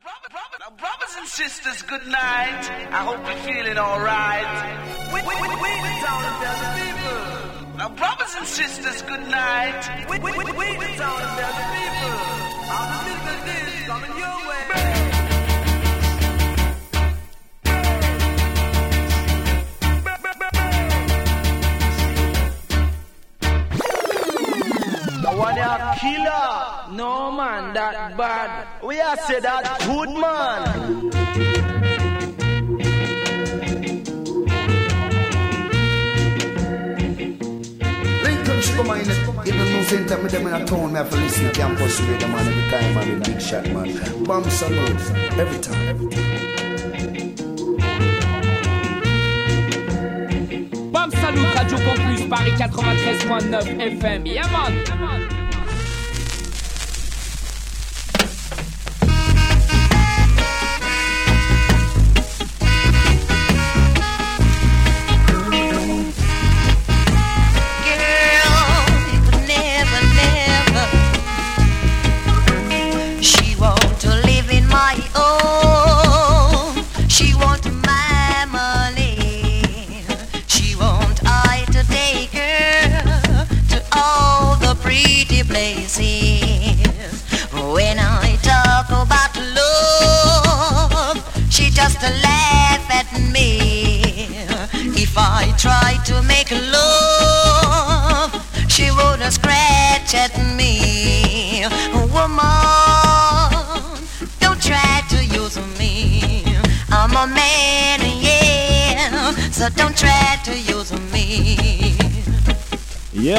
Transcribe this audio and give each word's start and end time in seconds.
Now, 0.00 0.70
brothers 0.76 1.14
and 1.18 1.28
sisters, 1.28 1.82
good 1.82 2.06
night. 2.06 2.62
I 2.92 3.04
hope 3.04 3.20
you're 3.26 3.44
feeling 3.44 3.78
alright. 3.78 4.52
We, 5.12 5.20
we, 5.22 5.34
we, 5.42 5.48
we 5.48 5.70
the 5.86 5.92
town 6.04 6.22
tell 6.42 6.58
the 6.62 6.70
people. 6.80 7.76
Now, 7.76 7.88
brothers 7.90 8.34
and 8.38 8.46
sisters, 8.46 9.02
good 9.02 9.26
night. 9.28 10.08
We, 10.08 10.18
we, 10.18 10.30
we, 10.32 10.44
we 10.44 10.66
the 10.76 10.90
town 10.96 11.20
tell 11.38 11.54
the 11.60 11.66
people. 11.76 12.16
The 12.72 12.98
difficulties 13.10 13.86
coming 13.86 14.14
your 14.18 14.31
One 25.36 25.58
a 25.58 25.96
killer. 25.98 26.94
No 26.96 27.32
man, 27.32 27.74
that 27.74 28.16
bad. 28.16 28.66
We 28.84 29.00
are 29.00 29.16
say 29.16 29.40
that 29.40 29.80
good 29.86 30.10
man. 30.10 31.10
Sugar 38.62 38.84
Mine, 38.84 39.00
even 39.44 39.72
no 39.72 39.82
same 39.82 40.06
time 40.06 40.22
with 40.22 40.30
them 40.30 40.46
in 40.46 40.54
a 40.54 40.64
town, 40.64 40.92
me 40.92 40.98
have 40.98 41.10
to 41.10 41.16
listen 41.16 41.46
to 41.46 41.52
campus 41.52 42.00
radio 42.00 42.28
man 42.28 42.46
every 42.46 42.70
time, 42.70 42.94
man, 42.94 43.22
big 43.22 43.40
shot, 43.40 43.64
man. 43.70 44.24
Bomb 44.24 44.48
salute, 44.48 45.10
every 45.36 45.58
time. 45.58 46.08
Bam 46.08 46.61
Radio 51.72 51.94
Campus, 51.96 52.20
Paris 52.28 52.58
93.9 52.60 53.98
FM. 53.98 54.26
Yeah, 54.26 55.31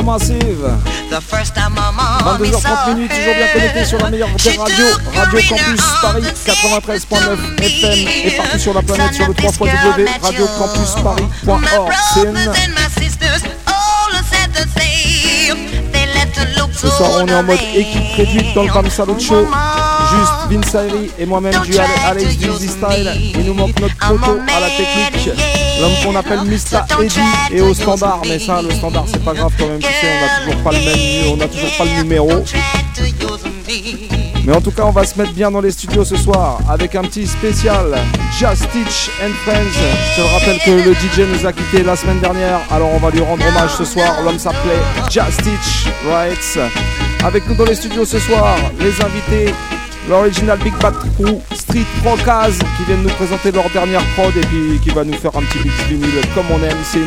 Massive 0.04 0.64
The 1.10 1.22
first 1.22 1.54
time 1.56 1.74
my 1.76 1.92
mom 1.96 2.38
22h30 2.40 2.96
minutes, 2.96 3.12
toujours 3.12 3.36
bien 3.36 3.48
connecté 3.54 3.86
sur 3.86 3.98
la 4.00 4.10
meilleure 4.10 4.28
des 4.30 4.58
radios, 4.58 4.98
Radio 5.16 5.40
Campus 5.50 5.82
Paris 6.02 6.24
93.9 6.46 7.62
FM 7.62 8.08
et 8.26 8.32
partout 8.32 8.60
sur 8.60 8.74
la 8.74 8.82
planète 8.82 9.14
sur 9.14 9.28
le 9.28 9.34
3 9.34 9.52
radiocampusparis.org. 10.22 11.92
C'est 12.14 12.24
une- 12.24 12.52
Ce 16.76 16.90
soir, 16.90 17.10
on 17.22 17.28
est 17.28 17.34
en 17.34 17.44
mode 17.44 17.60
équipe 17.76 18.16
réduite 18.18 18.54
dans 18.56 18.64
le 18.64 18.74
Bam 18.74 18.90
Salut 18.90 19.20
Show. 19.20 19.48
Juste 20.12 20.34
Vince 20.50 20.76
Ayri 20.76 21.12
et 21.18 21.26
moi-même 21.26 21.54
du 21.62 21.78
Ale- 21.78 21.88
Alex 22.08 22.34
Easy 22.34 22.68
Style. 22.68 23.12
Il 23.36 23.46
nous 23.46 23.54
manque 23.54 23.80
notre 23.80 23.96
poteau 23.96 24.40
à 24.56 24.60
la 24.60 24.68
technique. 24.70 25.30
L'homme 25.80 25.94
qu'on 26.04 26.16
appelle 26.16 26.42
Mr. 26.42 26.82
Eddie 27.02 27.20
et 27.52 27.62
au 27.62 27.74
standard. 27.74 28.22
Mais 28.28 28.40
ça, 28.40 28.62
le 28.62 28.72
standard, 28.72 29.06
c'est 29.08 29.24
pas 29.24 29.34
grave 29.34 29.52
quand 29.58 29.68
même. 29.68 29.80
Tu 29.80 29.88
sais, 29.88 30.12
on 30.22 30.26
a 30.26 30.40
toujours 30.40 30.64
pas 30.64 30.72
le 30.72 30.80
même, 30.80 31.34
on 31.34 31.42
a 31.42 31.48
toujours 31.48 31.78
pas 31.78 31.86
le 31.86 32.04
numéro. 32.04 32.30
Mais 34.46 34.54
en 34.54 34.60
tout 34.62 34.72
cas, 34.72 34.84
on 34.84 34.92
va 34.92 35.06
se 35.06 35.18
mettre 35.18 35.32
bien 35.32 35.50
dans 35.50 35.62
les 35.62 35.72
studios 35.72 36.04
ce 36.04 36.18
soir 36.18 36.60
avec 36.70 36.96
un 36.96 37.02
petit 37.04 37.26
spécial 37.26 37.98
Just 38.38 38.70
Teach 38.72 39.10
and 39.24 39.32
Friends. 39.46 39.72
Je 39.72 40.22
te 40.22 40.28
rappelle 40.34 40.60
que 40.60 40.72
le 40.72 40.94
DJ 40.94 41.20
nous 41.32 41.48
a 41.48 41.54
quitté 41.54 41.82
la 41.82 41.96
semaine 41.96 42.20
dernière, 42.20 42.60
alors 42.70 42.90
on 42.94 42.98
va 43.00 43.10
lui 43.10 43.22
rendre 43.22 43.46
hommage 43.48 43.72
ce 43.78 43.86
soir. 43.86 44.22
L'homme 44.24 44.40
s'appelait 44.40 44.82
Just 45.10 45.44
Teach 45.44 45.88
Rights. 46.10 46.60
Avec 47.24 47.48
nous 47.48 47.56
dans 47.56 47.64
les 47.64 47.76
studios 47.76 48.04
ce 48.04 48.20
soir, 48.20 48.58
les 48.80 49.02
invités, 49.02 49.54
l'original 50.10 50.60
Big 50.60 50.74
Bad 50.82 50.96
Crew, 51.16 51.40
Street 51.74 51.88
Procaz, 52.04 52.60
qui 52.78 52.84
viennent 52.86 53.02
nous 53.02 53.10
présenter 53.10 53.52
leur 53.52 53.68
dernière 53.72 54.06
prod 54.14 54.32
et 54.38 54.42
puis 54.42 54.80
qui 54.80 54.92
va 54.92 55.04
nous 55.04 55.14
faire 55.14 55.32
un 55.36 55.42
petit 55.42 55.58
mix 55.58 55.74
vinyle 55.90 56.22
comme 56.36 56.46
on 56.52 56.62
aime, 56.62 56.78
Sin. 56.84 57.00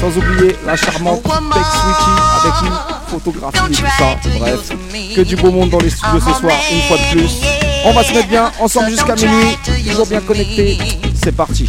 Sans 0.00 0.18
oublier 0.18 0.56
la 0.66 0.74
charmante 0.74 1.22
Beck 1.22 1.32
Switchy 1.32 2.10
avec 2.42 2.54
une 2.62 2.76
photographie 3.06 3.72
et 3.72 3.76
tout 3.76 3.86
ça. 3.86 4.16
Bref, 4.40 5.14
que 5.14 5.20
du 5.20 5.36
beau 5.36 5.52
monde 5.52 5.70
dans 5.70 5.78
les 5.78 5.90
studios 5.90 6.18
ce 6.18 6.40
soir, 6.40 6.56
une 6.72 6.82
fois 6.88 6.96
de 6.96 7.10
plus. 7.12 7.40
On 7.84 7.92
va 7.92 8.02
se 8.02 8.12
mettre 8.12 8.26
bien 8.26 8.50
ensemble 8.58 8.90
jusqu'à 8.90 9.14
minuit, 9.14 9.56
toujours 9.88 10.06
bien 10.08 10.20
connectés. 10.22 10.76
C'est 11.14 11.36
parti. 11.36 11.68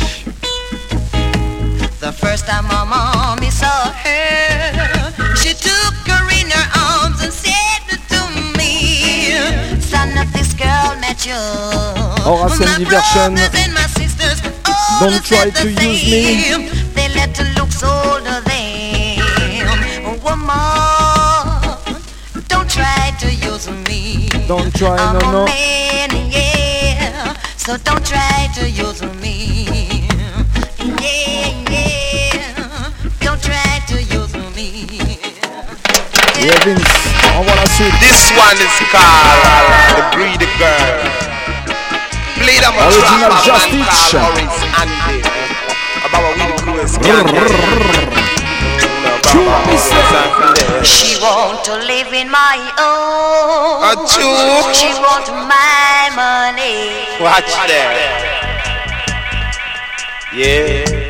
The 2.00 2.12
first 2.12 2.48
time 2.48 2.66
my 2.68 2.84
mommy 2.90 3.52
saw 3.52 3.92
her, 4.04 5.01
Aura 12.26 12.50
Scene 12.50 12.68
My 12.68 12.78
Diversion. 12.78 13.34
brothers 13.36 13.56
and 13.56 13.74
my 13.74 13.88
Don't 15.00 15.24
try 15.26 15.50
to 15.50 15.70
use 15.70 16.04
me. 16.06 16.54
They 16.94 17.08
let 17.16 17.34
the 17.36 17.44
looks 17.58 17.84
older 17.84 18.42
them. 18.42 20.20
Woman, 20.24 20.48
don't 22.48 22.70
try 22.70 23.12
to 23.20 23.34
use 23.34 23.70
me. 23.88 24.30
Don't 24.48 24.74
try, 24.76 24.98
I'm 24.98 25.20
no, 25.20 25.32
no. 25.32 25.46
man, 25.46 26.32
yeah. 26.32 27.34
So 27.58 27.78
don't 27.78 28.06
try 28.06 28.48
to 28.56 28.70
use 28.70 29.02
me. 29.22 30.08
Yeah, 30.78 31.50
yeah. 31.72 32.92
Don't 33.20 33.42
try 33.42 33.80
to 33.88 33.96
use 33.96 34.10
me. 34.10 34.11
Yeah, 36.42 36.58
Vince, 36.66 36.82
envoie 37.38 37.54
la 37.54 37.68
suite. 37.70 37.94
This 38.02 38.32
one 38.34 38.58
is 38.58 38.74
called 38.90 39.38
The 39.94 40.02
Greedy 40.16 40.50
Girl. 40.58 41.06
Play 42.42 42.58
them 42.58 42.74
a 42.74 42.90
Original 42.90 43.30
track 43.30 43.38
of 43.38 43.46
Just 43.46 43.70
man 43.70 43.78
Teach. 43.78 44.10
called 44.10 44.26
Horace 44.26 44.58
Andy. 44.82 45.22
About 46.02 46.34
we 46.34 46.42
the 46.50 46.58
coolest 46.66 46.98
gang. 46.98 47.30
She 50.84 51.22
want 51.22 51.64
to 51.66 51.78
live 51.78 52.12
in 52.12 52.32
my 52.32 52.58
own. 52.82 54.08
She 54.10 54.90
want 54.98 55.30
my 55.46 56.10
money. 56.18 57.06
Watch 57.22 57.54
that. 57.70 57.94
Yeah. 60.34 61.01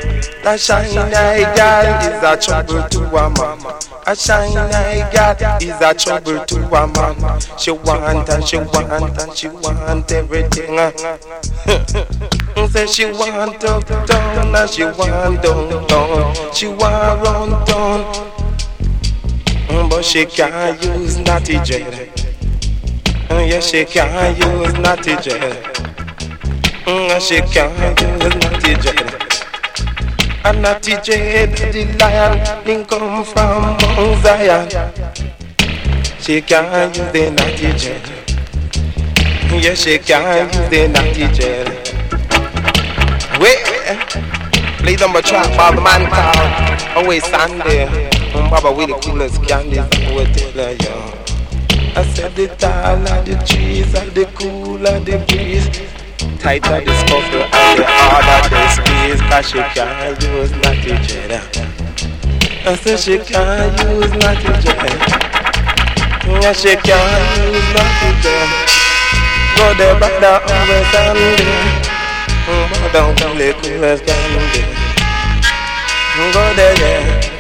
That 0.44 0.60
shiny 0.60 0.96
girl 0.96 1.86
is 2.02 2.24
a 2.24 2.36
trouble 2.36 2.82
to 2.90 3.02
a 3.16 3.30
man. 3.30 3.60
A 4.08 4.16
shiny 4.16 4.54
girl 5.14 5.58
is 5.62 5.80
a 5.80 5.94
trouble 5.94 6.44
to 6.46 6.58
a 6.66 6.88
man. 6.88 7.40
She 7.60 7.70
want 7.72 8.28
and 8.28 8.44
she 8.44 8.58
want 8.58 9.22
and 9.22 9.38
she 9.38 9.48
want 9.50 10.12
everything. 10.12 10.78
Say 12.70 12.88
she 12.88 13.06
want 13.06 13.64
up 13.64 13.86
down 14.08 14.56
and 14.56 14.70
she 14.70 14.84
want 14.84 15.44
down 15.44 15.88
down. 15.88 16.54
She 16.54 16.68
want 16.68 17.22
run 17.24 17.50
down, 17.66 18.04
but 19.90 20.04
she 20.04 20.26
can't 20.26 20.84
use 20.84 21.18
naughty 21.20 21.60
gel. 21.60 21.92
Yes, 23.30 23.70
she 23.70 23.86
can't 23.86 24.38
use 24.38 24.74
naughty 24.80 25.16
gel. 25.18 25.54
Mm, 26.86 27.22
she 27.22 27.42
can't 27.42 28.02
use 28.02 28.36
naughty 28.36 28.74
gel. 28.82 29.11
And 30.44 30.62
naughty 30.64 30.94
gel, 31.04 31.48
the 31.72 31.96
lion, 32.00 32.66
he 32.66 32.84
come 32.86 33.24
from 33.24 33.78
Mount 33.78 34.24
Zion. 34.24 34.68
She 36.20 36.42
can't 36.42 36.96
use 36.96 37.12
the 37.12 37.30
naughty 37.30 37.72
gel. 37.78 38.02
Yes, 39.62 39.84
she 39.84 40.00
can't 40.00 40.52
use 40.52 40.70
the 40.70 40.88
naughty 40.88 41.28
gel. 41.38 41.68
Wait, 43.40 43.64
play 44.80 44.96
them 44.96 45.16
a 45.16 45.22
track 45.22 45.56
by 45.56 45.76
the 45.76 45.82
man 45.82 46.10
called 46.10 46.98
Always 46.98 47.24
Sunday. 47.26 48.10
Um, 48.34 48.50
Baba, 48.50 48.72
we 48.72 48.88
the 48.88 48.94
coolest 48.94 49.44
candies, 49.44 49.78
I 49.78 50.14
will 50.16 50.26
tell 50.34 50.52
her, 50.54 50.72
yo. 50.82 51.22
I 51.94 52.04
said 52.16 52.36
the 52.36 52.48
taller 52.58 53.22
the 53.24 53.36
trees 53.46 53.94
and 53.94 54.12
the 54.12 54.26
cooler 54.34 55.00
the 55.02 55.24
breeze. 55.28 56.01
Tight 56.40 56.66
on 56.70 56.86
this 56.86 57.02
couple 57.10 57.42
and 57.42 57.80
the 57.80 57.86
harder 57.88 58.50
they 58.54 58.68
squeeze 58.78 59.22
Cause 59.26 59.50
she 59.50 59.58
can't 59.74 60.22
use 60.22 60.52
naughty 60.62 60.94
dread 61.08 61.42
I 62.66 62.76
said 62.76 63.00
she 63.00 63.18
can't 63.18 63.74
use 63.90 64.14
naughty 64.22 64.54
dread 64.62 65.02
Yeah, 66.42 66.54
she 66.54 66.76
can't 66.78 67.26
use 67.42 67.70
naughty 67.74 68.10
dread 68.22 68.50
Go 69.58 69.74
there, 69.78 69.98
brother, 69.98 70.42
always 70.46 70.94
and 70.94 71.18
there 71.18 71.82
Go 72.46 72.94
down 72.94 73.16
to 73.18 73.28
the 73.38 73.54
coolest 73.62 74.06
down 74.06 74.30
there 74.54 74.72
Go 76.34 76.54
there, 76.54 76.78
yeah 76.80 77.31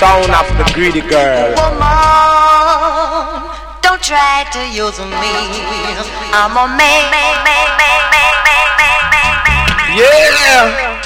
sound 0.00 0.32
of 0.32 0.48
the 0.56 0.64
greedy 0.72 1.02
girl. 1.02 1.52
Woman, 1.60 1.84
don't 3.84 4.00
try 4.00 4.48
to 4.48 4.62
use 4.72 4.96
me. 4.96 5.36
I'm 6.32 6.56
a 6.56 6.64
man. 6.72 7.04
Yeah. 9.92 10.96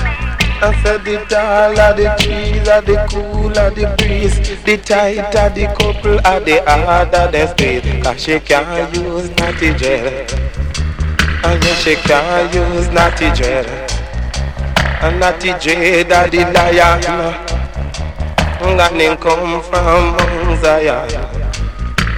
I 0.62 0.80
said 0.82 1.04
the 1.04 1.16
tall 1.28 1.78
of 1.78 1.96
the 1.96 2.14
trees, 2.22 2.68
of 2.68 2.86
the 2.86 2.96
cool 3.10 3.58
of 3.58 3.74
the 3.74 3.92
breeze, 3.98 4.38
the 4.62 4.76
tight 4.76 5.34
of 5.34 5.54
the 5.56 5.66
couple, 5.74 6.18
of 6.24 6.44
the 6.44 6.62
hard 6.64 7.12
of 7.14 7.32
the 7.32 7.46
space. 7.48 8.04
Cause 8.04 8.22
she 8.22 8.38
can't 8.38 8.94
use 8.94 9.28
naughty 9.38 9.74
gel. 9.74 10.06
And 11.42 11.64
yeah, 11.64 11.74
she 11.82 11.96
can't 11.96 12.54
use 12.54 12.88
naughty 12.90 13.32
gel. 13.32 13.66
And 15.02 15.18
naughty 15.18 15.52
dread 15.58 16.12
of 16.12 16.30
the 16.30 17.53
And 18.66 18.80
him 19.00 19.16
come 19.18 19.62
from 19.62 20.16
Zion. 20.62 21.10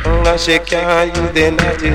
And 0.05 0.41
she 0.41 0.59
can't 0.61 1.17
use 1.17 1.33
the 1.33 1.51
naughty 1.51 1.91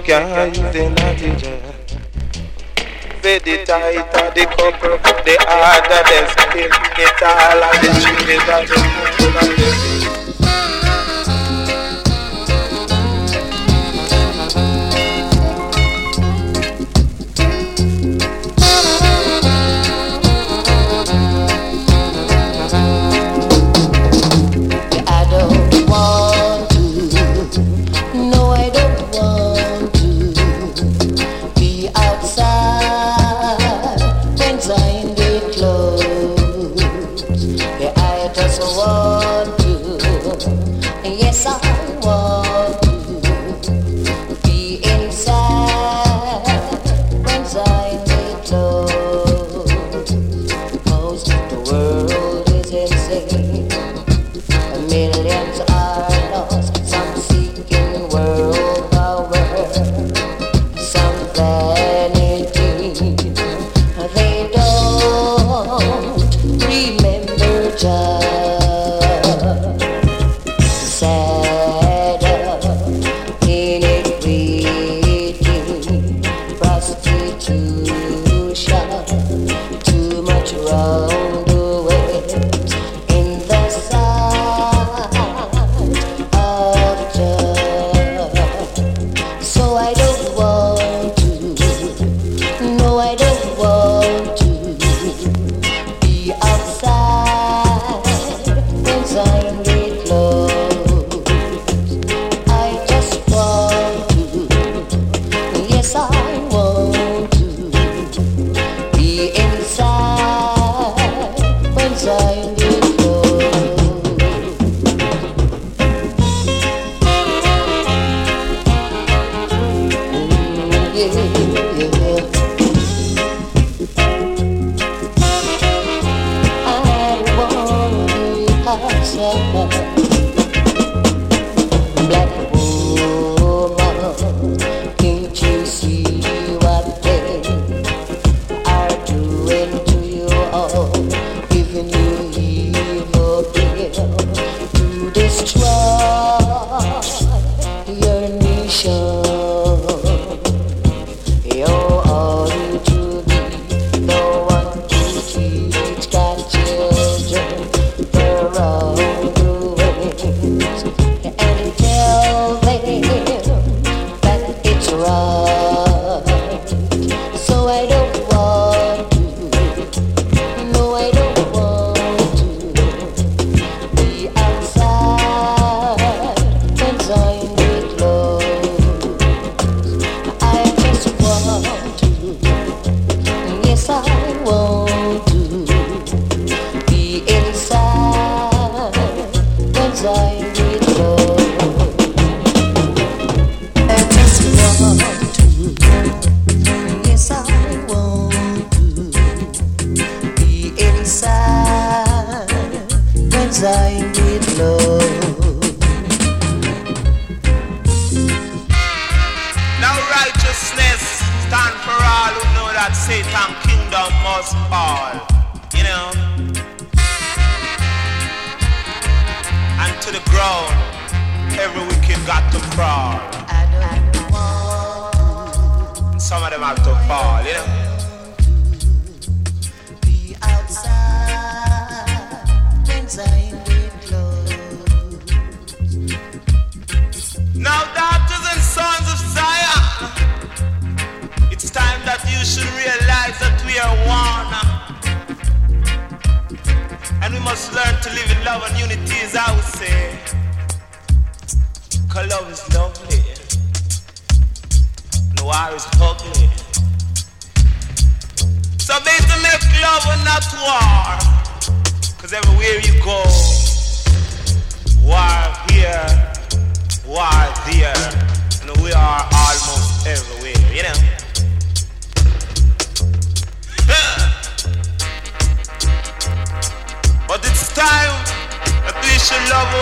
can't 0.00 0.56
use 0.56 0.72
the 0.72 0.90
naughty 0.90 1.30
gel. 1.36 1.60
Say 3.22 3.38
the 3.38 3.64
tighter 3.64 4.30
the 4.34 4.44
the 5.24 5.36
harder 5.46 6.02
them 6.10 6.26
skin. 6.30 6.70
The 6.96 7.06
the 8.26 8.36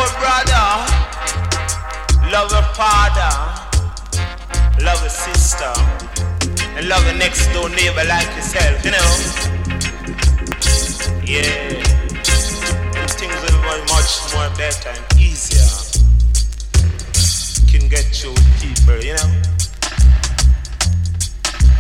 our 0.05 0.21
brother, 0.21 0.67
love 2.31 2.53
our 2.53 2.75
father, 2.75 3.33
love 4.85 5.01
our 5.03 5.09
sister, 5.09 5.73
and 6.77 6.89
love 6.89 7.05
the 7.07 7.15
next 7.15 7.51
door 7.53 7.69
neighbor 7.71 8.05
like 8.05 8.29
yourself, 8.37 8.85
you 8.85 8.91
know? 8.91 9.11
Yeah. 11.25 11.81
And 13.01 13.11
things 13.17 13.39
will 13.43 13.61
be 13.65 13.81
much 13.95 14.13
more 14.35 14.51
better 14.59 14.91
and 14.91 15.21
easier. 15.21 15.65
Can 17.71 17.89
get 17.89 18.05
through 18.13 18.37
people, 18.61 19.01
you 19.03 19.15
know? 19.15 19.31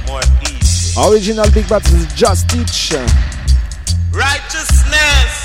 More 0.07 0.25
easy. 0.51 0.99
Original 0.99 1.51
Big 1.51 1.69
Bats 1.69 2.15
Jah 2.15 2.35
Stitch. 2.35 2.95
Righteousness 4.13 5.44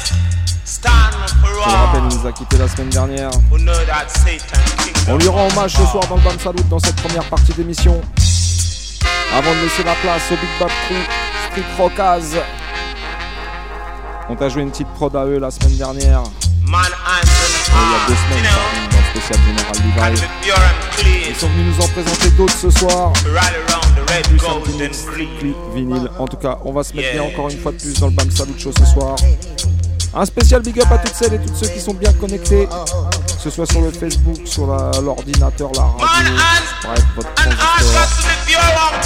Je 1.66 1.70
le 1.70 1.76
rappelle, 1.76 2.02
all. 2.02 2.12
il 2.12 2.18
nous 2.20 2.28
a 2.28 2.32
quitté 2.32 2.58
la 2.58 2.68
semaine 2.68 2.90
dernière. 2.90 3.32
On 5.08 5.18
lui 5.18 5.28
rend 5.28 5.48
hommage 5.48 5.74
ce 5.74 5.86
soir 5.86 6.08
dans 6.08 6.16
le 6.16 6.22
Bam 6.22 6.40
Salut 6.40 6.64
dans 6.70 6.80
cette 6.80 6.96
première 6.96 7.26
partie 7.26 7.54
d'émission. 7.54 8.00
Avant 9.36 9.52
de 9.54 9.62
laisser 9.62 9.84
la 9.84 9.96
place 9.96 10.24
au 10.32 10.36
Big 10.36 10.50
Bad 10.60 10.70
Crew, 10.88 10.96
Street 11.50 11.66
Rockaz. 11.78 12.38
On 14.30 14.36
t'a 14.36 14.50
joué 14.50 14.62
une 14.62 14.72
petite 14.72 14.88
prod 14.90 15.16
à 15.16 15.26
eux 15.26 15.40
la 15.40 15.52
semaine 15.52 15.78
dernière, 15.78 16.24
il 16.70 16.72
y 16.72 16.76
a 16.76 18.08
deux 18.08 18.16
semaines, 18.16 18.52
dans 18.92 18.98
le 18.98 19.04
spécial 19.20 19.40
Général 19.44 20.14
Levi. 20.14 21.30
Ils 21.30 21.36
sont 21.36 21.48
venus 21.48 21.76
nous 21.76 21.84
en 21.84 21.88
présenter 21.88 22.30
d'autres 22.32 22.58
ce 22.58 22.70
soir. 22.70 23.14
Plus 23.14 24.42
un 24.48 25.76
vinyle. 25.76 26.10
En 26.20 26.28
tout 26.28 26.38
cas, 26.38 26.60
on 26.64 26.72
va 26.72 26.84
se 26.84 26.96
mettre 26.96 27.12
bien 27.14 27.24
encore 27.24 27.50
une 27.50 27.58
fois 27.58 27.72
de 27.72 27.78
plus 27.78 28.00
dans 28.00 28.08
le 28.08 28.14
Bam 28.14 28.30
Salut 28.30 28.54
Show 28.60 28.72
ce 28.78 28.86
soir. 28.86 29.16
Un 30.14 30.26
spécial 30.26 30.62
big 30.62 30.80
up 30.82 30.88
à 30.92 30.98
toutes 30.98 31.16
celles 31.16 31.36
et 31.36 31.40
tous 31.40 31.56
ceux 31.56 31.68
qui 31.68 31.80
sont 31.80 31.94
bien 31.94 32.12
connectés, 32.14 32.68
que 32.68 33.42
ce 33.42 33.50
soit 33.50 33.66
sur 33.68 33.82
le 33.82 33.92
Facebook, 33.92 34.40
sur 34.46 34.66
l'ordinateur, 35.02 35.72
la 35.76 35.84
radio, 35.84 36.36
bref, 36.84 37.04
votre 37.16 37.34
transistor. 37.36 37.70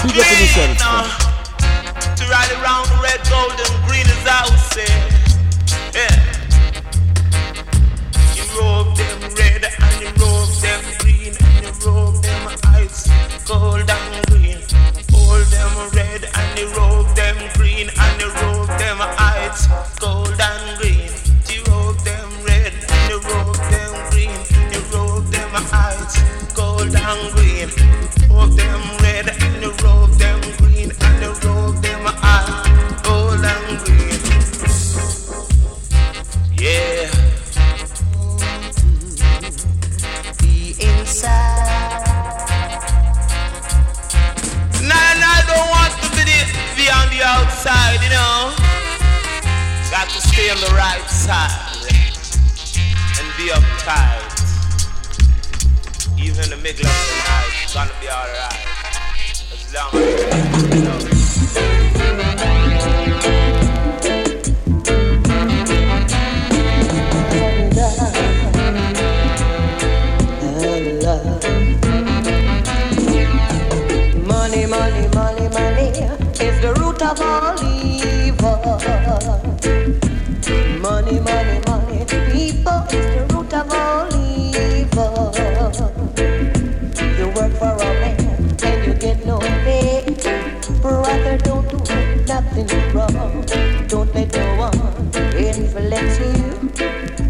Big 0.04 0.18
up 0.20 0.26
on 0.26 0.40
yourself. 0.40 0.78
clean. 0.78 2.16
To 2.16 2.24
rally 2.30 2.54
around 2.62 2.88
the 2.88 2.98
red, 3.02 3.20
gold, 3.30 3.60
and 3.60 3.76
green, 3.88 4.08
as 4.08 4.26
I 4.26 4.44
would 4.50 4.60
say. 4.72 4.88
Yeah. 5.94 6.16
You 8.36 8.44
robe 8.60 8.96
them 8.96 9.20
red 9.36 9.64
and 9.66 10.02
you 10.02 10.10
robe 10.24 10.50
them 10.62 10.82
green 11.00 11.34
and 11.40 11.64
you 11.66 11.74
robe 11.86 12.22
them 12.22 12.48
ice 12.74 13.10
gold 13.46 13.90
and 13.90 14.26
green. 14.28 14.53
Them 15.64 15.90
red 15.94 16.30
and 16.36 16.60
you 16.60 16.68
robe 16.76 17.08
them 17.16 17.38
green 17.54 17.90
and 17.98 18.22
you 18.22 18.28
robe 18.42 18.68
them 18.78 18.98
ice 19.18 19.66
gold 19.98 20.36
and 20.38 20.78
green. 20.78 21.10
You 21.48 21.64
robe 21.72 22.00
them 22.00 22.30
red 22.44 22.74
and 22.90 23.10
you 23.10 23.22
robe 23.22 23.56
them 23.72 24.12
green. 24.12 24.40
You 24.74 24.82
robe 24.94 25.26
them 25.32 25.52
ice 25.72 26.20
gold 26.54 26.94
and 26.94 27.34
green. 27.34 27.70
Robe 28.30 28.52
them 28.58 29.03
on 47.24 47.30
outside, 47.42 48.02
you 48.04 48.10
know. 48.10 48.54
Got 49.92 50.10
to 50.10 50.22
stay 50.28 50.50
on 50.50 50.58
the 50.58 50.74
right 50.76 51.08
side 51.08 51.52
and 53.20 53.38
be 53.38 53.50
uptight. 53.50 54.32
Even 56.20 56.44
in 56.44 56.50
the 56.50 56.58
middle 56.58 56.86
of 56.86 56.94
the 56.94 57.16
night, 57.30 57.52
it's 57.64 57.74
gonna 57.74 57.92
be 58.02 58.10
alright. 58.10 58.66
As 59.54 59.74
long 59.74 59.90
as 59.94 60.76
you 60.76 62.48
know. 62.48 62.53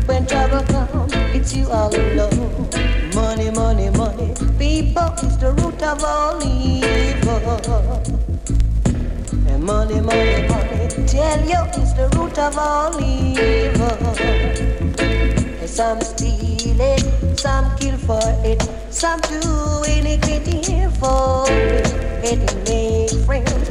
When 0.07 0.25
trouble 0.25 0.63
comes, 0.63 1.13
it's 1.35 1.55
you 1.55 1.69
all 1.69 1.93
alone. 1.95 2.69
Money, 3.13 3.51
money, 3.51 3.89
money, 3.91 4.33
people 4.57 5.13
is 5.21 5.37
the 5.37 5.53
root 5.59 5.81
of 5.83 6.03
all 6.03 6.41
evil. 6.43 7.39
And 9.47 9.63
money, 9.63 10.01
money, 10.01 10.47
money, 10.47 10.87
tell 11.07 11.39
you 11.41 11.61
is 11.81 11.93
the 11.93 12.09
root 12.17 12.37
of 12.39 12.57
all 12.57 12.99
evil. 13.01 13.97
Some 15.67 16.01
steal 16.01 16.81
it, 16.81 17.39
some 17.39 17.75
kill 17.77 17.97
for 17.97 18.21
it, 18.43 18.61
some 18.89 19.19
do 19.21 19.83
iniquity 19.87 20.87
for 20.99 21.45
it. 21.49 21.93
It 22.23 22.39
make 22.67 23.25
friends, 23.25 23.69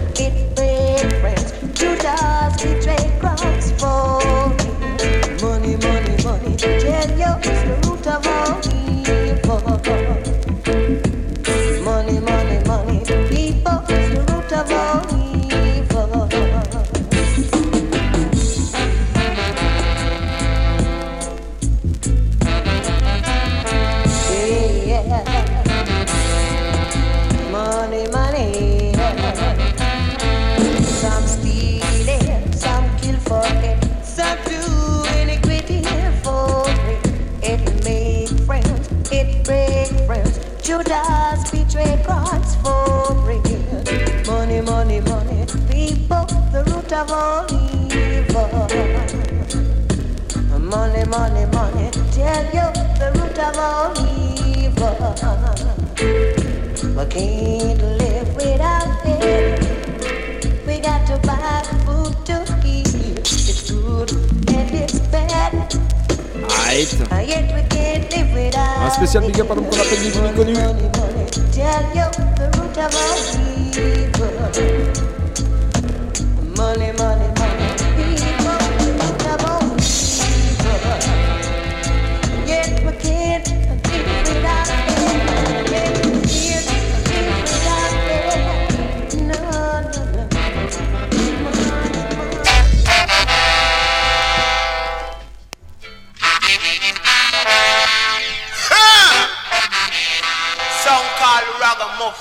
I 57.03 57.07
can't 57.07 57.83
live 57.99 58.33
without 58.37 59.05
it. 59.05 59.59
We 60.65 60.79
got 60.79 61.05
to 61.09 61.19
buy 61.27 61.63
food 61.85 62.15
to 62.27 62.45
eat. 62.65 62.87
It's 62.95 63.69
good 63.69 64.13
and 64.55 64.71
it's 64.71 65.01
bad. 65.11 65.53
Alright. 66.45 66.95
Uh, 67.11 67.17
Un 68.85 68.91
spécial 68.91 69.25
big 69.27 69.41
up 69.41 69.51
à 69.51 69.55
qu'on 69.57 69.63
appelle 69.65 70.03
les 70.05 70.17
inconnus. 70.17 70.59
Tell 71.51 71.85
you 71.93 72.07
the 72.39 72.47
root 72.57 72.79
of 72.79 72.95
evil. 73.75 74.31
Money, 76.57 76.93
money, 76.93 77.29
money. 77.37 77.52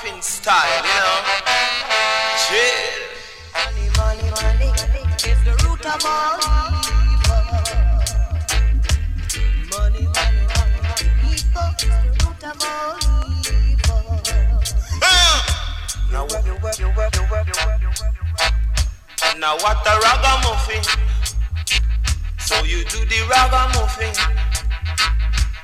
rapping 0.04 0.22
style, 0.22 0.84
you 0.84 1.00
know. 1.00 1.22
Chill. 2.48 3.02
Money, 3.54 3.88
money, 3.98 4.28
money 4.30 4.70
is 5.30 5.40
the 5.44 5.52
root 5.64 5.86
of 5.86 6.06
all 6.06 6.40
Now 16.12 16.26
what, 16.28 16.46
now 19.38 19.56
what 19.58 19.88
a 19.88 20.00
ragamuffin. 20.04 20.84
So 22.40 22.64
you 22.64 22.84
do 22.86 23.06
the 23.06 23.28
ragamuffin. 23.30 24.14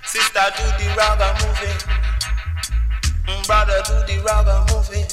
Sister 0.03 0.45
do 0.57 0.63
the 0.77 0.95
ragamuffin. 0.95 1.96
Brother 3.47 3.81
do 3.87 3.93
the 4.03 4.21
raga 4.23 4.65
moving. 4.73 5.07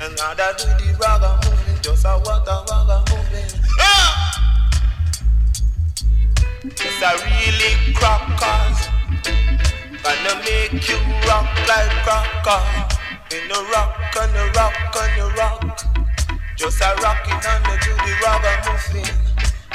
And 0.00 0.18
rather 0.18 0.50
do 0.58 0.66
the 0.74 0.90
raga 0.98 1.38
moving. 1.46 1.78
Just 1.82 2.04
a 2.04 2.18
water 2.18 2.64
raga 2.66 3.04
moving. 3.14 3.46
Yeah. 3.78 4.10
It's 6.64 7.00
a 7.00 7.14
really 7.22 7.94
crackers. 7.94 8.90
Gonna 10.02 10.34
make 10.42 10.82
you 10.88 10.98
rock 11.30 11.46
like 11.70 11.94
cracker. 12.02 12.58
In 13.36 13.46
the 13.46 13.60
rock, 13.72 13.94
on 14.20 14.32
the 14.32 14.50
rock, 14.56 14.74
on 14.96 15.10
the 15.16 15.26
rock. 15.38 15.62
Just 16.56 16.80
a 16.80 16.92
rockin' 17.00 17.34
on 17.34 17.62
the 17.70 17.78
do 17.84 17.94
the 18.02 18.12
raga 18.24 18.52
moving. 18.66 19.14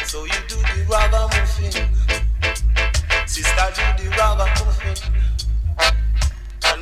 So 0.03 0.25
you 0.25 0.41
do 0.49 0.57
the 0.57 0.83
raga 0.89 1.29
moving. 1.31 1.71
Sister 3.25 3.67
do 3.73 4.03
the 4.03 4.09
raga 4.17 4.51
moving 4.59 5.14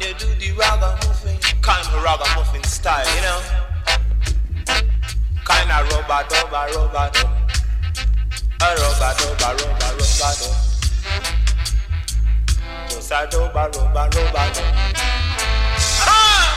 they 0.04 0.12
do 0.20 0.28
the 0.36 0.52
ragamuffin, 0.60 1.40
kind 1.62 1.88
of 1.88 2.04
ragamuffin 2.04 2.64
style, 2.66 3.08
you 3.16 3.22
know. 3.22 3.40
Kind 5.46 5.72
of 5.72 5.88
rubber 5.92 6.28
dubba 6.28 6.68
rubber 6.76 7.08
dub, 7.14 7.32
a 8.60 8.68
rubber 8.84 9.12
dubba 9.16 9.50
rubber 9.64 9.92
rubber 9.96 10.34
dub. 10.40 10.56
Just 12.90 13.12
a 13.12 13.20
dubba 13.32 13.64
rubber 13.72 14.08
rubber 14.12 14.48
dub. 14.52 14.76
Ah! 16.04 16.52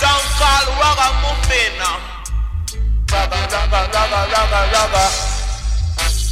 Some 0.00 0.24
call 0.40 0.64
now. 1.76 1.98
Raga 3.12 3.40
raga 3.52 3.80
raga 3.92 4.32
raga 4.32 4.60
raga. 4.72 5.04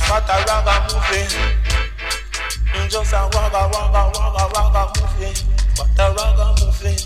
What 0.09 0.25
a 0.25 0.37
ragamuffin. 0.49 1.31
Just 2.89 3.13
a 3.13 3.29
wagga 3.29 3.63
wagga 3.69 4.03
wagga 4.17 4.45
wagga 4.55 4.83
muffin. 4.97 5.58
But 5.79 5.95
the 5.95 6.07
ragamuffin, 6.19 6.99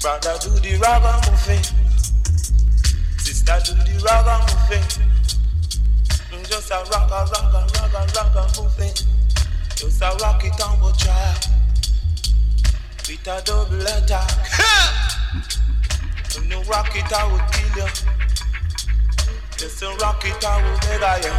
brother 0.00 0.36
do 0.40 0.50
the 0.58 0.72
ragamuffin, 0.80 1.62
sister 3.18 3.58
do 3.66 3.74
the 3.84 3.94
ragamuffin. 4.02 4.84
Just 6.50 6.70
a 6.72 6.74
ragga, 6.74 7.26
ragga, 7.30 7.60
ragga, 7.74 8.00
ragga 8.14 8.42
muffin. 8.56 8.94
Just 9.76 10.02
a 10.02 10.10
rocky 10.20 10.50
tango 10.50 10.90
track 10.98 11.44
with 13.06 13.28
a 13.28 13.40
double 13.44 13.82
attack. 13.82 14.30
When 16.34 16.50
you 16.50 16.60
rock 16.62 16.90
it, 16.96 17.12
I 17.12 17.24
will 17.30 17.38
kill 17.52 17.84
you. 17.84 17.90
Just 19.58 19.82
a 19.82 19.88
rock 20.00 20.24
it, 20.24 20.44
I 20.44 20.62
will 20.62 20.78
beg 20.80 21.24
you. 21.24 21.34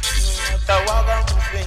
Just 0.00 0.68
a 0.68 0.76
ragamuffin? 0.86 1.66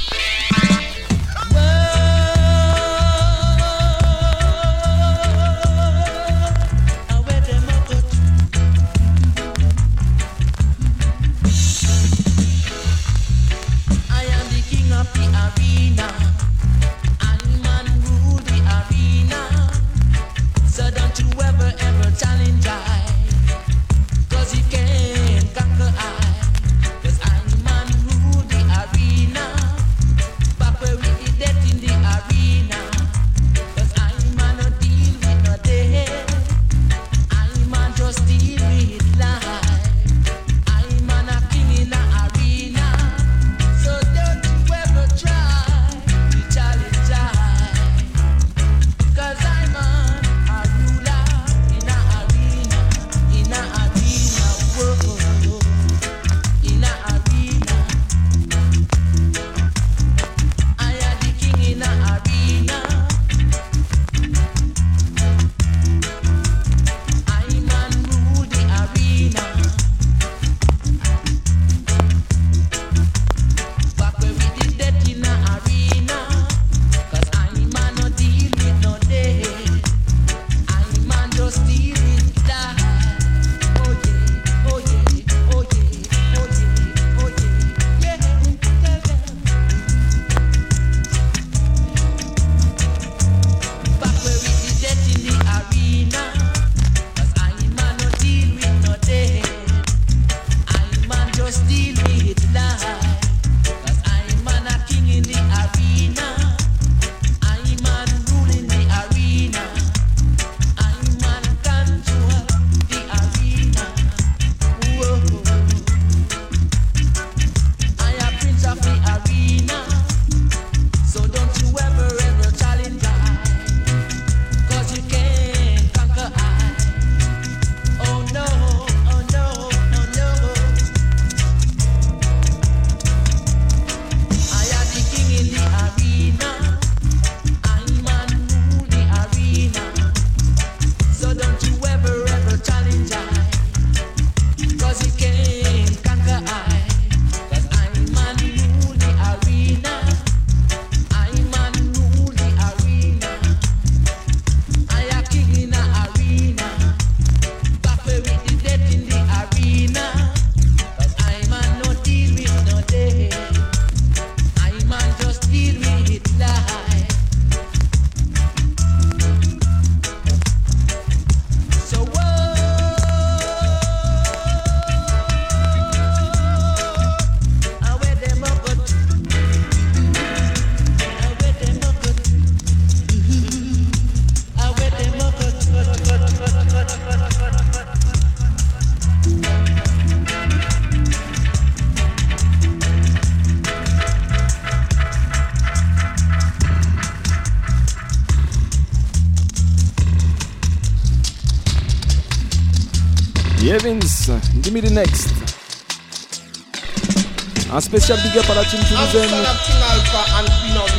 Un 207.73 207.81
spécial 207.81 208.17
big 208.21 208.37
up 208.37 208.49
à 208.49 208.55
la 208.55 208.63
team 208.63 208.79
toulousaine. 208.87 209.29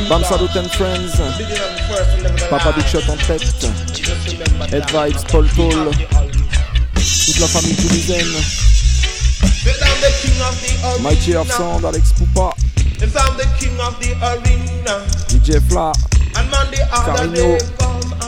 Bam 0.07 0.23
Salut 0.23 0.49
and 0.55 0.69
Friends. 0.69 1.17
Papa 2.49 2.71
Big 2.73 2.85
Shot 2.87 3.11
en 3.11 3.17
tête. 3.17 3.67
Head 4.71 4.83
Vibes, 4.91 5.23
Paul 5.31 5.47
Paul. 5.55 5.91
Toute 7.25 7.39
la 7.39 7.47
famille 7.47 7.75
toulousaine. 7.75 8.27
Mighty 11.01 11.33
Earth 11.33 11.59
Alex 11.83 12.13
Poupa. 12.13 12.51
DJ 15.29 15.59
Fla. 15.67 15.91
Carino. 17.05 17.57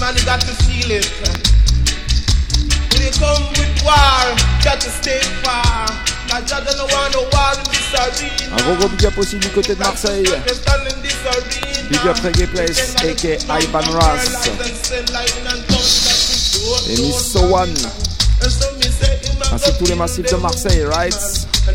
When 0.00 0.16
you 0.16 0.24
come 3.20 3.44
with 3.52 3.84
to 4.80 4.90
stay 4.90 5.20
far. 5.42 5.86
Un 6.32 6.40
gros 8.62 8.76
gros 8.76 8.88
big 8.88 9.04
up 9.04 9.14
du 9.40 9.48
côté 9.50 9.74
de 9.74 9.80
Marseille. 9.80 10.24
Big 11.90 12.06
up 12.06 12.16
Reggae 12.22 12.46
Place, 12.46 12.94
aka 12.96 13.36
Ivan 13.60 13.84
Ras. 13.92 14.48
Et 16.88 16.96
Miss 17.02 17.32
So 17.32 17.40
One. 17.40 17.74
Ainsi 19.52 19.72
que 19.72 19.78
tous 19.78 19.86
les 19.86 19.96
massifs 19.96 20.30
de 20.30 20.36
Marseille, 20.36 20.84
right? 20.86 21.14
Man, 21.66 21.74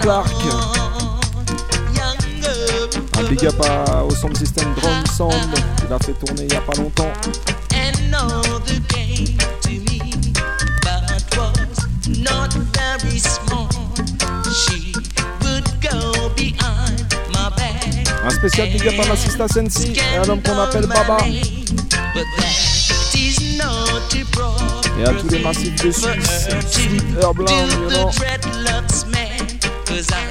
Clark. 0.00 0.28
Un 3.18 3.22
big 3.28 3.46
up 3.46 3.54
au 4.04 4.14
sound 4.14 4.36
system 4.36 4.74
Drone 4.74 5.06
Sound. 5.16 5.34
Il 5.86 5.92
a 5.92 5.98
fait 5.98 6.12
tourner 6.12 6.44
il 6.44 6.52
y 6.52 6.56
a 6.56 6.60
pas 6.60 6.74
longtemps. 6.76 7.12
Un 18.22 18.30
spécial 18.30 18.68
big 18.68 18.86
up 18.86 18.94
à 19.02 19.08
ma 19.08 19.16
sista 19.16 19.48
Sensi 19.48 19.92
et 19.92 20.18
un 20.18 20.28
homme 20.28 20.42
qu'on 20.42 20.58
appelle 20.58 20.86
Baba. 20.86 21.18
Et 24.98 25.04
à 25.04 25.12
tous 25.14 25.28
les 25.28 25.38
massifs 25.38 25.82
de 25.82 25.90
Suisse, 25.90 26.48
cause 29.90 30.12
I 30.12 30.29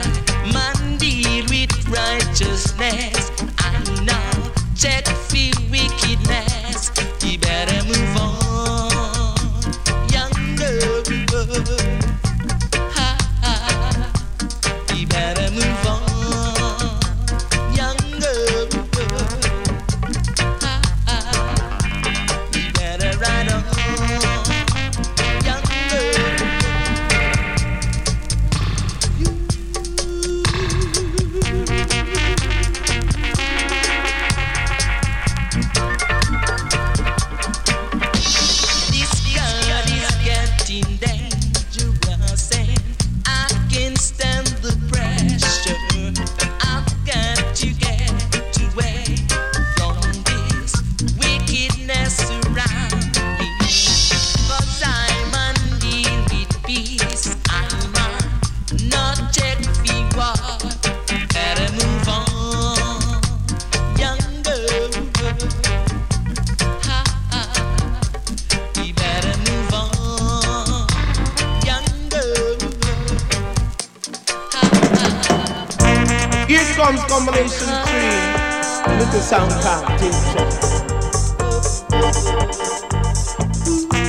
sound 79.30 79.52
competition. 79.62 80.48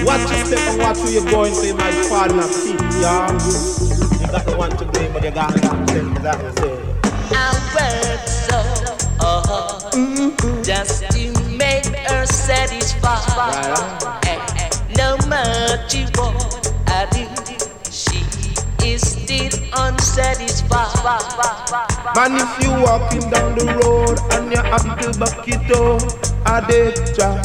Watch 0.06 0.30
your 0.30 0.46
step 0.46 0.59
and 0.61 0.80
watch 0.80 0.96
you're 1.12 1.30
going, 1.30 1.52
say 1.52 1.72
my 1.74 1.90
partner 2.09 2.42
feet, 2.44 2.80
y'all. 3.02 3.30
You 4.18 4.26
got 4.33 4.46
the 4.46 4.54
one 4.56 4.70
to 4.70 4.85
blame, 4.87 5.12
but 5.12 5.22
you 5.22 5.30
got 5.30 5.52
to 5.52 5.92
send 5.92 6.16
that 6.16 6.59
say. 6.59 6.89
Man, 22.20 22.37
if 22.37 22.62
you 22.62 22.70
walking 22.70 23.30
down 23.30 23.54
the 23.56 23.64
road 23.80 24.20
and 24.37 24.52
you 24.52 24.61
have 24.61 24.85
to 25.00 25.18
back 25.18 25.48
it 25.48 25.72
up, 25.72 26.04
I 26.44 26.61
did 26.68 26.94
try. 27.16 27.40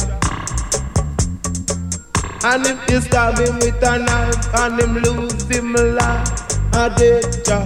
And 2.44 2.66
if 2.66 2.76
you 2.90 3.00
stab 3.00 3.38
him 3.38 3.56
with 3.56 3.82
a 3.82 3.98
knife 3.98 4.54
and 4.54 4.78
him 4.78 4.96
lose 5.00 5.48
him 5.48 5.72
life, 5.72 6.28
I 6.74 6.92
did 6.94 7.24
try. 7.42 7.64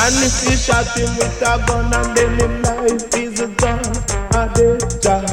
And 0.00 0.14
if 0.24 0.32
you 0.48 0.56
shot 0.56 0.88
him 0.96 1.12
with 1.20 1.42
a 1.42 1.60
gun 1.66 1.92
and 1.92 2.16
then 2.16 2.40
him 2.40 2.62
life 2.62 3.14
is 3.20 3.42
gone, 3.60 3.84
I 4.32 4.50
did 4.54 4.80
try. 5.02 5.28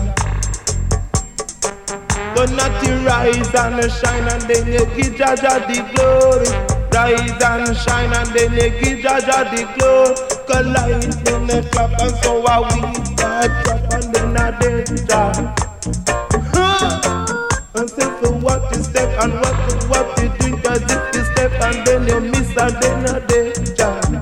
But 2.36 2.52
not 2.52 2.84
you 2.84 2.96
rise 3.08 3.56
and 3.56 3.80
shine 3.94 4.28
and 4.28 4.42
then 4.42 4.68
you 4.68 4.86
give 4.98 5.16
Jaja 5.16 5.66
the 5.72 5.80
glory. 5.96 6.71
Rise 6.94 7.42
and 7.42 7.78
shine 7.78 8.14
and 8.14 8.30
then 8.36 8.52
you 8.54 8.70
give 8.82 9.00
Jaja 9.00 9.50
the 9.50 9.64
glory. 9.78 10.16
Cause 10.48 10.68
light 10.68 11.06
in 11.32 11.48
the 11.48 11.68
clap 11.72 11.92
and 12.02 12.16
so 12.24 12.44
I 12.46 12.60
we 12.76 13.16
got 13.16 13.64
drop 13.64 13.94
and 13.94 14.14
then 14.14 14.38
I 14.38 14.60
did 14.60 15.08
die. 15.08 15.56
And 17.76 17.90
say 17.90 18.10
for 18.20 18.34
what 18.40 18.76
you 18.76 18.84
step 18.84 19.10
and 19.24 19.34
what 19.34 19.56
to 19.70 19.88
what 19.88 20.08
you 20.22 20.30
do 20.40 20.58
Cause 20.62 20.82
if 20.84 21.16
you 21.16 21.24
step 21.24 21.52
and 21.62 21.88
then 21.88 22.08
you 22.08 22.20
miss 22.30 22.58
and 22.58 22.76
then 22.82 23.16
I 23.16 23.20
did 23.26 23.78
die. 23.78 24.22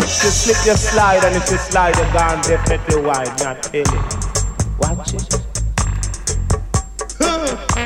You 0.00 0.30
slip 0.30 0.66
your 0.66 0.76
slide 0.76 1.24
and 1.24 1.36
if 1.36 1.50
you 1.50 1.58
slide 1.58 1.96
you're 1.96 2.12
gone 2.12 2.40
definitely 2.42 3.02
wide, 3.02 3.38
not 3.40 3.74
it. 3.74 3.88
Watch 4.80 5.14
it. 5.14 5.47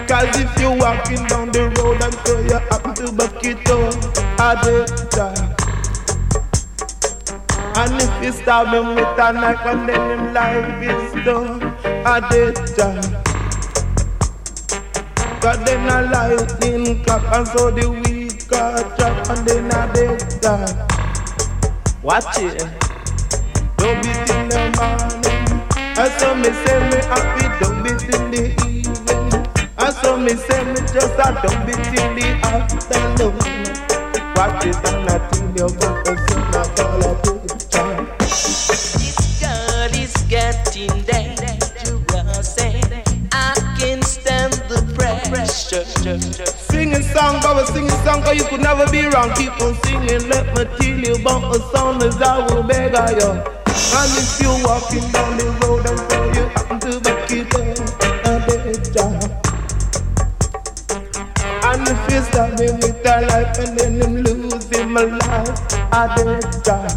Cause 0.09 0.37
if 0.37 0.61
you 0.61 0.71
walking 0.71 1.25
down 1.27 1.51
the 1.53 1.71
road 1.79 2.03
and 2.03 2.15
so 2.27 2.39
you 2.41 2.59
happen 2.71 2.95
to 2.95 3.13
buck 3.13 3.45
it 3.45 3.69
up, 3.71 3.95
I 4.39 4.55
did. 4.63 4.91
And 7.75 8.03
if 8.03 8.23
you 8.23 8.33
stab 8.33 8.69
him 8.69 8.95
with 8.95 9.19
a 9.19 9.33
knife 9.33 9.65
and 9.65 9.89
then 9.89 10.11
him 10.11 10.35
life 10.35 10.83
is 10.83 11.25
done, 11.25 11.63
I 12.07 12.21
did. 12.29 12.57
Cause 15.41 15.59
then 15.65 15.89
a 15.89 16.03
lightning 16.13 17.03
clap 17.05 17.25
and 17.33 17.49
so 17.49 17.71
the 17.71 17.91
weak 17.91 18.49
got 18.49 18.97
drop 18.99 19.31
and 19.31 19.49
then 19.49 19.73
I 19.73 19.93
did. 19.93 20.23
Watch 22.03 22.39
it. 22.39 22.59
Don't 23.79 24.03
be 24.03 24.13
till 24.27 24.49
the 24.49 24.59
morning. 24.77 25.63
I 25.77 26.09
saw 26.19 26.35
me 26.35 26.51
say 26.65 26.79
me 26.91 26.99
happy, 27.11 27.45
don't 27.65 27.83
be 27.83 27.91
till 27.99 28.25
the 28.31 28.43
evening. 28.67 28.82
Saw 30.03 30.17
me 30.17 30.35
say 30.35 30.65
me 30.65 30.81
just 30.93 31.15
a 31.15 31.31
don't 31.43 31.65
be 31.65 31.73
till 31.73 32.11
the 32.19 32.27
afternoon. 32.43 33.39
Watch 34.35 34.67
it 34.67 34.77
and 34.91 35.09
I 35.09 35.19
till 35.31 35.49
you 35.55 35.69
go 35.79 36.03
to 36.03 36.13
see 36.27 36.43
my 36.51 36.63
a 37.07 37.15
picture. 37.23 38.03
This 38.99 39.19
girl 39.41 39.95
is 39.95 40.15
getting 40.29 40.91
dangerous 41.07 42.59
and 42.59 43.03
I 43.31 43.55
can't 43.79 44.03
stand 44.03 44.55
the 44.69 44.83
pressure. 44.97 45.85
Singing 45.85 47.03
song, 47.03 47.39
but 47.43 47.57
we 47.57 47.65
singing 47.73 47.91
song, 48.05 48.23
cause 48.23 48.37
you 48.37 48.45
could 48.45 48.61
never 48.61 48.91
be 48.91 49.07
wrong. 49.07 49.33
Keep 49.37 49.61
on 49.61 49.75
singing, 49.85 50.29
let 50.29 50.47
me 50.57 50.65
tell 50.79 50.99
you 50.99 51.15
about 51.15 51.55
a 51.55 51.61
song 51.71 52.03
as 52.03 52.21
I 52.21 52.45
will 52.47 52.65
beg 52.65 52.95
of 52.97 53.11
you. 53.11 53.31
And 53.95 54.11
if 54.19 54.41
you 54.43 54.51
walking 54.67 55.07
down 55.13 55.37
the 55.39 55.45
road 55.45 55.62
Him 62.33 62.77
with 62.81 63.05
a 63.05 63.21
life 63.29 63.59
and 63.59 63.79
then 63.79 64.01
him 64.01 64.15
lose 64.17 64.69
him 64.71 64.97
alive, 64.97 65.49
a 65.93 66.09
dead 66.17 66.65
job. 66.65 66.89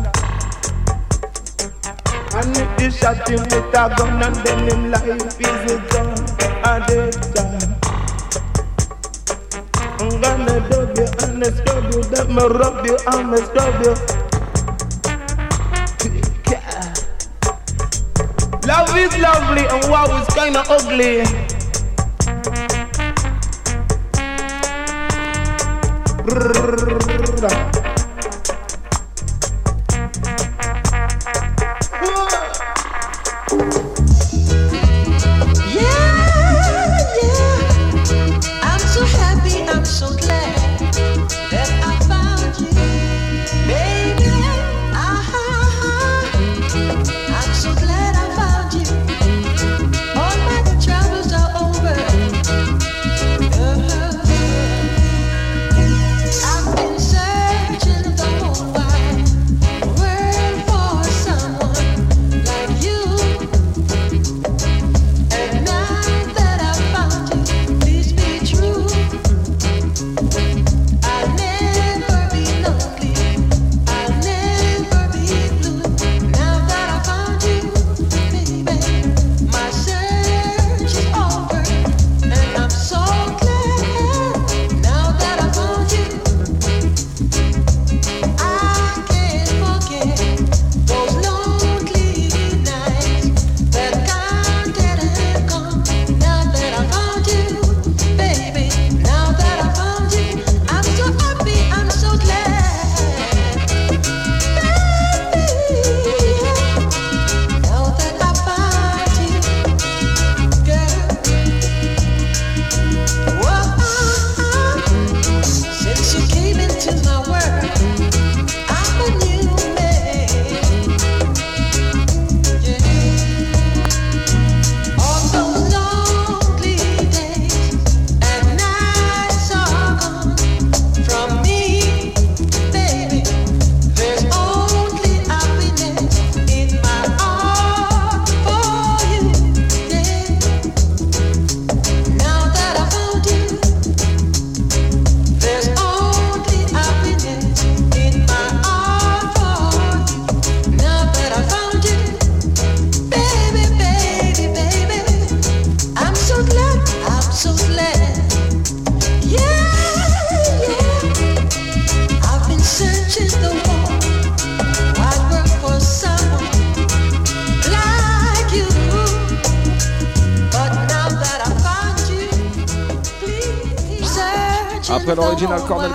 And 2.36 2.56
if 2.56 2.82
you 2.82 2.89
shot 2.91 3.28
him 3.28 3.41
with 3.43 3.54
a 3.54 3.93
gun 3.98 4.24
and 4.24 4.36
then 4.45 4.60
him 4.69 4.91
life 4.91 5.06
is 5.06 5.82
gone, 5.91 6.26
a 6.63 6.80
dead 6.88 7.13
job. 7.36 7.62
I'm 10.00 10.21
gonna 10.21 10.56
dub 10.69 10.98
you 10.98 11.08
and 11.24 11.43
I 11.43 11.50
scrub 11.50 11.86
you, 11.93 12.02
let 12.12 12.28
me 12.30 12.43
rub 12.43 12.86
you 12.86 12.98
and 13.08 13.34
I 13.34 13.38
scrub 13.43 13.82
you. 13.84 13.93
Love 18.67 18.98
is 18.98 19.17
lovely 19.17 19.65
and 19.67 19.91
wow 19.91 20.21
is 20.21 20.28
kinda 20.34 20.63
ugly. 20.69 21.45
Yeah, 26.28 27.95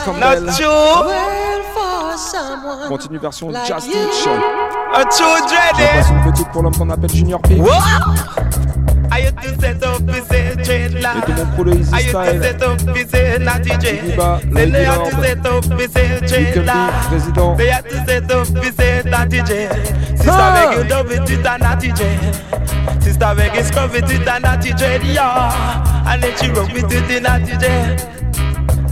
Campbell. 0.05 0.47
Continue 2.89 3.19
version 3.21 3.53
Just 3.67 3.87
Teach. 3.87 4.27
A 4.93 5.05
true 5.05 5.41
dreaded. 5.49 5.91
passe 5.95 6.11
une 6.11 6.33
petite 6.33 6.49
pour 6.51 6.63
l'homme 6.63 6.75
qu'on 6.77 6.91
appelle 6.91 7.11
Junior 7.11 7.41
P. 7.43 7.61
I 9.13 9.23
used 9.25 9.37
to 9.43 9.61
set 9.61 9.83
up, 9.83 10.01
we 10.07 10.21
say 10.23 10.55
dreadlock. 10.57 11.17
Et 11.17 11.21
tout 11.23 11.33
mon 11.33 11.47
crew 11.55 11.65
de 11.65 11.75
Easy 11.75 11.91
I 11.93 11.99
used 11.99 12.05
to 12.05 12.09
Style. 12.11 12.43
set 12.43 12.63
up, 12.63 12.81
we 12.95 13.05
say 13.09 13.39
natty 13.41 13.71
dread. 13.79 14.05
Diba, 14.05 14.41
Then 14.41 14.53
they 14.55 14.67
Lady 14.67 14.85
had 14.85 14.95
to 14.95 15.01
Lord. 15.01 15.25
set 15.25 15.47
up, 15.47 15.65
we 15.79 15.89
say 15.89 16.09
Little 16.09 16.21
B, 16.21 16.27
dreadlock. 16.53 17.09
président. 17.09 17.57
They 17.57 17.69
had 17.71 17.85
to 17.89 17.97
set 18.07 18.31
up, 18.31 18.49
we 18.51 18.71
say 18.71 19.03
natty 19.05 19.43
dread. 19.43 19.73
Sister 20.17 20.53
make 20.55 20.77
you 20.79 20.85
dub 20.89 21.11
it 21.11 21.21
with 21.29 21.47
a 21.47 21.59
natty 21.59 21.93
dread. 21.93 23.03
Sister 23.03 23.35
make 23.35 23.55
you 23.55 23.65
scrub 23.65 23.95
it 23.95 24.07
with 24.07 24.29
a 24.29 24.41
natty 24.41 24.73
dread, 24.75 25.03
yeah. 25.05 26.05
And 26.07 26.23
then 26.23 26.37
she 26.39 26.49
rub 26.51 26.69
it 26.71 26.83
with 26.85 27.09
the 27.09 27.21
natty 27.21 27.57
dread. 27.59 28.20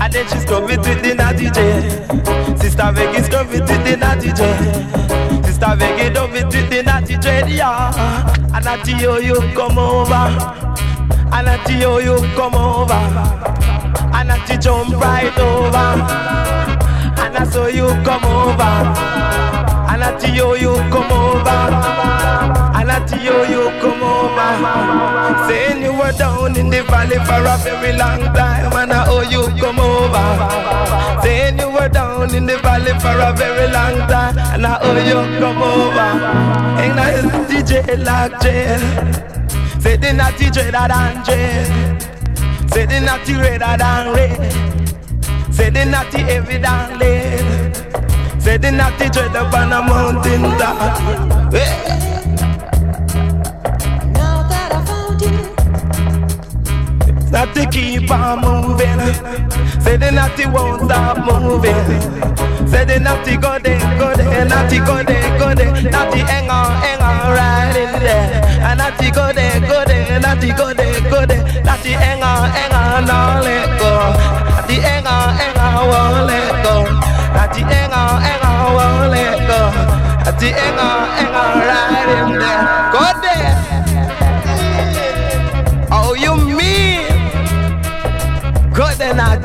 And 0.08 0.14
then 0.14 0.26
she 0.28 0.38
scrub 0.38 0.70
it 0.70 0.78
with 0.78 1.02
the 1.02 1.14
natty 1.14 1.50
dread. 1.50 2.58
Sister 2.58 2.92
you 2.96 3.20
it 3.52 3.60
with 3.60 3.84
the 3.84 3.94
natty 3.94 4.32
dread. 4.32 5.44
Sister 5.44 5.76
you 5.76 6.10
it 6.34 6.46
with 6.46 6.70
the 6.70 6.82
natty 6.82 7.18
dread, 7.18 7.50
yeah. 7.50 8.56
And 8.56 8.64
natty 8.64 8.92
yo 8.92 9.18
you 9.18 9.34
come 9.52 9.76
over. 9.76 10.14
And 11.30 11.44
natty 11.44 11.74
yo 11.74 11.98
you 11.98 12.16
come 12.34 12.54
over. 12.54 12.94
And 12.94 14.28
natty 14.28 14.56
jump 14.56 14.96
right 14.96 15.38
over. 15.38 15.76
And 17.20 17.36
I 17.36 17.44
saw 17.44 17.66
you 17.66 17.88
come 18.02 18.24
over. 18.24 18.62
And 19.92 20.04
I 20.04 20.18
see 20.18 20.34
you, 20.34 20.56
you 20.56 20.74
come 20.90 21.12
over. 21.12 22.57
See 23.06 23.24
you, 23.24 23.38
you 23.46 23.62
come 23.80 24.02
over. 24.02 24.50
Saying 25.48 25.82
you 25.82 25.92
were 25.92 26.12
down 26.12 26.56
in 26.56 26.70
the 26.70 26.82
valley 26.84 27.18
for 27.26 27.42
a 27.44 27.56
very 27.58 27.92
long 27.96 28.20
time. 28.34 28.72
And 28.72 28.92
I 28.92 29.06
owe 29.08 29.22
you 29.22 29.46
come 29.60 29.80
over. 29.80 31.22
Saying 31.22 31.58
you 31.58 31.70
were 31.70 31.88
down 31.88 32.34
in 32.34 32.46
the 32.46 32.58
valley 32.58 32.92
for 33.00 33.16
a 33.18 33.32
very 33.34 33.70
long 33.72 33.98
time. 34.08 34.38
And 34.38 34.66
I 34.66 34.78
owe 34.80 34.98
you 35.10 35.38
come 35.38 35.62
over. 35.62 36.10
And 36.82 36.98
I 36.98 37.22
DJ 37.48 38.04
like 38.04 38.40
jail. 38.40 38.80
Say 39.80 39.96
the 39.96 40.12
natty 40.12 40.50
dreader 40.50 40.86
than 40.88 41.24
jail. 41.24 41.98
Say 42.72 42.86
the 42.86 43.00
natty 43.00 43.34
redder 43.34 43.76
than 43.78 44.12
red. 44.14 45.54
Say 45.54 45.70
the 45.70 45.84
natty 45.84 46.18
heavy 46.18 46.58
than 46.58 46.98
lead. 46.98 47.76
Say 48.42 48.56
the 48.56 48.70
natty 48.70 49.08
dread 49.10 49.36
up 49.36 49.52
on 49.54 49.72
a 49.72 49.82
mountain 49.82 50.42
top. 50.58 52.07
Eh. 57.28 57.30
Natty 57.30 57.66
keep 57.66 58.10
on 58.10 58.40
moving. 58.40 58.98
Say 59.82 59.96
the 59.96 60.10
natty 60.10 60.46
won't 60.46 60.82
stop 60.84 61.18
moving. 61.18 61.74
Say 62.68 62.84
the 62.84 62.98
natty 63.00 63.36
go 63.36 63.58
there, 63.58 63.78
go 63.98 64.14
there, 64.16 64.44
natty 64.44 64.78
go 64.78 65.02
there, 65.02 65.38
go 65.38 65.54
there, 65.54 65.72
natty 65.90 66.20
hang 66.20 66.50
on, 66.50 66.70
hang 66.82 67.00
on 67.00 67.30
right 67.36 67.76
in 67.76 67.92
there. 68.00 68.44
And 68.62 68.78
natty 68.78 69.10
go 69.10 69.32
there, 69.32 69.60
go 69.60 69.84
there, 69.84 70.20
natty 70.20 70.52
go 70.52 70.72
there, 70.74 71.00
go 71.10 71.26
there, 71.26 71.62
natty 71.62 71.90
hang 71.92 72.22
on, 72.22 72.50
hang 72.50 72.72
on, 72.72 73.06
don't 73.06 73.44
let 73.44 73.78
go. 73.78 73.92
Natty 74.54 74.74
hang 74.80 75.06
on, 75.06 75.34
hang 75.34 75.56
on, 75.56 75.88
won't 75.88 76.26
let 76.26 76.64
go. 76.64 76.84
Natty 77.34 77.60
hang 77.62 77.92
on, 77.92 78.20
hang 78.20 78.42
on, 78.42 78.74
won't 78.74 79.10
let 79.10 79.38
go. 79.48 79.60
Natty 80.24 80.48
hang 80.48 80.78
on, 80.78 81.08
hang 81.16 81.34
on 81.34 81.58
right 81.68 82.32
in 82.32 82.38
there. 82.38 82.67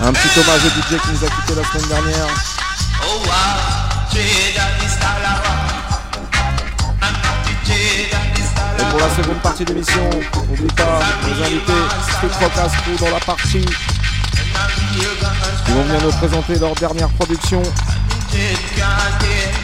Un 0.00 0.12
petit 0.12 0.38
hommage 0.38 0.60
au 0.64 0.68
DJ 0.68 1.00
qui 1.00 1.10
nous 1.10 1.24
a 1.24 1.28
quitté 1.28 1.54
la 1.56 1.64
semaine 1.64 1.88
dernière. 1.88 2.26
Et 8.78 8.84
pour 8.90 9.00
la 9.00 9.10
seconde 9.10 9.42
partie 9.42 9.64
de 9.64 9.72
l'émission, 9.72 10.10
n'oublie 10.48 10.72
pas 10.74 11.00
nos 11.26 11.44
invités 11.44 11.72
Street 12.12 12.28
Crew 12.28 12.98
dans 13.00 13.10
la 13.10 13.20
partie. 13.20 13.64
Ils 15.66 15.74
vont 15.74 15.82
venir 15.82 16.02
nous 16.04 16.12
présenter 16.12 16.58
leur 16.58 16.74
dernière 16.76 17.08
production. 17.10 17.62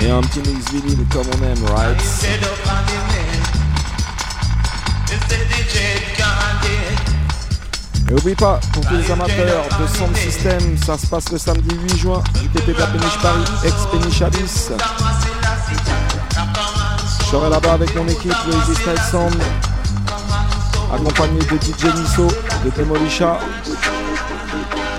Et 0.00 0.10
un 0.10 0.20
petit 0.20 0.40
mix 0.40 0.72
vinyle 0.72 1.06
comme 1.12 1.26
on 1.28 1.44
aime, 1.44 1.64
right? 1.76 2.02
Et 8.08 8.12
n'oublie 8.12 8.34
pas, 8.34 8.60
pour 8.72 8.84
tous 8.86 8.94
les 8.94 9.10
amateurs 9.10 9.64
de 9.80 9.86
Sound 9.96 10.14
System, 10.16 10.76
ça 10.76 10.98
se 10.98 11.06
passe 11.06 11.32
le 11.32 11.38
samedi 11.38 11.74
8 11.88 11.96
juin 11.96 12.22
du 12.40 12.48
TP 12.48 12.74
de 12.74 12.78
la 12.78 12.86
Péniche 12.86 13.18
Paris, 13.22 13.44
ex-Péniche 13.64 14.22
Abyss. 14.22 14.72
Je 17.20 17.24
serai 17.24 17.48
là-bas 17.48 17.72
avec 17.72 17.94
mon 17.96 18.06
équipe, 18.06 18.34
le 18.46 18.52
Easy 18.52 18.74
Style 18.74 19.00
Sound, 19.10 19.42
accompagné 20.92 21.38
de 21.38 21.56
DJ 21.56 21.94
Nisso, 21.94 22.28
de 22.64 22.70
Demolisha, 22.76 23.38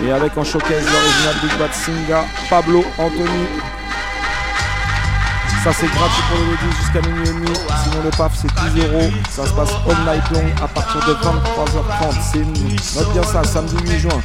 et 0.03 0.11
avec 0.11 0.35
en 0.37 0.43
showcase 0.43 0.83
l'original 0.83 1.35
Big 1.43 1.59
Bad 1.59 1.73
Singa, 1.73 2.25
Pablo 2.49 2.83
Anthony. 2.97 3.54
Ça 5.65 5.73
c'est 5.73 5.87
gratuit 5.87 6.21
pour 6.29 6.37
le 6.37 6.51
ladies 6.51 6.77
jusqu'à 6.79 7.01
minuit 7.01 7.27
et 7.27 7.33
demi. 7.33 7.47
Sinon 7.83 8.03
le 8.03 8.11
PAF 8.11 8.33
c'est 8.35 8.53
10 8.75 8.85
euros. 8.85 9.09
Ça 9.31 9.47
se 9.47 9.51
passe 9.53 9.71
all 9.89 9.97
night 10.05 10.29
long 10.29 10.63
à 10.63 10.67
partir 10.67 11.03
de 11.07 11.13
23h30. 11.15 12.21
C'est 12.21 12.37
une... 12.37 12.53
Note 12.53 13.13
bien 13.13 13.23
ça, 13.23 13.43
samedi 13.43 13.75
8 13.83 13.97
juin. 13.97 14.21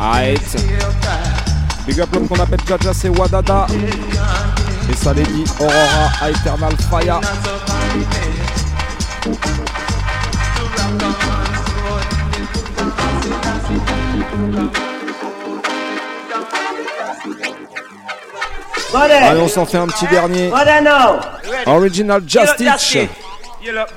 Aïe. 0.00 0.38
Big 1.86 2.00
up 2.00 2.08
l'homme 2.12 2.26
qu'on 2.26 2.40
appelle 2.40 2.58
Jaja, 2.66 2.92
c'est 2.94 3.08
Wadada. 3.10 3.66
Et 4.90 4.96
ça 4.96 5.12
les 5.12 5.22
dit 5.22 5.44
Aurora 5.60 6.30
Eternal 6.30 6.72
Fire. 6.90 7.20
Allez, 18.92 19.40
on 19.40 19.48
s'en 19.48 19.64
fait 19.64 19.78
un 19.78 19.86
petit 19.86 20.06
dernier. 20.08 20.50
What 20.50 20.64
I 20.66 20.80
know? 20.80 21.20
Original 21.66 22.22
Just 22.26 22.58
You 23.62 23.72
look. 23.72 23.90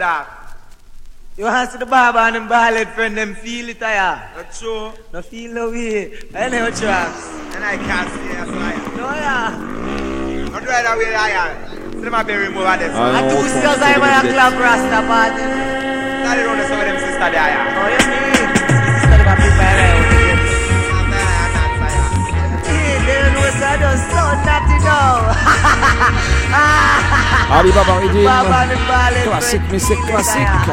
You 1.36 1.48
answer 1.48 1.80
the 1.80 1.88
barber 1.88 2.20
and 2.20 2.36
them 2.36 2.48
ballad 2.48 2.90
friend 2.90 3.18
them 3.18 3.34
feel 3.34 3.70
it 3.70 3.82
true. 4.60 4.92
No 5.12 5.24
feel 5.24 5.52
no 5.52 5.72
way. 5.72 6.12
I 6.36 6.50
know 6.50 6.66
what 6.66 6.80
you 6.80 6.88
ask. 6.88 7.32
And 7.56 7.64
I 7.64 7.78
can't 7.78 8.10
see 8.12 8.32
a 8.38 8.46
fire. 8.46 8.98
No 8.98 9.10
yeah. 9.16 10.03
Not 10.54 10.68
right 10.70 10.86
away 10.86 11.10
I 11.18 11.34
am. 11.34 11.50
Them 11.98 12.14
a 12.14 12.22
be 12.24 12.38
remove 12.38 12.62
of 12.62 12.78
this. 12.78 12.94
And 12.94 13.10
non, 13.10 13.26
two 13.26 13.42
on 13.42 13.50
sisters 13.50 13.82
I 13.82 13.98
want 13.98 14.22
des 14.22 14.30
to 14.30 14.38
clap 14.38 14.54
Rasta 14.54 15.02
party. 15.10 15.50
Not 15.50 16.38
the 16.38 16.46
road 16.46 16.62
some 16.70 16.78
of 16.78 16.86
them 16.86 16.94
sister 17.02 17.30
there. 17.34 17.42
yeah. 17.42 17.74
Oh, 17.74 17.90
you 17.90 17.98
mean? 18.06 18.38
Sister 19.02 19.18
them 19.18 19.34
a 19.34 19.42
big 19.42 19.50
man 19.58 19.82
around 19.82 20.14
here. 20.14 20.38
Hey, 22.70 23.02
they 23.02 23.18
don't 23.18 23.34
know 23.34 23.50
so 23.50 23.66
I 23.66 23.82
don't 23.82 23.98
sound 24.14 24.46
naughty 24.46 24.78
now. 24.86 25.26
Ali 27.58 27.74
Baba 27.74 27.98
Redeem. 27.98 28.30
Baba 28.30 28.70
and 28.70 29.26
Classique, 29.26 29.66
mais 29.74 29.82
c'est 29.82 29.98
classique. 30.06 30.70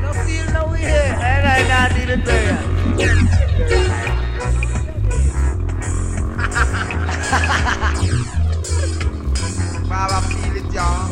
No 0.00 0.08
feel 0.24 0.48
no 0.56 0.72
way. 0.72 0.88
And 1.20 1.44
I 1.44 1.68
not 1.68 1.92
need 2.00 2.08
it 2.16 3.51
Baba 10.02 10.18
feel 10.26 10.56
it, 10.56 10.64
y'all. 10.74 11.08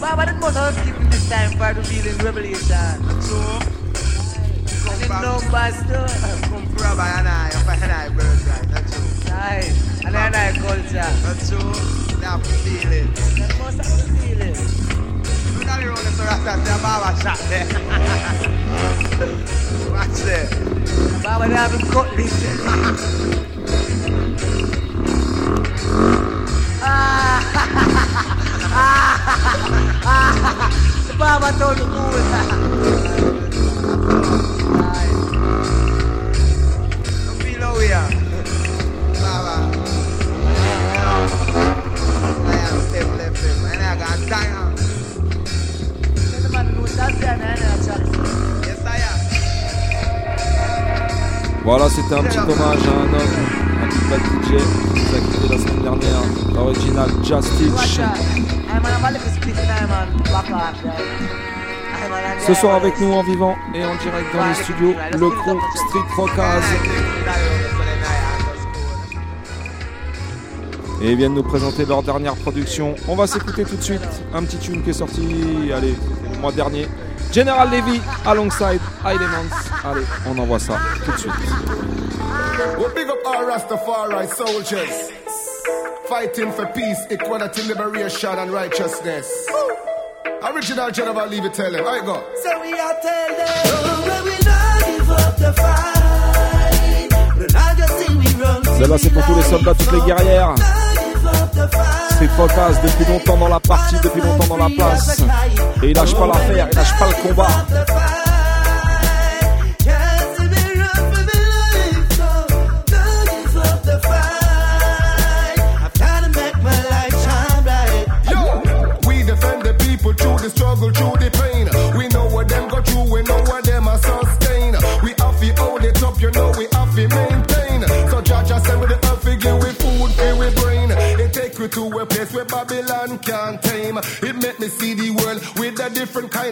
Baba, 0.00 0.26
that 0.26 0.40
must 0.40 0.56
have 0.56 0.74
given 0.84 1.08
this 1.08 1.28
time 1.30 1.52
for 1.52 1.72
the 1.72 1.84
feeling 1.86 2.18
revelation. 2.18 3.00
So, 3.22 3.38
come 4.90 4.98
back. 5.06 5.22
no 5.22 5.38
bastard. 5.54 6.10
Come 6.50 6.66
for 6.66 6.82
a 6.82 6.98
and 6.98 7.28
I, 7.28 7.54
up 7.54 7.68
and 7.78 7.92
I 7.92 8.08
birthright. 8.08 8.66
That's 8.70 8.90
true. 8.90 9.06
Nice. 9.30 10.00
And 10.04 10.12
then 10.12 10.34
I 10.34 10.50
culture. 10.58 11.06
That's 11.22 11.48
have 12.26 12.42
to 12.42 12.54
feel 12.58 12.90
it. 12.90 13.06
That 13.14 13.54
must 13.60 13.78
have 13.78 14.02
feeling. 14.18 14.58
Look 15.60 15.68
at 15.68 15.78
the 15.78 15.86
road, 15.90 15.98
so 16.18 16.24
that's 16.26 16.42
a 16.42 16.58
Baba 16.82 17.14
shot 17.22 17.38
there. 17.46 17.70
Watch 19.94 20.26
there. 20.26 20.50
Baba, 21.22 21.46
they 21.46 21.54
have 21.54 21.70
a 21.72 21.78
cutlass. 21.86 22.34
Baba 31.18 31.50
told 31.58 31.76
the 31.76 31.84
cool. 31.84 32.12
Don't 37.26 37.38
feel 37.42 37.60
how 37.60 37.72
we 37.78 37.86
are. 37.92 38.10
Baba. 39.20 39.54
I 42.46 42.56
am 42.68 42.76
step 42.88 43.08
left 43.18 43.40
him, 43.44 43.58
and 43.70 43.80
I 43.82 43.84
got 43.98 44.18
time. 44.28 44.54
Yes, 48.66 48.82
I 48.86 48.98
am. 49.08 49.18
Voilà, 51.64 51.86
c'était 51.90 52.14
un 52.14 52.22
petit 52.22 52.38
hommage 52.38 52.86
à 52.88 52.90
un 52.90 53.12
homme, 53.14 53.36
DJ 53.90 54.56
qui 54.94 55.00
nous 55.00 55.16
a 55.16 55.20
quitté 55.20 55.48
la 55.48 55.58
semaine 55.58 55.82
dernière, 55.82 56.22
l'original 56.54 57.10
Just 57.22 57.48
Teach. 57.58 58.00
Ce 62.46 62.54
soir 62.54 62.76
avec 62.76 62.98
nous 63.00 63.12
en 63.12 63.22
vivant 63.22 63.56
et 63.74 63.84
en 63.84 63.94
direct 63.96 64.34
dans 64.34 64.46
les 64.46 64.54
studios, 64.54 64.94
le 65.12 65.30
crew 65.30 65.58
Street 65.88 66.14
Rockaz. 66.16 66.62
Et 71.02 71.12
ils 71.12 71.16
viennent 71.16 71.34
nous 71.34 71.42
présenter 71.42 71.84
leur 71.86 72.02
dernière 72.02 72.36
production. 72.36 72.94
On 73.08 73.16
va 73.16 73.26
s'écouter 73.26 73.64
tout 73.64 73.76
de 73.76 73.82
suite 73.82 74.02
un 74.34 74.42
petit 74.44 74.58
tune 74.58 74.82
qui 74.82 74.90
est 74.90 74.94
sorti, 74.94 75.70
allez, 75.74 75.94
le 76.32 76.38
mois 76.38 76.52
dernier. 76.52 76.86
General 77.32 77.68
Levy 77.70 78.00
alongside 78.26 78.80
Elements. 79.04 79.54
Allez, 79.84 80.04
on 80.26 80.38
envoie 80.38 80.58
ça 80.58 80.74
tout 81.04 81.12
de 81.12 81.16
suite. 81.16 81.32
Well, 82.78 82.94
big 82.94 83.08
up 83.08 83.18
all 83.24 83.44
Rastafari 83.44 84.26
soldiers. 84.28 85.10
Fighting 86.08 86.52
for 86.52 86.66
peace, 86.66 87.06
equality, 87.10 87.62
liberation, 87.62 88.38
and 88.38 88.50
righteousness. 88.50 89.26
Original 90.42 90.90
General 90.90 91.26
Levy 91.26 91.48
tell 91.50 91.74
him. 91.74 91.86
I 91.86 92.00
go. 92.04 92.22
So 92.42 92.60
we 92.60 92.72
are 92.72 92.96
tell 93.00 93.28
them, 93.40 93.64
oh, 93.66 94.22
we 94.24 94.32
not 94.44 94.84
give 94.86 95.10
up 95.10 95.36
the 95.38 95.52
fight. 95.54 97.08
Just 97.78 98.08
we 98.10 98.42
run, 98.42 98.62
Celle-là, 98.78 98.98
c'est 98.98 99.10
pour 99.10 99.24
tous 99.24 99.34
les 99.36 99.42
soldats, 99.42 99.74
toutes 99.74 99.92
les 99.92 100.00
guerrières. 100.06 100.54
not 100.54 100.58
give 100.58 101.26
up 101.26 101.52
the 101.52 101.68
fight. 101.74 102.10
Street 102.12 102.30
Rockaz 102.36 102.80
depuis 102.82 103.04
longtemps 103.10 103.36
dans 103.38 103.48
la 103.48 103.60
partie, 103.60 103.96
depuis 104.02 104.20
longtemps 104.20 104.46
dans 104.48 104.56
la 104.58 104.68
place. 104.68 105.20
Et 105.82 105.90
il 105.90 105.96
lâche 105.96 106.14
pas 106.14 106.26
l'affaire, 106.26 106.68
il 106.70 106.76
lâche 106.76 106.98
pas 106.98 107.06
le 107.06 107.28
combat. 107.28 107.48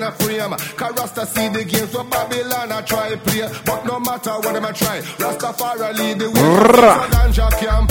Of 0.09 0.17
frame. 0.19 0.51
Cause 0.77 0.97
Rasta 0.97 1.27
see 1.27 1.49
the 1.49 1.65
games 1.65 1.91
so 1.91 2.05
Babylon 2.05 2.73
I 2.73 2.83
try 2.83 3.17
play. 3.17 3.49
But 3.65 3.85
no 3.85 4.01
matter 4.01 4.33
what 4.33 4.53
them 4.55 4.65
I 4.65 4.73
try, 4.73 4.99
Rasta 5.19 5.47
Rastafari 5.53 5.97
lead 5.99 6.19
the 6.19 6.31
way. 6.31 6.41
So 6.41 7.88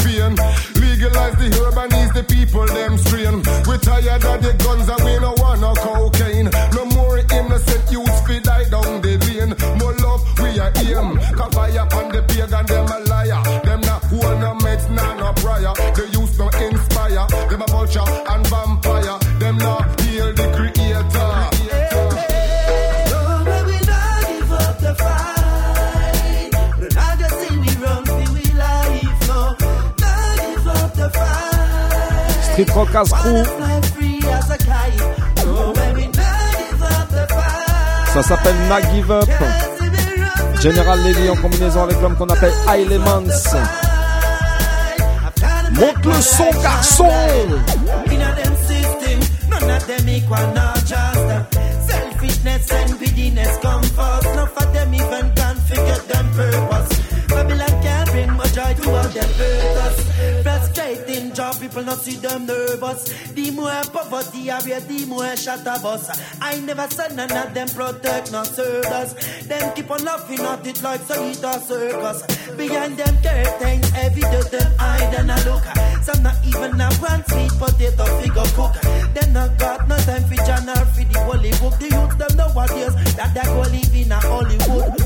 fight. 32.85 33.17
ça 38.13 38.23
s'appelle 38.23 38.55
Na 38.67 38.81
Give 38.81 39.11
Up. 39.11 39.29
General 40.59 40.99
Levy 41.03 41.29
en 41.29 41.35
combinaison 41.35 41.83
avec 41.83 42.01
l'homme 42.01 42.15
qu'on 42.15 42.29
appelle 42.29 42.53
Elements. 42.73 43.21
Monte 45.71 46.05
le 46.05 46.21
son, 46.21 46.49
garçon! 46.63 47.09
Job, 61.77 61.85
not 61.85 61.99
see 61.99 62.15
them 62.15 62.45
nervous. 62.45 63.03
The 63.33 63.51
more 63.51 63.83
poverty 63.93 64.49
I 64.49 64.59
wear, 64.65 64.79
the 64.79 65.05
more 65.05 65.35
shut 65.35 65.61
a 65.61 65.79
bus. 65.81 66.09
I 66.41 66.59
never 66.61 66.87
said 66.89 67.15
none 67.15 67.31
of 67.31 67.53
them 67.53 67.67
protect, 67.69 68.31
not 68.31 68.47
serve 68.47 68.85
us. 68.85 69.13
Them 69.45 69.75
keep 69.75 69.89
on 69.91 70.03
laughing 70.03 70.39
at 70.39 70.65
it 70.65 70.81
like 70.81 71.01
so 71.01 71.23
it 71.23 71.43
a 71.43 71.59
circus. 71.59 72.55
Behind 72.55 72.97
them 72.97 73.15
curtains, 73.21 73.91
every 73.95 74.21
day 74.21 74.41
them 74.51 74.71
hide 74.79 75.13
and 75.13 75.31
a 75.31 75.37
look. 75.49 75.63
Some 76.03 76.23
not 76.23 76.35
even 76.45 76.79
have 76.79 77.01
one 77.01 77.23
sweet 77.25 77.51
potato 77.59 78.05
figure 78.21 78.51
cook. 78.55 78.73
Them 79.13 79.33
not 79.33 79.57
got 79.57 79.87
no 79.87 79.97
time 79.97 80.23
for 80.23 80.35
journal 80.45 80.85
for 80.93 81.03
the 81.03 81.19
holy 81.25 81.51
book. 81.61 81.77
The 81.79 81.89
youth 81.93 82.17
them 82.17 82.37
nowadays 82.37 82.95
that 83.15 83.33
they 83.33 83.43
go 83.43 83.61
live 83.61 83.95
in 83.95 84.11
a 84.11 84.19
Hollywood. 84.19 84.96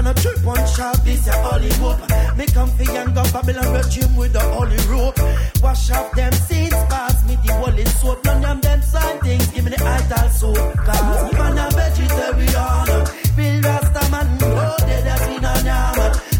On 0.00 0.06
a 0.06 0.14
trip 0.14 0.46
on 0.46 0.66
sharp, 0.66 0.96
this 1.04 1.26
a 1.26 1.32
Hollywood. 1.32 2.00
Me 2.38 2.46
come 2.46 2.70
for 2.70 2.84
younger 2.84 3.22
Babylon 3.34 3.70
regime 3.74 4.16
with 4.16 4.32
the 4.32 4.40
holy 4.40 4.78
rope. 4.88 5.18
Wash 5.62 5.90
off 5.90 6.10
them 6.12 6.32
sins, 6.32 6.72
pass 6.88 7.22
me 7.28 7.36
the 7.44 7.52
holy 7.52 7.84
soap. 7.84 8.24
None 8.24 8.42
of 8.46 8.62
them 8.62 8.80
sign 8.80 9.18
things, 9.20 9.46
give 9.48 9.62
me 9.62 9.72
the 9.72 9.84
idol 9.84 10.30
soap. 10.30 10.56
Cause 10.56 11.32
man 11.34 11.58
a 11.58 11.68
vegetarian, 11.76 12.88
real 13.36 13.60
rasta 13.60 14.10
man, 14.10 14.38
no 14.38 14.74
dead 14.88 15.06
as 15.06 15.28
in 15.36 15.44
a. 15.44 15.60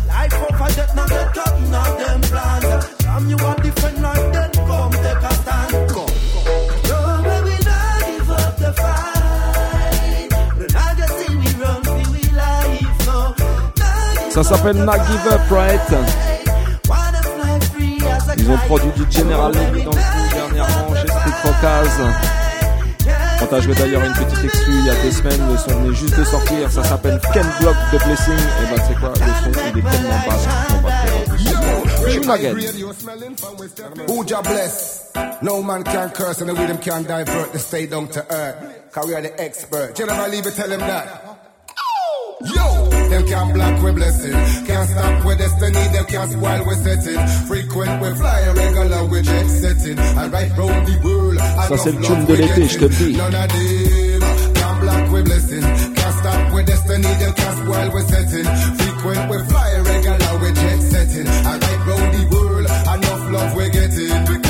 Life 0.09 0.33
for 0.33 0.69
death, 0.75 0.97
not 0.97 1.11
get 1.11 1.35
cutting 1.35 1.75
off 1.75 1.99
them 1.99 2.30
Ça 14.43 14.57
s'appelle 14.57 14.77
Not 14.77 14.93
Give 15.07 15.33
Up, 15.33 15.41
right? 15.51 15.81
Ils 18.39 18.51
ont 18.51 18.57
produit 18.69 18.91
du 18.93 19.05
General 19.13 19.53
Levy 19.53 19.83
dans 19.83 19.91
le 19.91 19.97
coup 19.97 20.35
dernièrement 20.35 20.95
chez 20.95 21.09
Street 21.09 21.35
Rockaz. 21.45 22.01
On 23.43 23.47
t'a 23.47 23.61
joué 23.61 23.75
d'ailleurs 23.75 24.03
une 24.03 24.15
petite 24.15 24.43
exclue 24.43 24.79
il 24.79 24.87
y 24.87 24.91
a 24.91 24.95
deux 25.03 25.11
semaines, 25.11 25.47
le 25.47 25.59
son 25.59 25.79
venait 25.81 25.95
juste 25.95 26.19
de 26.19 26.25
sortir, 26.25 26.71
ça 26.71 26.83
s'appelle 26.85 27.21
Ken 27.35 27.47
Block 27.61 27.77
the 27.93 28.03
Blessing, 28.03 28.33
et 28.33 28.75
bah 28.75 28.83
c'est 28.89 28.99
quoi, 28.99 29.13
le 29.13 29.19
son 29.19 29.61
il 29.75 29.79
est 29.79 29.91
tellement 29.91 30.21
basse 30.27 30.47
qu'on 30.69 30.81
va 30.81 30.91
faire 30.91 31.21
Jah 34.27 34.43
bless? 34.43 35.13
No 35.43 35.63
man 35.63 35.85
can 35.85 36.11
curse 36.15 36.41
and 36.41 36.49
the 36.49 36.55
rhythm 36.55 36.79
can 36.79 37.03
divert 37.03 37.53
the 37.53 37.59
state 37.59 37.91
down 37.91 38.09
to 38.09 38.25
earth. 38.31 38.57
Cause 38.93 39.07
we 39.07 39.15
are 39.15 39.23
the 39.23 39.39
expert. 39.39 39.95
General 39.95 40.33
it, 40.33 40.45
tell 40.55 40.71
him 40.71 40.81
that. 40.81 41.39
Yo, 42.43 42.90
them 43.11 43.27
can't 43.27 43.53
block 43.53 43.83
we 43.83 43.93
blessing. 43.93 44.33
Can't 44.67 44.89
stop 44.89 45.25
with 45.25 45.39
destiny, 45.39 45.85
them 45.93 46.05
can't 46.07 46.31
spoil 46.31 46.65
we 46.67 46.75
setting. 46.77 47.21
Frequent 47.47 48.03
we 48.03 48.11
fly, 48.15 48.41
regular 48.55 49.05
we 49.05 49.23
jet 49.23 49.49
setting. 49.49 49.99
And 49.99 50.33
right 50.33 50.51
round 50.57 50.87
the 50.87 50.97
world. 51.05 51.39
Ça 51.69 51.77
c'est 51.77 51.93
le 51.93 52.01
tune 52.01 52.25
de 52.27 52.35
l'été, 52.35 52.69
je 52.69 52.79
te 52.79 52.85
le 52.85 52.91
dis. 52.91 53.17
None 53.17 53.35
of 53.35 53.49
them 53.49 54.21
can 54.55 54.81
block 54.81 55.13
we 55.13 55.23
blessing. 55.23 55.63
Can't 55.95 56.15
stop 56.21 56.55
with 56.55 56.67
destiny, 56.67 57.13
them 57.21 57.33
can't 57.35 57.57
spoil 57.59 57.91
we 57.95 58.03
setting. 58.03 58.47
Frequent 58.79 59.31
we 59.31 59.39
fly, 59.51 59.71
regular 59.91 60.33
we 60.43 60.53
jet 60.53 60.81
setting. 60.93 61.27
And 61.27 61.59
right 61.63 61.81
round 61.87 62.15
the 62.15 62.23
world, 62.33 62.67
enough 62.95 63.31
love 63.31 63.55
we 63.57 63.69
getting. 63.71 64.50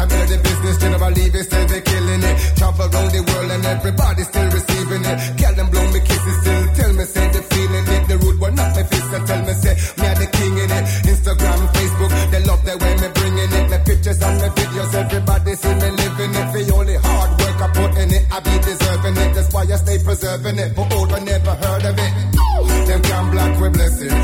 Time 0.00 0.16
in 0.16 0.28
the 0.32 0.38
business, 0.40 0.76
general 0.80 1.12
leave 1.12 1.34
it, 1.36 1.44
still 1.44 1.66
they 1.68 1.82
killing 1.84 2.24
it. 2.24 2.36
Travel 2.56 2.88
around 2.88 3.12
the 3.12 3.20
world 3.20 3.50
and 3.52 3.64
everybody 3.68 4.22
still 4.24 4.48
receiving 4.48 5.04
it. 5.04 5.18
Girl 5.36 5.54
them 5.60 5.68
blow 5.68 5.84
me 5.92 6.00
kisses, 6.00 6.36
still 6.40 6.64
tell 6.72 6.92
me 6.96 7.04
say 7.04 7.26
they 7.28 7.44
feeling 7.52 7.84
it. 7.84 8.02
The 8.08 8.16
rude 8.16 8.40
one 8.40 8.56
up 8.56 8.72
my 8.72 8.80
fist 8.80 9.12
and 9.12 9.24
tell 9.28 9.42
me 9.44 9.52
say 9.60 9.76
me 9.76 10.06
are 10.08 10.16
the 10.16 10.28
king 10.32 10.56
in 10.56 10.72
it. 10.72 10.84
Instagram, 11.04 11.60
Facebook, 11.76 12.12
they 12.32 12.40
love 12.48 12.64
the 12.64 12.74
way 12.80 12.94
me 12.96 13.08
bringing 13.12 13.52
it. 13.52 13.64
My 13.68 13.78
pictures 13.84 14.20
and 14.24 14.36
my 14.40 14.48
videos, 14.56 14.92
everybody 14.96 15.52
see 15.52 15.74
me 15.76 15.88
living 15.92 16.32
it. 16.32 16.48
The 16.48 16.62
only 16.72 16.96
hard 16.96 17.30
work 17.36 17.58
I 17.60 17.68
put 17.68 17.92
in 18.00 18.08
it, 18.08 18.24
I 18.32 18.38
be 18.40 18.56
deserving 18.56 19.16
it. 19.20 19.30
That's 19.36 19.52
why 19.52 19.68
I 19.68 19.76
stay 19.84 19.98
preserving 20.00 20.58
it. 20.64 20.70
But 20.80 20.88
oh, 20.88 20.96
old 20.96 21.12
one 21.12 21.24
never 21.28 21.52
heard 21.60 21.84
of 21.84 21.96
it. 22.00 22.12
Them 22.88 23.00
can't 23.04 23.28
block 23.36 23.52
we 23.60 23.68
blessing. 23.68 24.16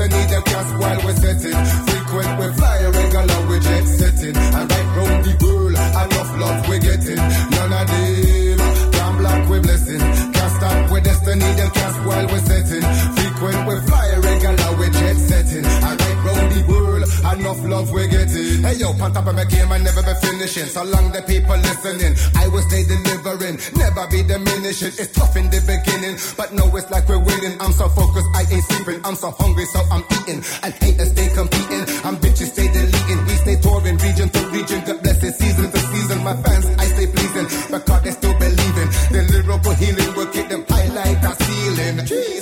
Destiny, 0.00 0.24
them 0.32 0.42
can't 0.44 0.66
spoil 0.66 0.98
we 1.06 1.12
setting. 1.12 1.60
Frequent 1.84 2.40
we 2.40 2.46
fly, 2.56 2.84
regular 2.88 3.40
we 3.50 3.60
jet 3.60 3.84
setting. 3.84 4.36
And 4.36 4.70
right 4.72 4.88
round 4.96 5.24
the 5.26 5.32
world, 5.44 5.76
enough 5.76 6.32
love 6.40 6.68
we 6.70 6.78
getting. 6.78 7.20
None 7.20 7.72
of 7.76 7.86
them 7.92 8.58
can't 8.96 9.18
block 9.18 9.48
we 9.50 9.60
blessing. 9.60 10.00
Can't 10.00 10.52
stop 10.56 10.90
with 10.90 11.04
destiny, 11.04 11.52
them 11.52 11.70
can't 11.76 11.94
spoil 12.00 12.26
we 12.32 12.38
setting. 12.48 12.86
Frequent 13.12 13.60
we 13.68 13.76
fly, 13.84 14.08
regular 14.24 14.72
we 14.80 14.86
jet 14.88 15.16
setting. 15.16 15.66
And 15.68 16.00
right 16.00 16.18
round 16.24 16.48
the 16.48 16.60
world, 16.72 17.04
enough 17.36 17.64
love 17.68 17.90
we 17.92 18.08
getting. 18.08 18.19
Hey 18.70 18.78
yo, 18.78 18.94
on 19.02 19.10
top 19.10 19.26
of 19.26 19.34
my 19.34 19.42
game, 19.50 19.66
I 19.66 19.82
never 19.82 19.98
be 19.98 20.14
finishing. 20.22 20.70
So 20.70 20.86
long 20.86 21.10
the 21.10 21.26
people 21.26 21.58
listening, 21.58 22.14
I 22.38 22.46
will 22.46 22.62
stay 22.70 22.86
delivering, 22.86 23.58
never 23.74 24.06
be 24.06 24.22
diminishing. 24.22 24.94
It's 24.94 25.10
tough 25.10 25.34
in 25.34 25.50
the 25.50 25.58
beginning, 25.66 26.14
but 26.38 26.54
now 26.54 26.70
it's 26.78 26.86
like 26.86 27.10
we're 27.10 27.18
winning. 27.18 27.58
I'm 27.58 27.74
so 27.74 27.90
focused, 27.90 28.30
I 28.30 28.46
ain't 28.46 28.62
sleeping. 28.70 29.02
I'm 29.02 29.18
so 29.18 29.34
hungry, 29.34 29.66
so 29.74 29.82
I'm 29.90 30.06
eating. 30.22 30.46
And 30.62 30.70
haters 30.78 31.10
stay 31.10 31.26
competing, 31.34 31.82
I'm 32.06 32.14
bitches 32.22 32.54
stay 32.54 32.70
deleting. 32.70 33.18
We 33.26 33.34
stay 33.42 33.56
touring 33.58 33.98
region 33.98 34.30
to 34.38 34.40
region, 34.54 34.86
God 34.86 35.02
bless 35.02 35.18
it, 35.18 35.34
season 35.34 35.66
to 35.66 35.80
season. 35.90 36.22
My 36.22 36.38
fans, 36.38 36.70
I 36.78 36.86
stay 36.94 37.10
pleasing, 37.10 37.50
because 37.74 38.02
they 38.06 38.14
still 38.14 38.38
believing. 38.38 38.88
The 39.10 39.20
lyrical 39.34 39.74
healing 39.82 40.14
will 40.14 40.30
keep 40.30 40.46
them 40.46 40.62
high 40.70 40.86
like 40.94 41.18
a 41.26 41.32
ceiling. 41.42 42.06
Ceiling, 42.06 42.39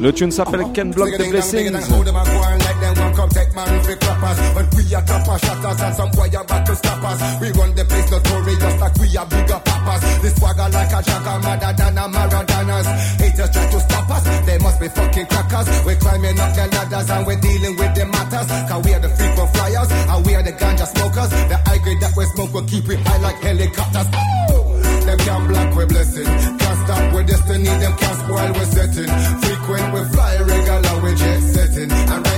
Le 0.00 0.12
tune 0.12 0.30
s'appelle 0.30 0.64
Can't 0.74 0.90
Block 0.94 1.10
the 1.16 1.28
Blessings. 1.30 1.72
Them 25.04 25.18
can't 25.18 25.46
block 25.46 25.76
we 25.76 25.84
blessing. 25.84 26.63
Destiny, 27.34 27.64
them 27.64 27.96
can't 27.96 28.18
spoil 28.20 28.52
we 28.52 28.64
setting. 28.64 29.10
Frequent 29.42 29.92
we 29.92 30.04
fly, 30.14 30.38
regular 30.38 31.02
we 31.02 31.14
jet 31.16 31.40
setting. 31.42 31.90
And 31.90 32.33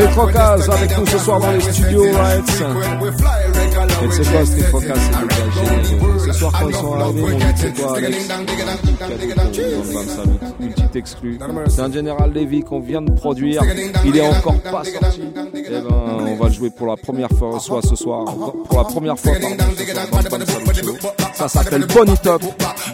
Street 0.00 0.12
stop 0.12 0.26
with 0.26 0.34
Rockaz 0.34 0.56
destiny, 0.56 0.76
avec 0.76 0.90
them 0.90 0.98
nous 1.00 1.06
ce 1.06 1.12
can't 1.12 1.24
soir 1.24 1.40
dans 1.40 1.50
les 1.52 1.60
spoil 1.60 1.70
we 1.70 1.74
studios, 1.74 2.04
setting. 2.04 2.16
right? 2.20 2.50
Frequent 2.50 3.00
we 3.00 3.10
fly, 3.12 3.28
regular 3.60 4.02
Et 4.02 4.06
we 4.06 4.14
c'est 4.16 4.24
jet 4.24 4.30
quoi 4.30 4.44
Street 4.46 4.60
setting. 4.60 4.72
Rockaz 4.72 5.00
C'est 5.00 5.14
And 5.14 5.20
du 5.20 5.26
right 5.26 5.30
gars 5.30 5.50
round 5.50 5.82
the 5.82 5.86
généreux. 5.90 6.00
world, 6.00 6.20
Ce 6.20 6.32
soir 6.32 6.52
quand 6.52 6.68
ils 6.68 6.74
sont 6.74 6.80
enough 6.80 6.98
love 6.98 7.02
arrivés, 7.02 7.22
we 7.22 7.30
mon 7.32 7.38
getting. 7.38 7.72
petit 7.72 7.80
toi 7.82 7.96
Alex. 7.96 8.16
Ding-a-ding-dang, 8.16 8.44
ding-a-dang, 8.46 8.98
Cadeau 8.98 9.16
ding-a-dang, 9.18 9.44
pour 9.44 9.54
cheese. 9.54 9.94
Bam 9.94 10.06
Salut, 10.08 10.38
une 10.60 10.72
petite 10.72 10.96
exclue. 10.96 11.38
C'est 11.68 11.80
un 11.82 11.92
General 11.92 12.32
Levy 12.32 12.60
qu'on 12.62 12.80
vient 12.80 13.02
de 13.02 13.10
produire. 13.12 13.62
Il 14.04 14.16
est 14.16 14.26
encore 14.28 14.60
pas 14.62 14.82
sorti. 14.84 15.20
Et 15.54 15.70
ben, 15.70 15.84
on 15.90 16.36
va 16.36 16.46
le 16.46 16.52
jouer 16.52 16.70
pour 16.70 16.86
la 16.86 16.96
première 16.96 17.30
fois, 17.30 17.58
soit 17.60 17.82
ce 17.82 17.94
soir, 17.96 18.24
pour 18.68 18.78
la 18.78 18.84
première 18.84 19.18
fois 19.18 19.32
pardon, 19.40 19.56
ce 19.76 19.84
soir 19.84 20.10
dans 20.10 20.18
le 20.18 20.30
Bam 20.30 20.46
Salut 20.46 20.84
Show. 20.84 21.08
Ça 21.34 21.48
s'appelle 21.48 21.86
Bonnie 21.94 22.18
Top, 22.22 22.42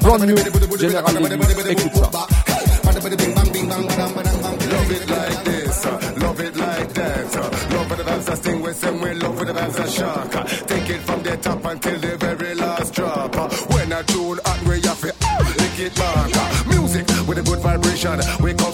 brand 0.00 0.20
new 0.26 0.36
General 0.78 1.04
Levy. 1.14 1.70
Écoute 1.70 1.92
ça. 1.94 2.10
Love 4.66 4.90
it 4.90 5.08
like 5.10 5.44
this, 5.44 5.84
uh, 5.86 6.05
love 6.26 6.40
it 6.40 6.56
like 6.56 6.92
that. 6.94 7.34
Love 7.72 7.88
for 7.88 7.96
the 7.96 8.02
vibes 8.02 8.26
that 8.26 8.38
sting 8.38 8.60
with 8.60 8.76
some 8.76 9.00
way, 9.00 9.14
love 9.14 9.38
for 9.38 9.44
the 9.44 9.52
vibes 9.52 9.76
that 9.76 9.90
shock. 9.90 10.30
Take 10.66 10.90
it 10.90 11.00
from 11.08 11.22
the 11.22 11.36
top 11.36 11.64
until 11.64 11.98
the 11.98 12.16
very 12.16 12.54
last 12.54 12.94
drop. 12.94 13.34
When 13.72 13.92
I 13.92 14.02
tune 14.02 14.38
hot, 14.44 14.60
we 14.68 14.80
have 14.88 15.00
to 15.00 15.10
uh, 15.22 15.54
lick 15.60 15.78
it 15.86 15.94
back. 15.94 16.66
Music 16.66 17.06
with 17.28 17.38
a 17.38 17.42
good 17.42 17.60
vibration. 17.60 18.18
We 18.42 18.54
come 18.54 18.72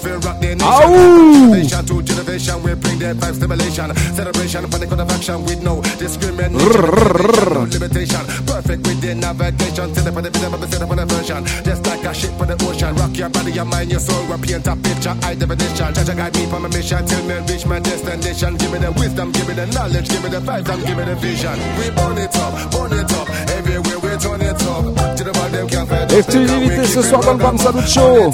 nation. 0.55 1.78
Ow! 1.78 1.82
To 1.82 2.03
generation, 2.03 2.62
we 2.62 2.74
bring 2.74 2.98
the 2.98 3.14
vibe 3.14 3.34
stimulation. 3.34 3.94
Celebration, 4.14 4.70
panic 4.70 4.92
of 4.92 5.11
action 5.11 5.44
with 5.44 5.62
no 5.62 5.82
discrimination. 5.98 6.59
no 6.59 7.66
limitation. 7.66 8.24
Perfect 8.46 8.86
with 8.86 9.00
the 9.00 9.14
navigation. 9.14 9.94
Set 9.94 10.07
up 10.07 10.16
on 10.16 10.22
the 10.22 10.68
set 10.70 10.82
up 10.82 10.90
on 10.90 10.96
the 10.96 11.07
version. 11.07 11.44
Just 11.64 11.86
like 11.86 12.05
a 12.05 12.14
ship 12.14 12.40
on 12.40 12.48
the 12.48 12.57
ocean. 12.64 12.94
Rock 12.96 13.16
your 13.16 13.28
body, 13.28 13.53
your 13.53 13.64
mind, 13.64 13.90
your 13.90 14.00
soul. 14.00 14.22
We 14.26 14.36
paint 14.46 14.66
a 14.66 14.76
picture, 14.76 15.14
high 15.22 15.34
definition. 15.34 15.94
Judge 15.94 16.16
guide 16.16 16.34
me 16.34 16.46
for 16.46 16.61
my 16.61 16.68
mission. 16.68 17.05
Till 17.07 17.22
me 17.24 17.34
reach 17.50 17.66
my 17.66 17.78
destination. 17.80 18.57
Give 18.57 18.72
me 18.72 18.78
the 18.78 18.92
wisdom, 18.92 19.32
give 19.32 19.48
me 19.48 19.55
the 19.55 19.66
knowledge, 19.66 20.09
give 20.09 20.22
me 20.22 20.28
the 20.30 20.40
vibes, 20.40 20.68
and 20.68 20.86
give 20.86 20.96
me 20.96 21.05
the 21.05 21.16
vision. 21.16 21.57
We 21.78 21.90
burn 21.90 22.18
it 22.18 22.36
up, 22.36 22.53
burn 22.70 22.92
it 22.92 23.12
up. 23.12 23.28
Everywhere 23.59 23.98
we 23.98 24.11
turn 24.22 24.42
it 24.42 24.62
up. 24.70 24.84
To 25.16 25.24
the 25.24 25.32
bottom, 25.32 25.68
can't 25.68 25.88
find 25.88 26.12
Exclusivité 26.12 26.86
ce 26.86 27.03
soir 27.03 27.20
dans 27.22 27.32
le 27.32 27.38
Bam 27.38 27.59
Salut 27.59 27.86
Show. 27.86 28.30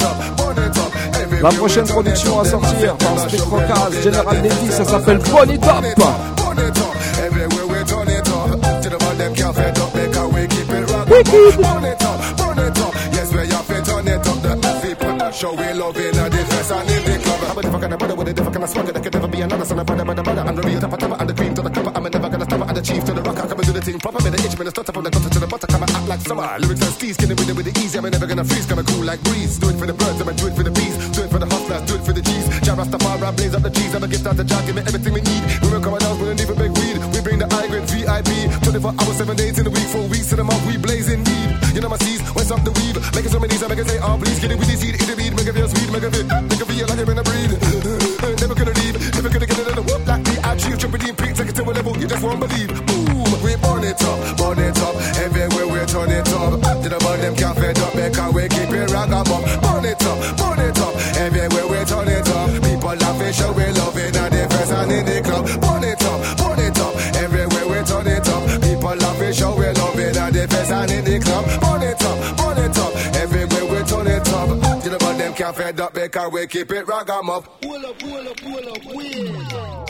La 1.40 1.50
prochaine 1.50 1.86
production 1.86 2.40
à 2.40 2.44
sortir 2.44 2.96
par 2.96 3.18
Street 3.20 3.42
Rockaz, 3.48 4.02
General 4.02 4.36
Levy, 4.42 4.72
ça 4.72 4.84
s'appelle 4.84 5.18
Bonnie 5.30 5.58
Top. 5.58 5.84
Show 15.38 15.54
we 15.54 15.72
love 15.72 15.96
in 15.96 16.18
a 16.18 16.28
defense 16.28 16.70
and 16.72 16.90
in 16.90 17.04
the 17.04 17.18
club. 17.22 17.38
I'm 17.48 17.58
a 17.58 17.62
different 17.62 17.82
kind 17.82 17.92
of 17.92 17.98
brother 18.00 18.16
with 18.16 18.28
a 18.28 18.32
different 18.32 18.54
kind 18.54 18.64
of 18.64 18.70
swagger. 18.70 18.92
There 18.92 19.02
can 19.02 19.12
never 19.12 19.28
be 19.28 19.40
another 19.40 19.64
son 19.64 19.78
of 19.78 19.86
brother, 19.86 20.04
brother, 20.04 20.22
brother. 20.24 20.40
I'm 20.40 20.56
the 20.56 20.62
real 20.62 20.80
top 20.80 20.92
of 20.94 20.98
top 20.98 21.28
the 21.28 21.34
cream 21.34 21.54
to 21.54 21.62
the 21.62 21.70
cover. 21.70 21.92
I'm 21.94 22.02
never 22.02 22.28
gonna 22.28 22.37
the 22.78 22.86
chief 22.86 23.04
to 23.04 23.12
the 23.12 23.22
rock. 23.22 23.38
I 23.38 23.46
come 23.46 23.58
and 23.58 23.66
do 23.66 23.72
the 23.72 23.82
thing 23.82 23.98
proper. 23.98 24.22
Me 24.22 24.30
the 24.30 24.38
itch, 24.38 24.54
me 24.58 24.64
the 24.64 24.70
stutter 24.70 24.92
from 24.92 25.02
the 25.02 25.10
gutter 25.10 25.30
to 25.30 25.40
the 25.42 25.46
butter. 25.50 25.66
Come 25.66 25.82
and 25.82 25.90
act 25.90 26.06
like 26.06 26.22
summer. 26.22 26.46
Lyrics 26.62 26.82
and 26.86 26.94
steez, 26.94 27.18
getting 27.18 27.34
with 27.34 27.50
it 27.50 27.56
with 27.58 27.66
the 27.66 27.74
easy. 27.82 27.98
I'm 27.98 28.06
never 28.06 28.26
gonna 28.26 28.46
freeze. 28.46 28.66
Coming 28.66 28.86
cool 28.86 29.02
like 29.02 29.22
breeze. 29.26 29.58
Do 29.58 29.66
it 29.70 29.78
for 29.78 29.86
the 29.86 29.96
birds, 29.98 30.20
I'ma 30.22 30.32
do 30.38 30.46
it 30.46 30.54
for 30.54 30.62
the 30.62 30.70
bees. 30.70 30.94
Do 31.10 31.26
it 31.26 31.30
for 31.30 31.40
the 31.42 31.48
hustlers, 31.50 31.82
do 31.90 31.94
it 31.98 32.02
for 32.06 32.14
the 32.14 32.22
G's. 32.22 32.46
Jam 32.62 32.78
Rastafari, 32.78 33.34
blaze 33.34 33.54
up 33.54 33.62
the 33.62 33.72
cheese. 33.74 33.92
I'ma 33.94 34.06
get 34.06 34.26
out 34.26 34.36
the 34.38 34.44
jar, 34.46 34.62
give 34.62 34.76
me 34.78 34.82
everything 34.86 35.12
we 35.12 35.22
need. 35.22 35.42
We 35.62 35.66
will 35.74 35.82
come 35.82 35.94
out, 35.98 36.14
we 36.18 36.24
don't 36.30 36.38
even 36.38 36.56
beg 36.58 36.72
weed. 36.78 36.96
We 37.10 37.18
bring 37.20 37.38
the 37.42 37.48
high 37.50 37.66
grade 37.66 37.88
VIP. 37.90 38.30
24 38.62 38.94
hours, 38.94 39.16
7 39.18 39.34
days 39.34 39.58
in 39.58 39.64
the 39.66 39.74
week, 39.74 39.88
4 39.90 40.06
weeks 40.06 40.30
in 40.30 40.38
a 40.38 40.46
month. 40.46 40.62
We 40.66 40.78
blazing 40.78 41.26
weed. 41.26 41.50
You 41.74 41.80
know 41.82 41.90
my 41.90 41.98
C's, 41.98 42.22
what's 42.30 42.50
up 42.54 42.62
the 42.62 42.70
weave? 42.78 42.94
Making 43.14 43.32
so 43.34 43.40
many 43.42 43.54
I 43.58 43.66
make 43.66 43.82
it 43.82 43.88
say, 43.90 43.98
oh 43.98 44.14
please, 44.22 44.38
get 44.38 44.54
it 44.54 44.58
with 44.58 44.70
the 44.70 44.76
seed, 44.78 44.94
eat 44.94 45.08
the 45.08 45.16
beat, 45.18 45.34
make 45.34 45.50
it 45.50 45.54
feel 45.54 45.66
sweet, 45.66 45.90
make 45.90 46.06
it 46.06 46.14
fit, 46.14 46.26
make 46.30 46.62
it 46.62 46.68
feel 46.70 46.86
like 46.86 46.98
you're 47.02 47.10
in 47.10 47.18
a 47.18 47.24
breed. 47.26 47.50
Never 48.38 48.54
gonna 48.54 48.70
leave, 48.70 48.96
never 49.14 49.28
gonna 49.28 49.46
get 49.46 49.58
it 49.58 49.68
in 49.68 49.78
a 49.78 49.82
whoop 49.82 50.06
like 50.06 50.22
me. 50.22 50.38
the 50.38 50.72
IG, 50.72 50.78
triple 50.78 50.98
D, 50.98 51.12
peak, 51.12 51.27
take 51.38 51.50
it 51.50 51.54
to 51.54 51.62
a 51.62 51.70
level 51.70 51.96
you 51.96 52.08
just 52.08 52.22
won't 52.22 52.40
believe. 52.40 52.66
Boom, 52.66 53.30
we 53.46 53.54
burn 53.62 53.84
it 53.86 54.02
up, 54.02 54.18
burn 54.36 54.58
it 54.58 54.78
up. 54.82 54.94
Everywhere 55.22 55.68
we 55.70 55.78
turn 55.86 56.10
it 56.10 56.28
up. 56.34 56.58
After 56.66 56.88
the 56.90 56.98
burn 56.98 57.20
them 57.20 57.34
can't 57.36 57.56
fed 57.56 57.78
up, 57.78 57.94
make 57.94 58.18
our 58.18 58.32
way 58.32 58.48
keep 58.48 58.70
it 58.74 58.90
rock 58.90 59.10
up. 59.10 59.26
Burn 59.62 59.84
it 59.86 60.02
up, 60.02 60.18
burn 60.34 60.58
it 60.66 60.78
up. 60.82 60.94
Everywhere 61.14 61.66
we 61.70 61.78
turn 61.86 62.08
it 62.10 62.28
up. 62.28 62.48
People 62.66 62.94
laughing, 62.98 63.32
show 63.32 63.52
we 63.54 63.66
love 63.70 63.96
it. 63.96 64.14
Now 64.14 64.28
they 64.28 64.46
fest 64.50 64.72
and 64.72 64.90
in 64.90 65.04
the 65.06 65.16
club. 65.22 65.44
Burn 65.62 65.84
it 65.86 66.02
up, 66.02 66.18
burn 66.42 66.58
it 66.58 66.78
up. 66.82 66.94
Everywhere 67.22 67.66
we 67.70 67.78
turn 67.86 68.06
it 68.10 68.28
up. 68.28 68.42
People 68.58 68.96
laughing, 68.98 69.32
show 69.32 69.54
we 69.54 69.68
love 69.78 69.98
it. 69.98 70.14
Now 70.18 70.30
they 70.30 70.46
fest 70.50 70.72
and 70.74 70.90
in 70.90 71.04
the 71.06 71.16
club. 71.22 71.44
Burn 71.62 71.82
it 71.86 72.02
up, 72.02 72.18
burn 72.34 72.58
it 72.66 72.78
up. 72.82 72.92
Everywhere 73.14 73.66
we 73.70 73.78
turn 73.86 74.06
it 74.10 74.28
up. 74.34 74.48
After 74.66 74.90
the 74.90 74.98
burn 74.98 75.18
them 75.18 75.34
can't 75.34 75.54
fed 75.54 75.78
up, 75.78 75.94
make 75.94 76.16
our 76.16 76.30
way 76.30 76.46
keep 76.48 76.72
it 76.72 76.88
rock 76.88 77.08
up. 77.08 77.22
Pull 77.62 77.86
up, 77.86 77.98
pull 77.98 78.26
up, 78.26 78.36
pull 78.42 78.68
up, 78.74 78.82
pull 78.82 79.56
up. 79.56 79.87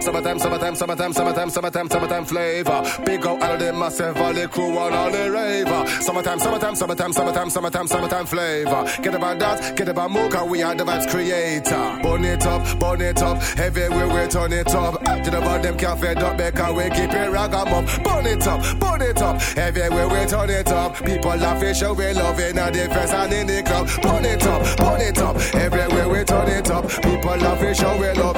Summertime, 0.00 0.38
summertime, 0.38 0.74
summertime, 0.74 1.12
summertime, 1.12 1.50
summertime, 1.50 1.88
summertime 1.88 2.24
flavor. 2.24 2.82
Big 3.04 3.26
out 3.26 3.42
all 3.42 3.62
of 3.62 3.74
massive, 3.74 4.16
all 4.16 4.48
crew 4.48 4.78
and 4.78 4.94
all 4.94 5.10
the 5.10 5.30
raver. 5.30 5.86
Summertime, 6.02 6.38
summertime, 6.38 6.76
summertime, 6.76 7.12
summertime, 7.12 7.50
summertime, 7.50 7.86
summertime 7.86 8.26
flavor. 8.26 8.84
Get 9.02 9.14
about 9.14 9.38
that, 9.40 9.76
get 9.76 9.88
about 9.88 10.10
Mocha, 10.10 10.44
we 10.44 10.62
are 10.62 10.74
the 10.74 10.84
vibes 10.84 11.08
creator. 11.08 11.98
Burn 12.02 12.24
it 12.24 12.46
up, 12.46 12.78
burn 12.78 13.00
it 13.00 13.22
up, 13.22 13.42
everywhere 13.58 14.08
we 14.08 14.28
turn 14.28 14.52
it 14.52 14.74
up. 14.74 15.04
Get 15.04 15.34
about 15.34 15.62
them 15.62 15.76
can't 15.76 16.00
fed 16.00 16.22
up 16.22 16.36
because 16.36 16.76
we 16.76 16.84
keep 16.90 17.10
it 17.10 17.32
ragamuff. 17.32 18.04
Burn 18.04 18.26
it 18.26 18.46
up, 18.46 18.78
burn 18.78 19.02
it 19.02 19.20
up, 19.20 19.40
everywhere 19.56 20.08
we 20.08 20.26
turn 20.26 20.50
it 20.50 20.68
up. 20.68 20.96
People 21.04 21.36
laughing, 21.36 21.74
show 21.74 21.92
we 21.92 22.12
love 22.12 22.38
in 22.38 22.56
the 22.56 22.88
fest 22.92 23.14
and 23.14 23.32
in 23.32 23.46
the 23.46 23.62
club. 23.62 23.88
Burn 24.02 24.24
it 24.24 24.42
up, 24.44 24.76
burn 24.76 25.00
it 25.00 25.18
up, 25.18 25.36
everywhere 25.54 26.08
we 26.08 26.24
turn 26.24 26.48
it 26.48 26.70
up. 26.70 26.88
People 27.02 27.36
laughing, 27.36 27.74
show 27.74 27.98
we 27.98 28.12
love 28.12 28.36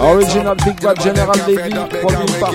Original 0.00 0.54
Big 0.64 0.80
Bad 0.80 1.00
General 1.00 1.36
Levy, 1.46 1.70
produit 2.02 2.32
par 2.40 2.52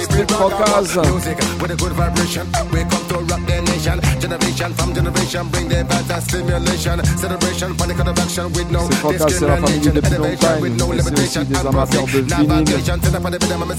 Music 3.80 3.96
with 3.96 4.04
a 4.04 4.20
good 4.20 4.20
vibration. 4.20 4.20
We 4.20 4.20
come 4.20 4.20
to 4.20 4.20
rock 4.20 4.20
the 4.20 4.20
nation. 4.20 4.20
Generation 4.20 4.74
from 4.74 4.94
generation, 4.94 5.48
bring 5.50 5.68
the 5.70 5.84
better 5.86 6.22
stimulation. 6.22 7.00
Celebration, 7.18 7.76
panic 7.78 8.00
of 8.00 8.20
action 8.20 8.52
with 8.54 8.72
no 8.72 8.80
Street 8.86 9.04
Rockaz, 9.04 9.40
c'est 9.40 9.48
la 9.48 9.58
famille 9.58 9.80
depuis 9.80 10.18
longtemps. 10.18 10.62
with 10.62 10.76
no 10.78 10.94
Et 10.94 11.00
c'est 11.02 11.14
aussi 11.14 11.40
limitation. 11.40 11.44
des 11.44 11.68
amateurs 11.68 12.06
de 12.06 12.20
vinyle. 12.20 12.66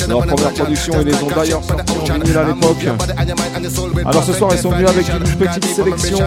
Leur 0.09 0.27
première 0.27 0.53
production, 0.55 0.95
ils 1.01 1.07
les 1.07 1.15
ont 1.15 1.29
d'ailleurs 1.29 1.65
sortis 1.65 2.11
en 2.11 2.15
vinyle 2.15 2.39
à 2.39 2.45
l'époque. 2.45 2.87
Alors 4.07 4.25
ce 4.25 4.33
soir, 4.33 4.51
ils 4.55 4.59
sont 4.59 4.71
venus 4.71 4.89
avec 4.89 5.09
une 5.09 5.37
petite 5.37 5.65
sélection 5.65 6.19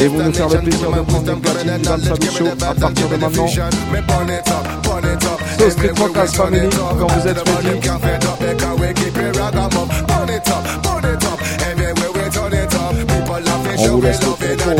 et 0.00 0.08
vont 0.08 0.24
nous 0.24 0.32
faire 0.32 0.48
le 0.48 0.58
plaisir 0.58 0.90
de 0.90 1.00
prendre 1.00 1.22
des 1.22 1.40
platines 1.40 1.76
du 1.78 1.88
Bam 1.88 2.00
Salut 2.02 2.30
Show 2.36 2.46
à 2.68 2.74
partir 2.74 3.08
de 3.08 3.16
maintenant. 3.16 3.46
So 5.58 5.70
Street 5.70 5.92
Rockaz 5.98 6.34
Family, 6.34 6.68
quand 6.98 7.06
vous 7.06 7.28
êtes 7.28 7.38
ready. 7.48 7.80
On 13.76 13.88
vous 13.88 14.02
laisse 14.02 14.20
le 14.20 14.30
contrôle. 14.30 14.76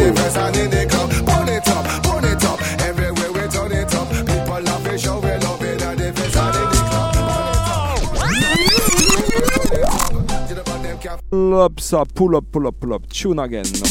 Pull 11.31 11.55
up 11.55 11.81
ça, 11.81 12.05
pull 12.15 12.37
up, 12.37 12.45
pull 12.53 12.67
up, 12.67 12.75
pull 12.81 12.93
up, 12.93 13.03
tune 13.09 13.41
again, 13.41 13.63
man. 13.63 13.91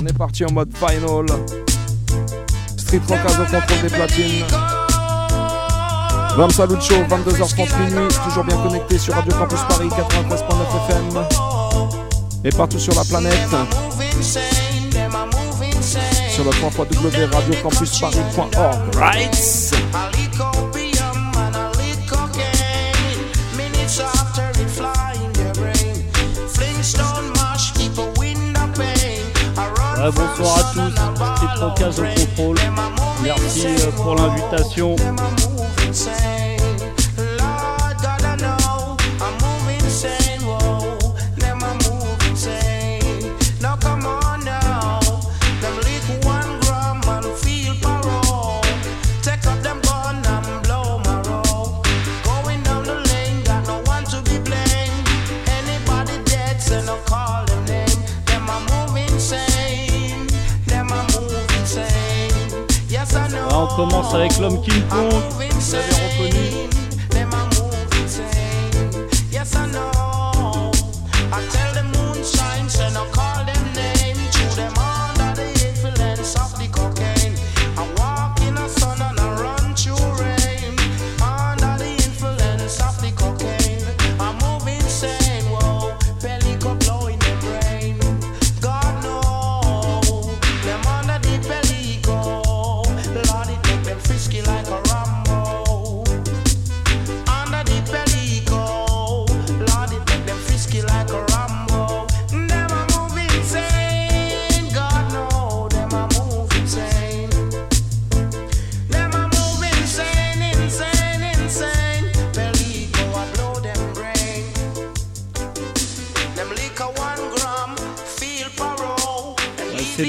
On 0.00 0.06
est 0.06 0.16
parti 0.16 0.44
en 0.44 0.52
mode 0.52 0.72
vinyl. 0.74 1.26
Street 2.76 3.00
Rockers 3.08 3.40
au 3.40 3.44
contrôle 3.44 3.82
des 3.82 3.88
platines. 3.88 4.44
Vam 6.36 6.50
Salut 6.50 6.80
Show, 6.80 7.02
22h30 7.08 7.78
minuit, 7.80 8.14
toujours 8.24 8.44
bien 8.44 8.56
connecté 8.62 8.98
sur 8.98 9.14
Radio 9.14 9.32
Campus 9.32 9.60
Paris 9.68 9.88
93.9 9.88 10.88
FM 10.88 11.48
et 12.44 12.50
partout 12.50 12.78
sur 12.78 12.94
la 12.94 13.04
planète. 13.04 13.87
Sur 14.20 14.42
le 16.44 16.50
www.radiocampusparis.org. 16.50 18.96
Right? 18.96 19.34
Ouais, 29.98 30.10
bonsoir 30.12 30.58
à 30.58 30.62
tous, 30.72 30.94
c'est 31.40 31.50
Trocaz 31.56 32.00
au 32.00 32.04
contrôle. 32.14 32.58
Merci 33.22 33.66
euh, 33.66 33.90
pour 33.96 34.14
l'invitation. 34.14 34.94
Commence 63.78 64.12
avec 64.12 64.36
l'homme 64.40 64.60
King 64.60 64.82
Kong, 64.90 65.12
vous 65.30 65.72
l'avez 65.72 66.26
reconnu. 66.26 66.67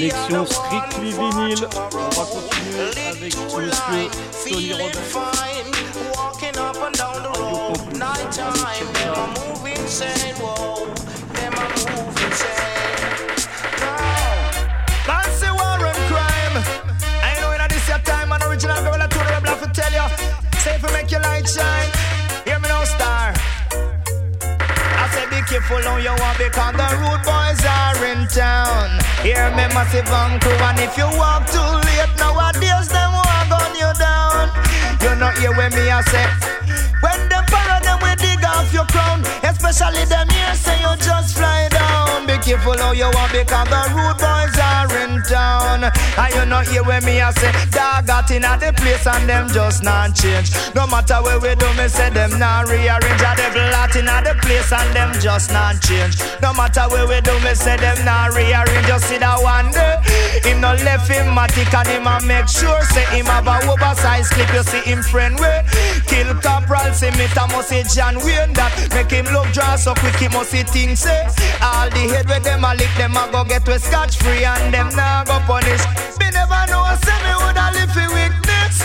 Sélection 0.00 0.46
strictly 0.46 1.12
vinyle. 1.12 1.68
On 1.92 2.08
va 2.08 2.24
continuer 2.24 3.06
avec 3.08 3.34
monsieur 3.36 4.08
Tony 4.48 4.72
Robert. 4.72 5.00
Walking 6.16 6.56
up 6.58 6.76
and 6.82 6.94
down 6.96 7.22
the 7.22 7.28
road, 7.38 7.78
night 7.98 8.32
time, 8.32 8.88
them 8.94 9.14
a 9.14 9.26
move 9.36 9.66
insane, 9.66 10.34
whoa, 10.36 10.86
them 11.34 11.52
a 11.52 11.66
move 11.90 12.16
insane. 12.26 13.36
Fancy 15.04 15.50
war 15.50 15.78
and 15.84 16.00
crime. 16.08 16.56
I 17.22 17.40
know 17.40 17.52
in 17.52 17.60
this 17.68 17.88
your 17.88 17.98
time, 17.98 18.32
an 18.32 18.42
original 18.42 18.80
girl, 18.82 19.02
I 19.02 19.06
told 19.06 19.26
her 19.26 19.40
to 19.40 19.70
tell 19.72 19.92
you. 19.92 20.06
Say 20.60 20.74
if 20.76 20.82
you 20.82 20.92
make 20.92 21.10
your 21.10 21.20
light 21.20 21.48
shine. 21.48 21.90
Hear 22.46 22.58
me 22.58 22.68
now, 22.68 22.84
star. 22.84 23.34
I 23.72 25.08
say 25.12 25.26
be 25.28 25.42
careful 25.46 25.82
how 25.82 25.96
you 25.98 26.10
want 26.10 26.38
because 26.38 26.72
the 26.72 26.86
rude 26.96 27.22
boys 27.24 27.28
are 27.28 27.28
in 27.28 27.32
town. 27.32 27.39
Hear 29.22 29.50
me 29.50 29.68
massive 29.76 30.08
crew 30.40 30.64
and 30.64 30.80
if 30.80 30.96
you 30.96 31.04
walk 31.20 31.44
too 31.52 31.60
late 31.60 32.08
nowadays 32.16 32.88
them 32.88 33.12
want 33.12 33.50
gun 33.52 33.72
you 33.76 33.92
down. 34.00 34.48
You 35.02 35.14
not 35.20 35.36
hear 35.36 35.52
when 35.52 35.70
me 35.76 35.90
I 35.92 36.00
say 36.08 36.24
when 37.04 37.28
them 37.28 37.44
follow 37.52 37.80
them 37.84 37.98
we 38.00 38.16
dig 38.16 38.42
off 38.44 38.72
your 38.72 38.86
crown. 38.86 39.20
Especially 39.44 40.04
them 40.06 40.28
here 40.30 40.54
say 40.54 40.80
you 40.80 40.96
just 40.96 41.36
fly 41.36 41.68
down. 41.68 42.26
Be 42.26 42.38
careful 42.38 42.78
how 42.78 42.92
you 42.92 43.10
walk 43.12 43.32
because 43.32 43.68
the 43.68 43.80
rude 43.92 44.16
boys 44.16 44.56
in 45.04 45.22
town. 45.22 45.84
And 45.84 46.34
you 46.34 46.44
not 46.46 46.66
hear 46.66 46.82
when 46.82 47.04
me 47.04 47.20
I 47.20 47.30
say 47.32 47.52
dog 47.70 48.06
got 48.06 48.30
in 48.30 48.44
at 48.44 48.60
the 48.60 48.72
place 48.72 49.06
and 49.06 49.28
them 49.28 49.48
just 49.48 49.82
not 49.82 50.14
change. 50.14 50.50
No 50.74 50.86
matter 50.86 51.22
where 51.22 51.40
we 51.40 51.54
do 51.54 51.68
me 51.74 51.88
say 51.88 52.10
them 52.10 52.38
not 52.38 52.68
rearrange. 52.68 53.22
A 53.22 53.32
devil 53.36 53.74
out 53.74 53.94
in 53.96 54.08
at 54.08 54.24
the 54.24 54.34
place 54.42 54.72
and 54.72 54.90
them 54.94 55.12
just 55.20 55.52
not 55.52 55.80
change. 55.80 56.16
No 56.42 56.52
matter 56.54 56.86
where 56.90 57.06
we 57.06 57.20
do 57.20 57.34
me 57.40 57.54
say 57.54 57.76
them 57.76 58.04
not 58.04 58.34
rearrange. 58.34 58.86
Just 58.86 59.08
see 59.08 59.18
that 59.18 59.38
one 59.42 59.70
day 59.70 59.96
him 60.48 60.60
no 60.60 60.74
left 60.84 61.10
him 61.10 61.34
matic 61.34 61.72
and 61.74 61.88
him 61.88 62.06
a 62.06 62.20
make 62.26 62.48
sure 62.48 62.80
say 62.92 63.04
him 63.16 63.26
have 63.26 63.46
a 63.46 63.56
oversized 63.70 64.32
clip. 64.32 64.52
You 64.52 64.62
see 64.62 64.80
him 64.80 65.02
friend 65.02 65.38
way 65.38 65.64
kill 66.06 66.34
Cabral 66.40 66.92
say 66.92 67.10
me 67.12 67.26
ta 67.34 67.46
must 67.46 67.68
say 67.68 67.82
John 67.84 68.16
Wayne 68.24 68.52
that 68.54 68.72
make 68.94 69.10
him 69.10 69.26
look 69.32 69.46
dry 69.52 69.76
so 69.76 69.94
quick 69.94 70.16
he 70.16 70.28
must 70.28 70.50
see 70.50 70.62
things 70.62 71.00
say 71.00 71.22
all 71.62 71.88
the 71.90 72.02
head 72.12 72.26
with 72.28 72.42
them 72.42 72.64
a 72.64 72.74
lick 72.74 72.90
them 72.96 73.16
a 73.16 73.28
go 73.30 73.44
get 73.44 73.66
we 73.68 73.78
scotch 73.78 74.16
free 74.18 74.44
and 74.44 74.72
them 74.80 74.96
nah 74.96 75.24
go 75.24 75.36
punish. 75.44 75.84
Me 76.18 76.26
never 76.32 76.62
know 76.72 76.88
say 77.04 77.18
me 77.24 77.32
woulda 77.40 77.66
live 77.76 77.92
for 77.92 78.08
weakness. 78.16 78.76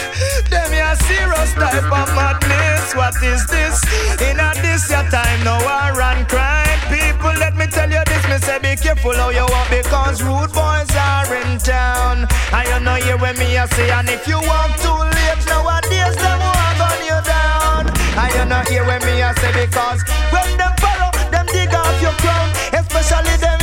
Them 0.52 0.72
ya 0.76 0.92
serious 1.08 1.52
type 1.56 1.88
of 1.88 2.10
madness. 2.18 2.92
What 3.00 3.16
is 3.24 3.42
this? 3.48 3.80
In 4.20 4.40
a 4.40 4.52
this 4.60 4.90
your 4.92 5.06
time 5.08 5.42
no 5.48 5.56
war 5.64 5.96
and 6.12 6.28
crime. 6.28 6.80
People 6.92 7.36
let 7.40 7.56
me 7.56 7.66
tell 7.68 7.90
you 7.90 8.04
this 8.12 8.24
me 8.28 8.38
say 8.44 8.60
be 8.60 8.76
careful 8.76 9.16
how 9.16 9.30
you 9.30 9.48
walk 9.48 9.70
because 9.72 10.22
rude 10.22 10.52
boys 10.52 10.92
are 11.08 11.32
in 11.40 11.60
town. 11.64 12.28
And 12.52 12.68
you 12.68 12.80
know 12.84 12.96
hear 13.00 13.18
when 13.18 13.38
me 13.40 13.58
I 13.58 13.66
say, 13.68 13.90
and 13.92 14.10
if 14.10 14.28
you 14.28 14.40
walk 14.52 14.76
too 14.84 15.00
late 15.16 15.44
nowadays, 15.48 16.16
them 16.20 16.40
walk 16.44 16.80
on 16.92 17.00
you 17.10 17.20
down. 17.24 17.84
And 18.20 18.32
you 18.36 18.46
know 18.52 18.64
hear 18.68 18.84
when 18.84 19.02
me 19.08 19.24
I 19.24 19.32
say 19.40 19.52
because 19.64 20.04
when 20.34 20.50
them 20.60 20.74
follow, 20.84 21.12
them 21.32 21.46
dig 21.56 21.74
off 21.74 21.96
your 22.02 22.16
crown. 22.24 22.48
Especially 22.76 23.38
them 23.40 23.55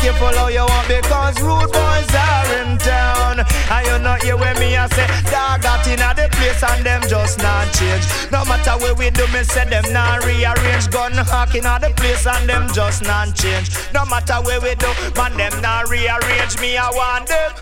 careful 0.00 0.28
how 0.28 0.48
you 0.48 0.60
walk 0.60 0.88
because 0.88 1.40
rude 1.42 1.72
boys 1.72 2.14
are 2.14 2.48
in 2.62 2.78
town. 2.78 3.44
And 3.70 3.86
you 3.86 3.98
know 4.02 4.14
hear 4.18 4.36
when 4.36 4.58
me 4.58 4.76
I 4.76 4.88
say, 4.88 5.06
dog 5.30 5.62
got 5.62 5.86
in 5.86 6.02
the 6.02 6.26
place 6.34 6.62
and 6.62 6.84
them 6.84 7.02
just 7.06 7.38
not 7.38 7.70
change. 7.72 8.02
No 8.34 8.44
matter 8.44 8.74
where 8.82 8.94
we 8.94 9.10
do, 9.10 9.22
me 9.30 9.44
say 9.46 9.64
them 9.68 9.86
not 9.92 10.26
rearrange. 10.26 10.90
Gun 10.90 11.14
hawking 11.14 11.64
at 11.64 11.86
the 11.86 11.90
place 11.94 12.26
and 12.26 12.48
them 12.48 12.66
just 12.74 13.02
not 13.02 13.30
change. 13.36 13.70
No 13.94 14.04
matter 14.06 14.42
where 14.42 14.60
we 14.60 14.74
do, 14.74 14.90
man 15.14 15.36
them 15.38 15.54
not 15.62 15.88
rearrange. 15.88 16.58
Me 16.58 16.76
I 16.76 16.90
want 16.90 17.30
them. 17.30 17.52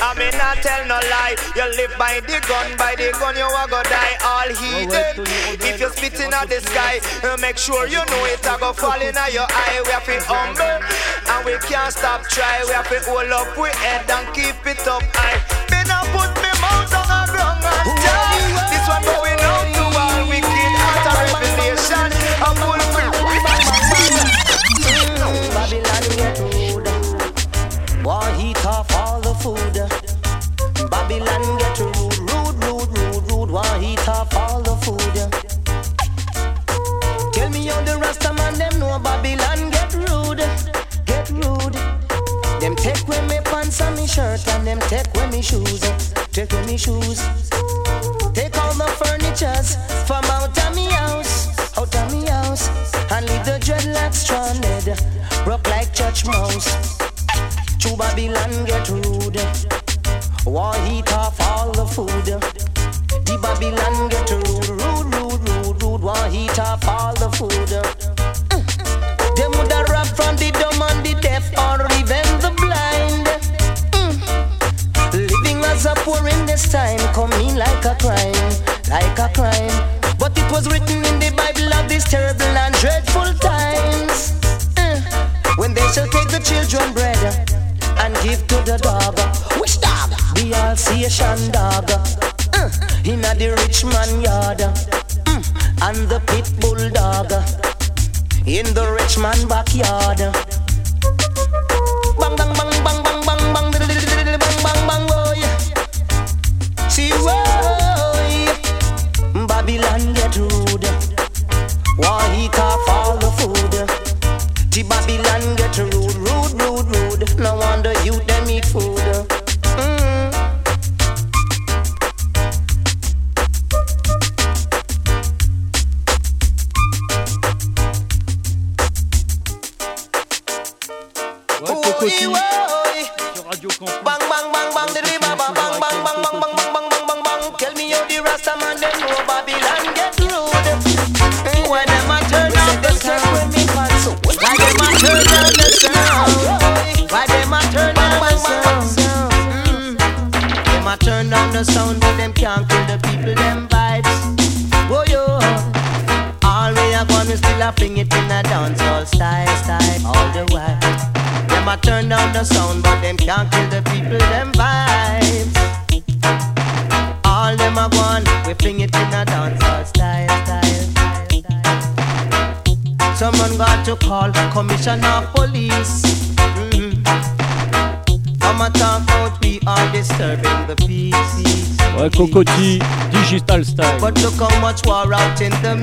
I 0.00 0.16
mean 0.16 0.32
not 0.40 0.56
tell 0.64 0.88
no 0.88 0.96
lie. 1.12 1.36
You 1.52 1.68
live 1.76 1.92
by 1.98 2.24
the 2.24 2.40
gun, 2.48 2.72
by 2.80 2.96
the 2.96 3.12
gun 3.12 3.36
you 3.36 3.44
a 3.44 3.64
go 3.68 3.82
die 3.84 4.16
all 4.24 4.48
heathen. 4.48 5.28
If 5.60 5.80
you 5.80 5.90
spitting 5.92 6.32
at 6.32 6.48
the 6.48 6.64
sky, 6.64 7.04
make 7.44 7.58
sure 7.58 7.86
you 7.86 8.00
know 8.08 8.24
it 8.24 8.40
a 8.40 8.56
go 8.56 8.72
fall 8.72 8.96
in 8.96 9.12
your 9.36 9.44
eye. 9.44 9.82
We 9.84 9.92
have 9.92 10.08
to 10.08 10.16
humble 10.24 10.80
and 11.28 11.44
we 11.44 11.60
can't 11.68 11.92
stop 11.92 12.24
try. 12.24 12.64
We 12.64 12.72
have 12.72 12.88
to 12.88 13.04
hold 13.04 13.28
up 13.28 13.52
we 13.58 13.68
head 13.84 14.08
and 14.08 14.24
keep 14.32 14.56
it 14.64 14.86
up 14.88 15.04
high. 15.12 15.57
Now 15.88 16.02
put 16.12 16.36
me 16.42 16.50
mouth 16.60 16.92
on 16.92 17.06
the 17.08 17.32
ground 17.32 17.64
and 17.64 17.96
die. 18.04 18.37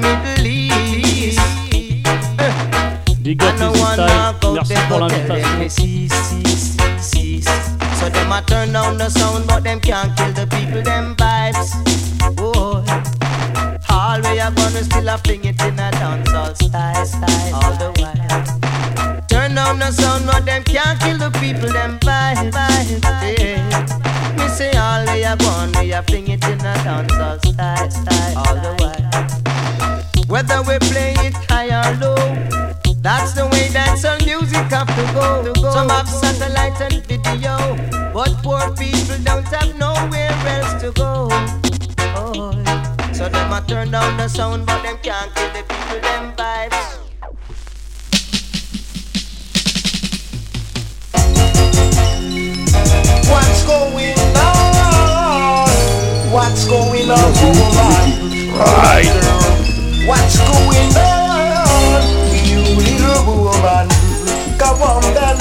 Out 0.05 0.17
in 0.17 0.23
the 0.23 0.29
Middle 0.29 0.47
East. 0.47 1.39
Big 3.23 3.41
up 3.41 3.59
I 3.59 3.69
one 3.69 3.97
knock 3.97 4.43
out 4.43 4.53
Merci 4.53 4.73
them 4.73 4.87
pour 4.87 4.99
tell 4.99 5.09
them, 5.09 5.27
l'invitation. 5.27 5.69
Cease, 5.69 6.13
cease, 6.29 6.77
cease." 6.99 7.49
So 7.99 8.09
them 8.09 8.31
a 8.31 8.41
turn 8.45 8.71
down 8.73 8.97
the 8.97 9.09
sound, 9.09 9.47
but 9.47 9.63
them 9.63 9.79
can't 9.79 10.15
kill 10.15 10.31
the 10.33 10.45
people, 10.47 10.81
them 10.83 11.15
vibes. 11.15 11.71
Oh, 12.37 12.83
all 13.89 14.21
we 14.21 14.39
are 14.39 14.51
gonna 14.51 14.83
still 14.83 15.09
a 15.09 15.17
fling 15.17 15.45
it 15.45 15.61
in 15.61 15.79
a 15.79 15.91
dancehall 15.91 16.55
style, 16.55 17.05
style, 17.05 17.55
all 17.55 17.73
the 17.77 17.91
while. 17.99 19.21
Turn 19.27 19.55
down 19.55 19.79
the 19.79 19.91
sound, 19.91 20.25
but 20.27 20.45
them 20.45 20.63
can't 20.63 20.99
kill 20.99 21.17
the 21.17 21.31
people, 21.39 21.69
them 21.71 21.97
vibes, 21.99 22.51
vibes. 22.51 23.39
Yeah. 23.39 24.35
Me 24.37 24.47
say 24.49 24.71
all 24.77 25.03
we 25.11 25.23
are 25.25 25.37
gonna, 25.37 25.79
we 25.81 25.93
are 25.93 26.03
fling 26.03 26.27
it 26.27 26.43
in 26.43 26.59
a 26.59 26.73
dancehall 26.85 27.39
style, 27.43 27.89
style, 27.89 28.37
all 28.37 28.55
the 28.55 28.75
while. 28.79 28.94
Whether 30.75 30.87
we 30.87 30.91
play 30.91 31.13
it 31.27 31.35
high 31.49 31.71
or 31.71 31.95
low, 32.01 32.15
that's 33.01 33.31
the 33.31 33.45
way 33.45 33.69
dancehall 33.71 34.19
music 34.25 34.67
have 34.75 34.87
to 34.87 35.03
go. 35.13 35.71
Some 35.71 35.87
have 35.87 36.09
satellite 36.09 36.81
and 36.81 37.05
video, 37.05 37.55
but 38.11 38.35
poor 38.43 38.75
people 38.75 39.15
don't 39.23 39.47
have 39.47 39.73
nowhere 39.79 40.35
else 40.45 40.73
to 40.81 40.91
go. 40.91 41.29
Oh, 42.19 42.51
so 43.13 43.29
them 43.29 43.53
a 43.53 43.63
turn 43.65 43.91
down 43.91 44.17
the 44.17 44.27
sound, 44.27 44.65
but 44.65 44.83
them 44.83 44.97
can't 45.01 45.33
kill 45.33 45.49
the 45.53 45.63
people 45.63 46.01
them 46.01 46.33
vibes. 46.35 46.99
What's 53.31 53.63
going 53.65 54.19
on? 54.35 55.69
What's 56.33 56.65
going 56.67 57.09
on. 57.09 57.45
Right. 58.59 59.44
What's 60.05 60.37
going 60.37 60.93
on? 61.01 62.03
You 62.45 62.61
little 62.77 63.25
woman. 63.25 63.89
Come 64.59 64.81
on, 64.81 65.01
then. 65.13 65.37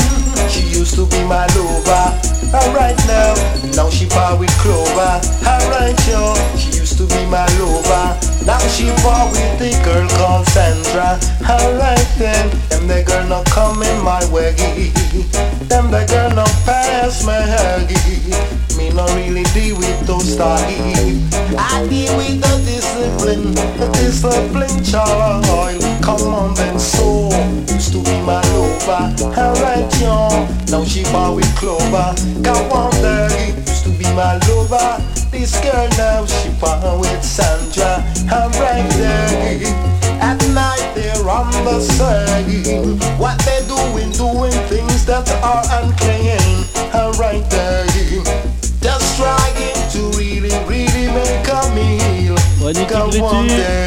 She 0.48 0.62
used 0.68 0.94
to 0.94 1.06
be 1.06 1.22
my 1.24 1.46
lover. 1.52 2.16
Alright 2.54 2.96
now, 3.06 3.34
now 3.76 3.90
she 3.90 4.06
part 4.06 4.38
with 4.38 4.56
Clover. 4.58 5.20
Alright, 5.44 5.98
yo. 6.08 6.34
She 6.56 6.78
used 6.78 6.96
to 6.96 7.06
be 7.06 7.26
my 7.26 7.44
lover. 7.58 8.16
Now 8.46 8.58
she 8.68 8.88
fall 9.02 9.30
with 9.32 9.58
the 9.58 9.72
girl 9.84 10.08
called 10.16 10.46
Sandra. 10.48 11.18
Alright 11.44 12.08
then, 12.16 12.48
them 12.68 12.86
the 12.86 13.02
girl 13.02 13.26
not 13.28 13.46
coming 13.46 14.02
my 14.02 14.24
way. 14.30 14.52
Them 15.68 15.90
the 15.90 16.06
girl 16.08 16.30
not 16.34 16.52
pass 16.64 17.24
my 17.26 17.40
huggy. 17.40 18.63
Me 18.76 18.90
not 18.90 19.08
really 19.14 19.44
deal 19.54 19.76
with 19.76 20.06
those 20.06 20.34
style. 20.34 20.58
I 21.56 21.86
deal 21.88 22.16
with 22.16 22.40
the 22.40 22.54
discipline, 22.66 23.54
the 23.78 23.88
discipline 23.92 24.82
child. 24.82 25.44
Come 26.02 26.34
on 26.34 26.54
then, 26.54 26.78
so 26.78 27.30
used 27.72 27.92
to 27.92 28.02
be 28.02 28.20
my 28.22 28.42
lover. 28.52 29.14
Alright, 29.38 30.00
yo. 30.00 30.28
Now 30.70 30.84
she 30.84 31.04
fall 31.04 31.36
with 31.36 31.54
Clover. 31.56 32.14
Come 32.42 32.72
on, 32.72 32.90
there 33.00 33.30
used 33.56 33.84
to 33.84 33.90
be 33.90 34.04
my 34.14 34.38
lover. 34.48 35.00
This 35.30 35.54
girl 35.62 35.88
now 35.96 36.26
she 36.26 36.50
fall 36.58 36.98
with 37.00 37.22
Sandra. 37.22 38.02
I'm 38.30 38.50
right 38.58 38.88
there. 38.98 39.94
At 40.20 40.40
night 40.50 40.92
they're 40.94 41.28
on 41.28 41.50
the 41.64 41.80
side. 41.80 42.46
What 43.18 43.38
they 43.46 43.62
doing, 43.68 44.10
doing 44.12 44.52
things 44.68 45.04
that 45.06 45.30
are 45.42 45.62
unclean. 45.82 46.64
I'm 46.92 47.12
right 47.20 47.44
Go 52.64 52.70
on 53.26 53.46
there. 53.46 53.86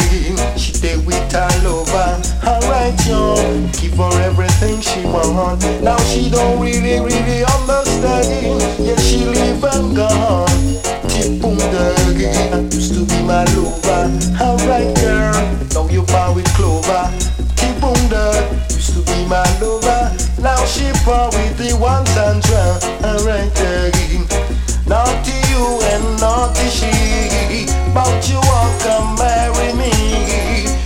She 0.56 0.72
stay 0.72 0.98
with 0.98 1.32
her 1.32 1.50
lover. 1.66 2.22
Alright, 2.46 2.94
yo. 3.08 3.34
Give 3.74 3.98
her 3.98 4.22
everything 4.22 4.82
she 4.82 5.04
want. 5.04 5.64
Now 5.82 5.98
she 6.06 6.30
don't 6.30 6.62
really, 6.62 7.00
really 7.00 7.44
understand. 7.44 8.62
Yeah, 8.78 8.96
she 8.98 9.26
leave 9.26 9.64
and 9.64 9.96
gone. 9.98 10.78
Tip 11.10 11.42
boom 11.42 11.58
doggy. 11.58 12.30
Used 12.76 12.94
to 12.94 13.04
be 13.06 13.20
my 13.24 13.46
lover. 13.58 14.14
Alright, 14.40 14.96
girl. 14.98 15.34
Now 15.74 15.90
you 15.90 16.04
part 16.04 16.36
with 16.36 16.46
Clover. 16.54 17.12
Tip 17.56 17.82
boom 17.82 17.98
dog. 18.10 18.46
Used 18.70 18.94
to 18.94 19.02
be 19.02 19.26
my 19.26 19.42
lover. 19.60 20.16
Now 20.40 20.64
she 20.66 20.86
part 21.04 21.34
with 21.34 21.58
the 21.58 21.76
one 21.82 22.06
Sandra. 22.14 22.78
Alright, 23.04 23.52
doggy. 23.56 24.47
Naughty 24.88 25.36
you 25.52 25.82
and 25.92 26.20
naughty 26.22 26.68
she. 26.70 27.68
But 27.94 28.30
you 28.30 28.40
walk 28.40 28.86
and 28.88 29.20
marry 29.20 29.74
me. 29.74 29.92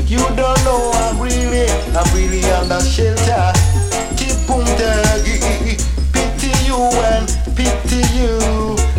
You 0.08 0.20
don't 0.36 0.64
know 0.66 0.92
I'm 0.96 1.20
really, 1.22 1.70
I'm 1.96 2.08
really 2.16 2.44
under 2.52 2.82
shelter. 2.82 3.54
Keep. 4.18 4.42
Pity 6.14 6.52
you 6.66 6.78
and 7.14 7.28
pity 7.56 8.02
you. 8.18 8.38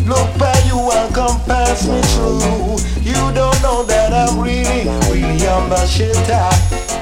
Look 0.07 0.30
by 0.38 0.57
you 0.66 0.78
and 0.78 1.14
come 1.14 1.40
pass 1.44 1.86
me 1.86 2.00
through. 2.14 2.78
You 3.03 3.18
don't 3.34 3.61
know 3.61 3.82
that 3.84 4.12
I'm 4.12 4.40
really, 4.40 4.88
really 5.11 5.46
under 5.46 5.86
shelter. 5.86 6.48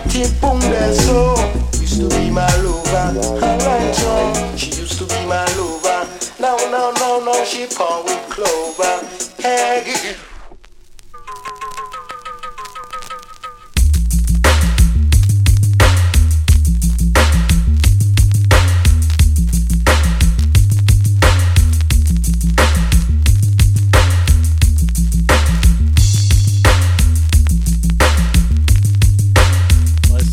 Keep 0.09 0.41
so. 0.95 1.37
Used 1.81 2.01
to 2.01 2.09
be 2.17 2.31
my 2.31 2.49
lover. 2.57 3.21
Alright, 3.45 3.95
John. 3.95 4.57
She 4.57 4.80
part 7.77 8.05
with 8.05 8.29
Clover. 8.31 9.01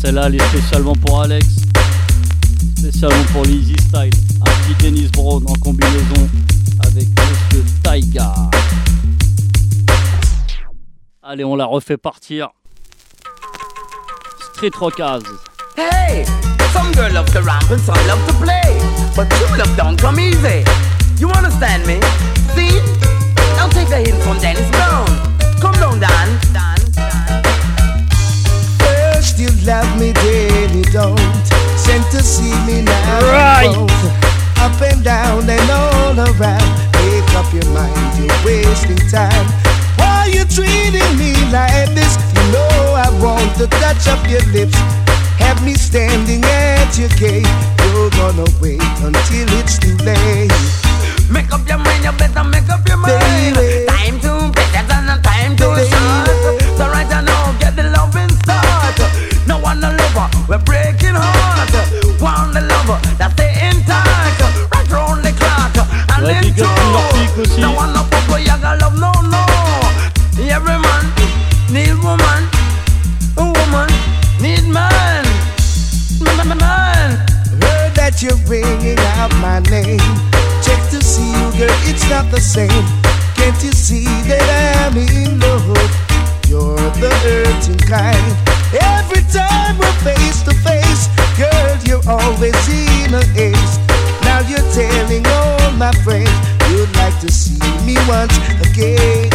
Celle-là, 0.00 0.28
elle 0.28 0.36
est 0.36 0.48
spécialement 0.48 0.94
pour 0.94 1.20
Alex. 1.20 1.46
Spécialement 2.78 3.24
pour 3.32 3.44
l'Easy 3.44 3.74
Style. 3.74 4.10
Un 4.40 4.44
petit 4.44 4.82
Dennis 4.82 5.08
Brown 5.12 5.44
en 5.46 5.52
combinaison 5.54 6.28
avec 6.98 7.08
Monsieur 7.08 7.64
Taiga. 7.82 8.32
Allez, 11.22 11.44
on 11.44 11.56
la 11.56 11.66
refait 11.66 11.96
partir. 11.96 12.48
Street 14.54 14.74
Rockaz. 14.74 15.22
Hey, 15.76 16.24
some 16.72 16.90
girl 16.92 17.12
love 17.12 17.30
to 17.32 17.42
rap 17.42 17.70
and 17.70 17.80
some 17.80 17.94
love 18.08 18.24
to 18.26 18.34
play, 18.34 18.80
but 19.14 19.30
true 19.30 19.56
love 19.56 19.76
don't 19.76 20.00
come 20.00 20.18
easy. 20.18 20.64
You 21.18 21.30
understand 21.30 21.86
me? 21.86 22.00
See? 22.54 22.80
I'll 23.58 23.68
take 23.68 23.90
a 23.90 23.98
hint 23.98 24.20
from 24.22 24.38
Dennis 24.38 24.68
Brown. 24.70 25.06
Come 25.60 25.74
down, 25.74 26.00
Dan. 26.00 26.40
Dan. 26.52 26.78
First 28.80 29.38
you 29.38 29.50
love 29.64 30.00
me, 30.00 30.12
then 30.12 30.76
you 30.76 30.84
don't. 30.84 31.46
Sent 31.76 32.04
to 32.10 32.22
see 32.22 32.54
me 32.66 32.82
now. 32.82 33.20
Right. 33.20 34.18
Up 34.60 34.82
and 34.82 35.04
down 35.04 35.48
and 35.48 35.70
all 35.70 36.18
around. 36.18 36.87
Make 37.28 37.44
up 37.44 37.52
your 37.52 37.68
mind, 37.74 38.18
you're 38.18 38.40
wasting 38.42 38.96
time. 39.12 39.46
Why 39.96 40.30
you 40.32 40.44
treating 40.46 41.12
me 41.18 41.36
like 41.52 41.92
this? 41.92 42.16
You 42.32 42.52
know 42.52 42.96
I 42.96 43.10
want 43.20 43.54
to 43.58 43.66
touch 43.66 44.08
up 44.08 44.24
your 44.30 44.40
lips. 44.56 44.74
Have 45.36 45.62
me 45.62 45.74
standing 45.74 46.42
at 46.42 46.96
your 46.96 47.10
gate. 47.20 47.46
You're 47.92 48.08
gonna 48.16 48.48
wait 48.62 48.80
until 49.04 49.48
it's 49.60 49.76
too 49.78 49.94
late. 50.08 50.50
Make 51.30 51.52
up 51.52 51.68
your 51.68 51.76
mind, 51.76 52.04
you 52.04 52.12
better 52.12 52.44
make 52.44 52.68
up 52.70 52.88
your 52.88 52.96
mind. 52.96 53.20
Baby. 53.20 53.84
Time 53.86 54.18
to 54.24 54.50
better 54.56 54.88
than 54.88 55.10
a 55.12 55.20
time 55.20 55.54
to 55.56 55.66
short. 55.84 56.80
So 56.80 56.88
right 56.88 57.08
now, 57.10 57.52
get 57.60 57.76
the 57.76 57.92
loving 57.92 58.32
start. 58.40 58.96
No 59.46 59.58
one 59.60 59.84
a 59.84 59.92
lover, 59.92 60.28
we're 60.48 60.64
breaking 60.64 61.12
heart. 61.12 61.76
One 62.20 62.54
the 62.54 62.62
lover, 62.62 62.98
and 66.28 66.36
Ouais, 66.36 66.42
then 66.42 66.54
big 66.54 66.62
up 66.62 66.74
two. 66.76 66.92
leur 66.92 67.08
pique. 67.12 67.58
No 67.58 67.72
one 67.72 67.90
a 67.96 68.02
papa, 68.04 68.40
you 68.40 68.46
got 68.60 68.80
love, 68.80 68.98
no, 68.98 69.12
no. 69.22 69.44
Every 70.38 70.78
man 70.78 71.04
need 71.70 71.94
woman, 72.02 72.44
a 73.36 73.44
woman 73.44 73.88
need 74.40 74.64
man. 74.68 75.24
Man, 76.20 76.48
man, 76.48 76.58
man. 76.58 77.10
Heard 77.62 77.94
that 77.96 78.22
you're 78.22 78.36
ringing 78.46 78.98
out 79.18 79.32
my 79.40 79.60
name. 79.70 80.00
Check 80.62 80.80
to 80.90 81.02
see 81.02 81.30
you, 81.30 81.48
girl, 81.58 81.76
it's 81.88 82.08
not 82.10 82.30
the 82.30 82.40
same. 82.40 82.84
Can't 83.34 83.62
you 83.62 83.72
see 83.72 84.04
that 84.28 84.86
I'm 84.86 84.96
in 84.96 85.40
love? 85.40 85.66
You're 86.48 86.76
the 87.00 87.10
hurting 87.24 87.78
kind. 87.88 88.26
Every 88.72 89.22
time 89.32 89.78
we're 89.78 89.98
face 90.04 90.42
to 90.42 90.54
face, 90.66 91.08
girl, 91.36 91.76
you're 91.84 92.04
always 92.08 92.56
in 92.68 93.14
a 93.14 93.24
haste. 93.36 93.87
Now 94.38 94.48
you're 94.48 94.72
telling 94.72 95.26
all 95.26 95.72
my 95.72 95.90
friends 96.04 96.30
you'd 96.70 96.94
like 96.94 97.18
to 97.22 97.32
see 97.32 97.58
me 97.84 97.96
once 98.06 98.38
again. 98.70 99.28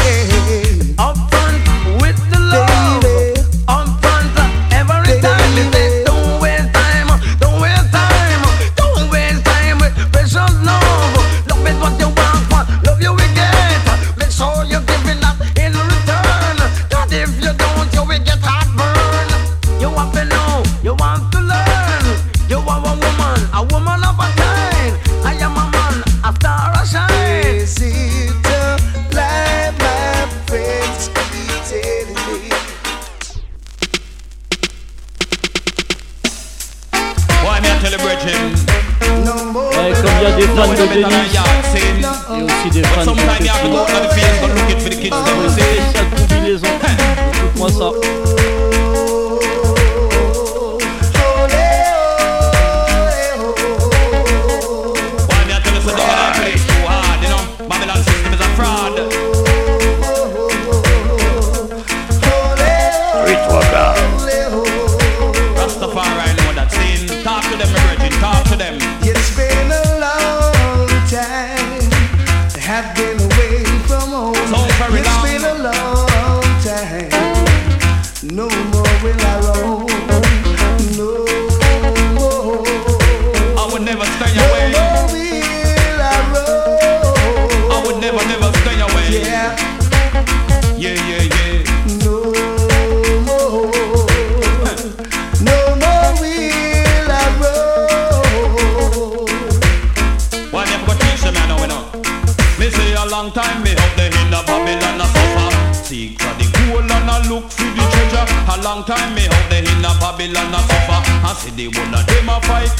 Des 40.35 40.47
fans 40.47 40.67
de 40.67 40.75
Better 40.75 41.01
than 41.01 41.09
Dennis 41.09 41.33
yard 41.33 41.47
sin. 41.71 42.37
et 42.37 42.43
aussi 42.43 42.69
des 42.71 42.81
But 42.81 42.89
fans 42.89 43.01
de 43.01 43.05
sometimes 43.05 43.39
you 43.39 43.49
have 43.49 43.61
to 43.61 43.69
go 43.69 43.77
out 43.77 44.05
of 44.05 44.13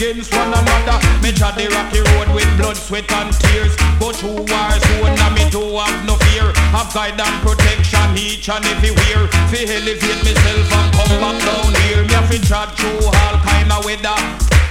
against 0.03 0.35
one 0.35 0.51
another. 0.51 0.99
Me 1.23 1.31
trod 1.31 1.55
the 1.55 1.67
rocky 1.71 2.03
road 2.03 2.27
with 2.35 2.49
blood, 2.59 2.75
sweat 2.75 3.07
and 3.23 3.31
tears. 3.39 3.71
Go 3.99 4.11
through 4.11 4.43
war 4.43 4.71
zone 4.75 5.15
and 5.15 5.33
me 5.35 5.47
too 5.47 5.79
have 5.79 6.03
no 6.03 6.15
fear. 6.27 6.51
Have 6.75 6.91
guide 6.91 7.19
and 7.19 7.37
protection 7.39 8.11
each 8.19 8.49
and 8.49 8.65
everywhere. 8.67 9.31
Fi 9.47 9.63
elevate 9.63 10.19
myself 10.27 10.67
and 10.75 10.89
come 10.91 11.15
back 11.23 11.37
down 11.47 11.71
here. 11.87 12.03
Me 12.03 12.13
have 12.19 12.27
to 12.27 12.39
trod 12.43 12.69
through 12.75 13.07
all 13.07 13.35
kind 13.47 13.71
of 13.71 13.85
weather. 13.87 14.17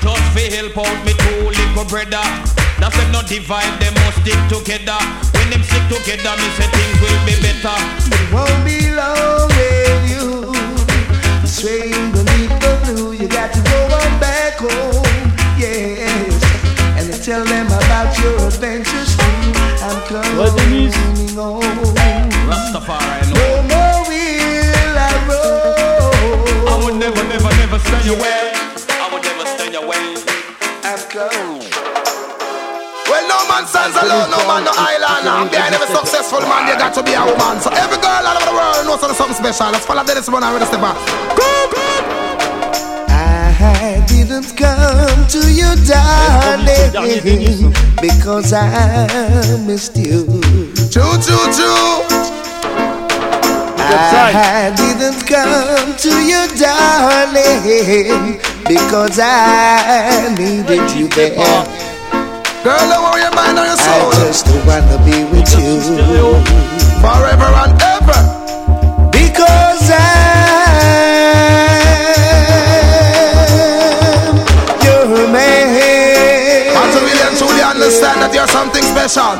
Just 0.04 0.26
fi 0.36 0.52
help 0.52 0.76
out 0.76 0.98
me 1.06 1.16
two 1.16 1.48
little 1.48 1.86
brother. 1.88 2.24
That's 2.76 2.96
them 2.98 3.12
not 3.12 3.26
divide, 3.28 3.72
them 3.80 3.94
must 4.04 4.20
stick 4.20 4.40
together. 4.52 5.00
When 5.32 5.48
them 5.48 5.62
stick 5.64 5.84
together, 5.88 6.34
me 6.36 6.48
say 6.60 6.68
things 6.76 6.98
will 7.00 7.20
be 7.24 7.34
better. 7.40 7.78
It 8.10 8.26
won't 8.34 8.60
be 8.68 8.90
long 8.92 9.48
with 9.56 10.02
you. 10.12 10.52
Swaying 11.46 12.10
beneath 12.12 12.52
the 12.60 12.72
blue, 12.84 13.12
you 13.12 13.28
got 13.28 13.52
to 13.54 13.60
go 13.62 13.78
on 13.96 14.20
back 14.20 14.58
home. 14.58 15.21
Yes. 15.62 16.42
And 16.98 17.06
then 17.06 17.20
tell 17.22 17.44
them 17.46 17.66
about 17.70 18.10
your 18.18 18.34
adventures 18.50 19.14
too. 19.14 19.54
I'm 19.78 19.94
coming 20.10 20.90
home. 21.38 21.62
Rastafari, 22.50 23.30
No 23.30 23.46
more 23.70 24.02
will 24.10 24.98
I 24.98 25.14
roam. 25.30 26.66
I 26.66 26.74
would 26.82 26.98
never, 26.98 27.22
never, 27.30 27.50
never 27.62 27.78
stay 27.78 28.10
away. 28.10 28.50
I 28.90 29.06
would 29.14 29.22
never 29.22 29.46
stay 29.54 29.70
away. 29.78 30.18
I'm 30.82 30.98
coming. 31.14 31.70
Well, 33.06 33.24
no 33.30 33.38
man 33.46 33.62
stands 33.70 33.94
alone, 34.02 34.34
no 34.34 34.42
man 34.50 34.66
no 34.66 34.74
island. 34.74 35.30
And 35.30 35.46
behind 35.46 35.78
every 35.78 35.94
successful 35.94 36.42
man, 36.42 36.66
you 36.66 36.74
got 36.74 36.90
to 36.98 37.04
be 37.06 37.14
a 37.14 37.22
woman. 37.22 37.62
So 37.62 37.70
every 37.70 38.02
girl 38.02 38.18
all 38.18 38.34
over 38.34 38.50
the 38.50 38.56
world 38.58 38.82
knows 38.82 38.98
something 39.14 39.38
special. 39.38 39.70
Let's 39.70 39.86
follow 39.86 40.02
Dennis 40.02 40.26
Brown 40.26 40.42
and 40.42 40.58
ready 40.58 40.66
to 40.66 41.61
I 44.42 44.44
didn't 44.44 44.58
come 44.58 45.26
to 45.28 45.52
you, 45.54 45.70
darling, 45.86 47.72
because 48.00 48.52
I 48.52 49.56
missed 49.64 49.96
you. 49.96 50.26
Choo, 50.90 51.14
choo, 51.22 51.46
choo. 51.54 52.02
I 53.78 54.72
didn't 54.76 55.24
come 55.28 55.94
to 55.96 56.10
you, 56.26 56.48
darling, 56.58 58.40
because 58.66 59.20
I 59.22 60.34
needed 60.36 60.90
you 60.98 61.06
there. 61.08 61.36
Girl, 62.64 62.78
don't 62.90 63.02
worry 63.04 63.22
your 63.22 63.34
mind 63.34 63.58
or 63.58 63.64
your 63.64 63.78
I 63.78 64.10
soul. 64.10 64.10
just 64.26 64.46
wanna 64.66 64.98
be 65.04 65.22
with 65.30 65.50
you 65.54 66.61
special. 79.08 79.34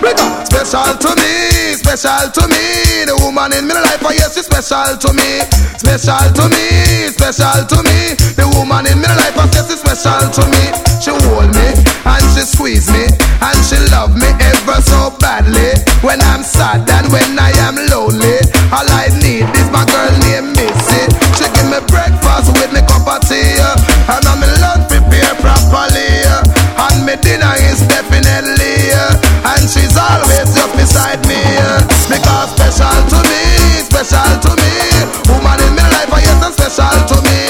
Because 0.00 0.48
special 0.48 0.96
to 0.96 1.10
me, 1.20 1.76
special 1.76 2.24
to 2.32 2.44
me. 2.48 3.04
The 3.04 3.16
woman 3.20 3.52
in 3.52 3.68
my 3.68 3.76
life, 3.76 4.00
oh 4.00 4.16
yes, 4.16 4.32
she's 4.32 4.48
special 4.48 4.96
to 4.96 5.10
me. 5.12 5.44
Special 5.76 6.24
to 6.32 6.44
me, 6.48 7.12
special 7.12 7.68
to 7.68 7.78
me. 7.84 8.16
The 8.32 8.48
woman 8.56 8.88
in 8.88 9.04
my 9.04 9.12
life, 9.12 9.36
oh 9.36 9.44
yes, 9.52 9.68
she's 9.68 9.84
special 9.84 10.24
to 10.40 10.44
me. 10.48 10.72
She 11.04 11.12
hold 11.28 11.52
me 11.52 11.68
and 12.08 12.24
she 12.32 12.48
squeeze 12.48 12.88
me 12.88 13.04
and 13.44 13.58
she 13.68 13.76
love 13.92 14.16
me 14.16 14.28
ever 14.40 14.80
so 14.80 15.12
badly. 15.20 15.76
When 16.00 16.20
I'm 16.32 16.40
sad 16.40 16.88
and 16.88 17.12
when 17.12 17.36
I 17.36 17.52
am 17.60 17.76
lonely, 17.92 18.40
all 18.72 18.88
I 18.88 19.12
need 19.20 19.44
is 19.52 19.68
my 19.68 19.84
girl 19.84 20.12
named 20.24 20.56
Missy. 20.56 21.12
She 21.36 21.44
give 21.52 21.68
me 21.68 21.80
breakfast 21.92 22.56
with 22.56 22.72
me 22.72 22.80
cup 22.88 23.04
of 23.04 23.20
tea, 23.28 23.60
uh, 23.60 24.16
and 24.16 24.24
I'm 24.24 24.40
lunch 24.64 24.88
prepare 24.88 25.36
properly, 25.44 26.08
uh, 26.24 26.88
and 26.88 27.04
me 27.04 27.20
dinner 27.20 27.52
is 27.68 27.84
always 29.96 30.50
beside 30.76 31.20
me, 31.26 31.40
because 32.08 32.50
special 32.54 32.98
to 33.10 33.18
me, 33.28 33.44
special 33.82 34.32
to 34.44 34.52
me, 34.58 34.74
woman 35.28 35.58
in 35.62 35.72
my 35.74 35.86
life, 35.92 36.10
special 36.52 36.98
to 37.10 37.18
me. 37.22 37.40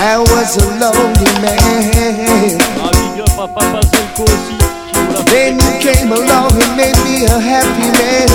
I 0.00 0.16
was 0.18 0.56
a 0.56 0.66
lonely 0.78 1.32
man. 1.42 2.58
Then 5.26 5.58
you 5.58 5.72
came 5.80 6.12
along 6.12 6.52
and 6.52 6.76
made 6.76 6.98
me 7.04 7.26
a 7.26 7.38
happy 7.38 7.90
man. 7.98 8.28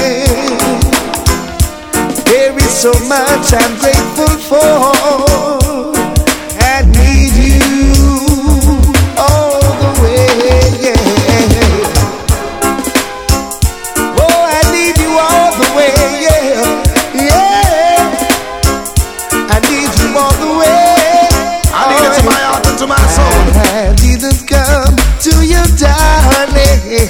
There 2.26 2.56
is 2.58 2.70
so 2.70 2.92
much 3.08 3.54
I'm 3.54 3.78
grateful 3.80 4.38
for. 4.50 5.63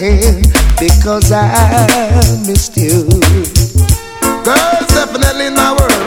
Darling, 0.04 0.44
because 0.80 1.32
I 1.32 2.20
missed 2.46 2.76
you. 2.76 3.08
Girls 4.44 4.88
definitely 4.92 5.48
in 5.48 5.56
my 5.56 5.72
world. 5.72 6.04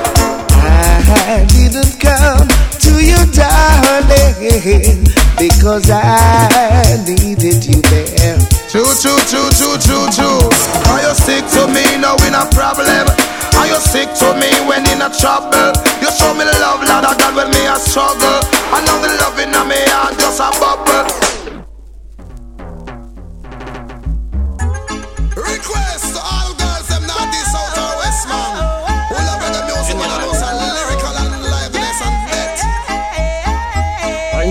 I 0.52 1.46
didn't 1.48 1.96
come 2.00 2.48
to 2.84 2.92
you, 3.00 3.16
darling, 3.32 5.04
because 5.38 5.88
I 5.90 7.00
needed 7.08 7.64
you 7.64 7.80
there. 7.88 8.38
Choo 8.68 8.84
choo 9.00 9.16
choo 9.30 9.48
choo 9.56 9.76
choo 9.80 10.04
choo. 10.12 10.38
Are 10.92 11.00
you 11.00 11.14
sick 11.14 11.44
to 11.56 11.66
me 11.68 11.84
now 11.96 12.16
in 12.26 12.34
a 12.34 12.44
problem? 12.52 13.06
Are 13.56 13.66
you 13.66 13.80
sick 13.80 14.12
to 14.20 14.34
me 14.36 14.50
when 14.68 14.84
in 14.92 15.00
a 15.00 15.08
trouble? 15.08 15.72
You 16.02 16.10
show 16.12 16.34
me 16.34 16.44
the 16.44 16.56
love, 16.60 16.84
Lord 16.84 17.04
of 17.04 17.16
God, 17.16 17.34
when 17.34 17.48
me 17.50 17.64
a 17.64 17.76
struggle. 17.80 18.40
I 18.68 18.84
know 18.84 19.00
the 19.00 19.08
love 19.16 19.38
in 19.40 19.50
me 19.68 19.80
heart 19.88 20.18
just 20.18 20.40
a 20.40 20.52
bubble. 20.60 21.35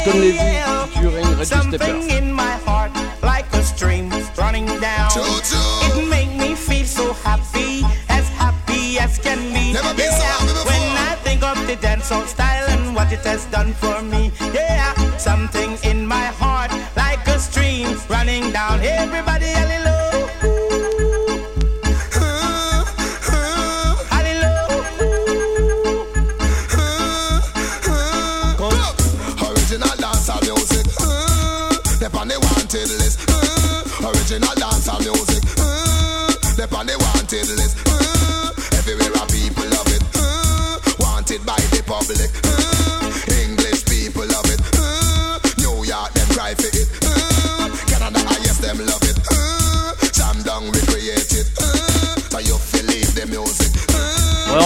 Barrington 0.05 0.21
Levy, 0.21 0.93
featuring 0.93 1.25
Reggie 1.25 1.45
Stepper. 1.45 1.45
Something 1.45 2.09
in 2.11 2.31
my 2.31 2.51
heart, 2.65 2.91
like 3.23 3.51
a 3.53 3.63
stream 3.63 4.09
running 4.37 4.67
down. 4.79 5.09
It 5.15 6.07
make 6.07 6.31
me 6.37 6.53
feel 6.55 6.85
so 6.85 7.13
happy, 7.13 7.81
as 8.09 8.29
happy 8.29 8.99
as 8.99 9.17
can 9.17 9.39
be. 9.53 9.73
Never 9.73 9.93
been 9.95 10.11
so 10.11 10.23
happy 10.23 10.45
before. 10.47 10.71
When 10.71 10.97
I 11.09 11.15
think 11.23 11.41
of 11.43 11.57
the 11.67 11.75
dancehall 11.77 12.27
style 12.27 12.65
and 12.69 12.95
what 12.95 13.11
it 13.11 13.25
has 13.25 13.45
done 13.45 13.73
for 13.73 14.01
me, 14.03 14.31
yeah. 14.53 14.93
Something 15.17 15.77
in 15.83 16.05
my 16.05 16.27
heart, 16.37 16.71
like 16.95 17.25
a 17.27 17.39
stream 17.39 17.97
running 18.07 18.51
down. 18.51 18.81
Everybody, 18.81 19.44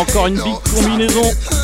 encore 0.10 0.28
une 0.28 0.36
big 0.36 0.56
combinaison. 0.74 1.59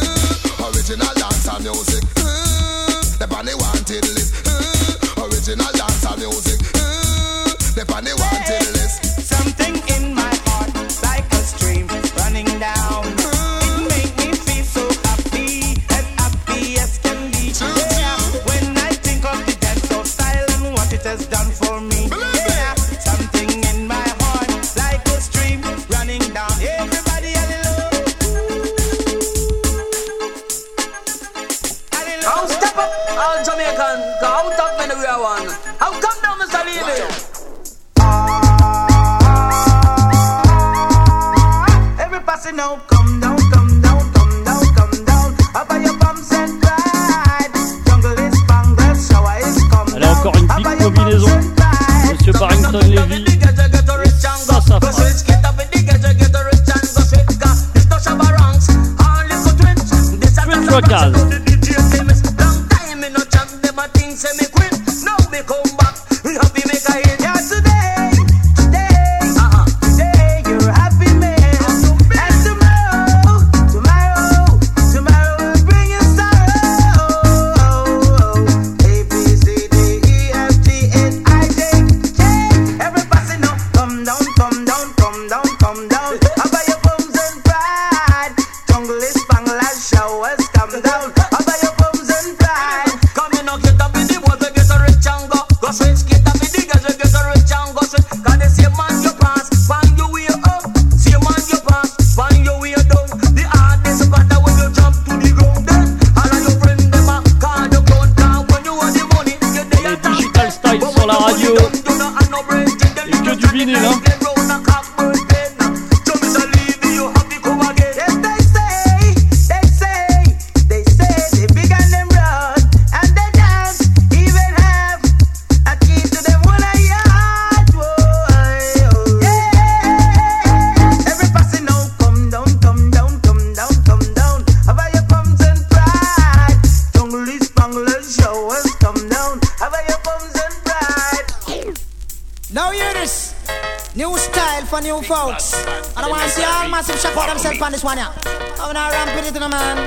For 144.75 144.81
new 144.81 145.01
folks. 145.03 145.53
I 145.95 146.01
don't 146.01 146.09
want 146.09 146.23
to 146.23 146.29
see 146.29 146.43
all 146.43 146.67
massive 146.67 146.99
shock 146.99 147.13
for 147.13 147.25
themselves 147.27 147.61
on 147.61 147.71
this 147.71 147.83
one, 147.83 147.97
yeah. 147.97 148.11
I'm 148.59 148.73
gonna 148.73 148.91
ramp 148.91 149.15
it, 149.15 149.33
no 149.39 149.47
man. 149.47 149.77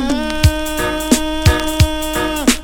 Mm. 0.00 0.34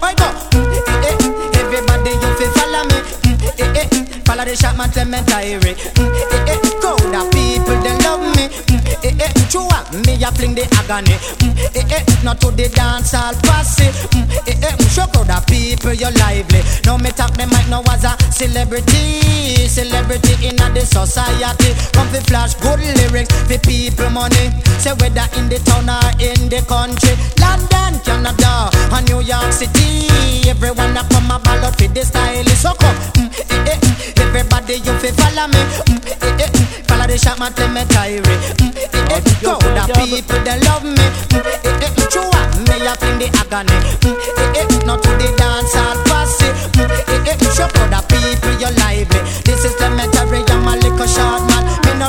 Oi, 0.01 0.15
go. 0.17 0.29
Mm, 0.57 0.73
eh, 0.73 1.05
eh. 1.09 1.61
Everybody, 1.61 2.13
you 2.17 2.31
feel 2.39 2.51
follow 2.57 2.85
me. 2.89 2.99
Mm, 3.29 3.39
eh, 3.61 3.81
eh. 3.81 3.89
Follow 4.25 4.45
the 4.45 4.57
shot, 4.57 4.77
man, 4.77 4.91
tell 4.91 5.07
me 5.07 5.21
diary. 5.27 5.75
Mm, 6.01 6.15
eh, 6.33 6.53
eh. 6.53 6.59
Crowd 6.81 7.15
of 7.15 7.31
people, 7.31 7.77
they 7.85 7.95
love 8.05 8.25
me. 8.37 8.45
Mm, 8.49 9.05
eh, 9.05 9.25
eh. 9.25 9.33
True, 9.51 9.70
me 9.93 10.15
a 10.23 10.31
fling 10.33 10.55
the 10.55 10.65
agony. 10.79 11.17
Mm, 11.43 11.77
eh, 11.77 11.97
eh. 11.97 12.05
Not 12.23 12.41
to 12.41 12.51
the 12.51 12.69
dance 12.69 13.15
all 13.15 13.35
passy. 13.43 13.89
Mm, 14.15 14.31
eh, 14.47 14.67
eh. 14.69 14.77
Show 14.91 15.07
crowd 15.11 15.31
of 15.31 15.47
people, 15.47 15.93
you're 15.93 16.13
lively. 16.23 16.63
Now 16.85 16.97
me 16.97 17.11
talk 17.11 17.33
them 17.35 17.51
might 17.51 17.69
know 17.69 17.83
as 17.91 18.05
a 18.05 18.15
celebrity, 18.33 19.69
celebrity 19.69 20.35
in 20.47 20.57
the 20.57 20.85
society. 20.87 21.75
Come 21.93 22.09
fi 22.09 22.21
flash 22.27 22.55
good 22.55 22.81
lyrics 22.81 23.33
for 23.49 23.59
people 23.59 24.11
money. 24.11 24.51
Say 24.79 24.93
whether 25.01 25.27
in 25.39 25.49
the 25.49 25.59
town 25.65 25.89
or 25.91 26.01
in 26.23 26.49
the 26.49 26.63
country, 26.67 27.15
London, 27.41 27.99
Canada, 28.05 28.71
and 28.95 29.07
New 29.09 29.21
York 29.21 29.53
City. 29.53 30.09
Everyone 30.49 30.95
that 30.95 31.09
come 31.11 31.31
a 31.31 31.39
ball 31.39 31.65
out 31.65 31.79
for 31.79 31.89
the 31.89 32.03
style 32.05 32.47
is 32.47 32.61
so 32.61 32.73
come. 32.75 32.97
Mm, 33.17 33.31
eh, 33.51 33.73
eh, 33.73 33.79
mm. 33.79 34.21
Everybody 34.21 34.75
you 34.83 34.95
fi 34.99 35.11
follow 35.15 35.47
me. 35.49 35.63
Mm, 35.87 36.01
eh, 36.23 36.45
eh, 36.45 36.51
mm. 36.51 36.67
Follow 36.87 37.07
the 37.07 37.17
shot 37.19 37.39
man 37.39 37.53
tell 37.53 37.69
me 37.69 37.85
diary. 37.89 38.37
Mm, 38.59 38.75
eh, 38.77 39.15
eh, 39.15 39.21
crowd 39.43 39.79
of 39.81 39.89
people 39.97 40.41
they 40.45 40.59
love 40.67 40.85
me. 40.85 41.07
Mm, 41.33 41.47
eh, 41.47 41.85
eh, 41.87 42.07
true 42.11 42.29
ah, 42.35 42.47
me 42.69 42.77
a 42.87 42.93
fling 43.01 43.19
the 43.19 43.29
agony. 43.41 43.77
Mm, 44.05 44.17
eh, 44.41 44.61
eh, 44.61 44.85
not 44.87 45.03
to 45.03 45.11
the 45.21 45.29
dance 45.37 45.75
all 45.77 45.97
passy. 46.09 46.49
Mm, 46.77 46.91
eh, 46.91 47.33
eh, 47.33 47.51
show 47.55 47.69
crowd 47.69 47.95
of 47.95 48.05
people 48.09 48.55
you 48.61 48.71
lively. 48.83 49.21
This 49.45 49.65
is 49.65 49.75
elementary, 49.81 50.43
I'm 50.49 50.67
a 50.69 50.77
little 50.77 51.07
short 51.07 51.50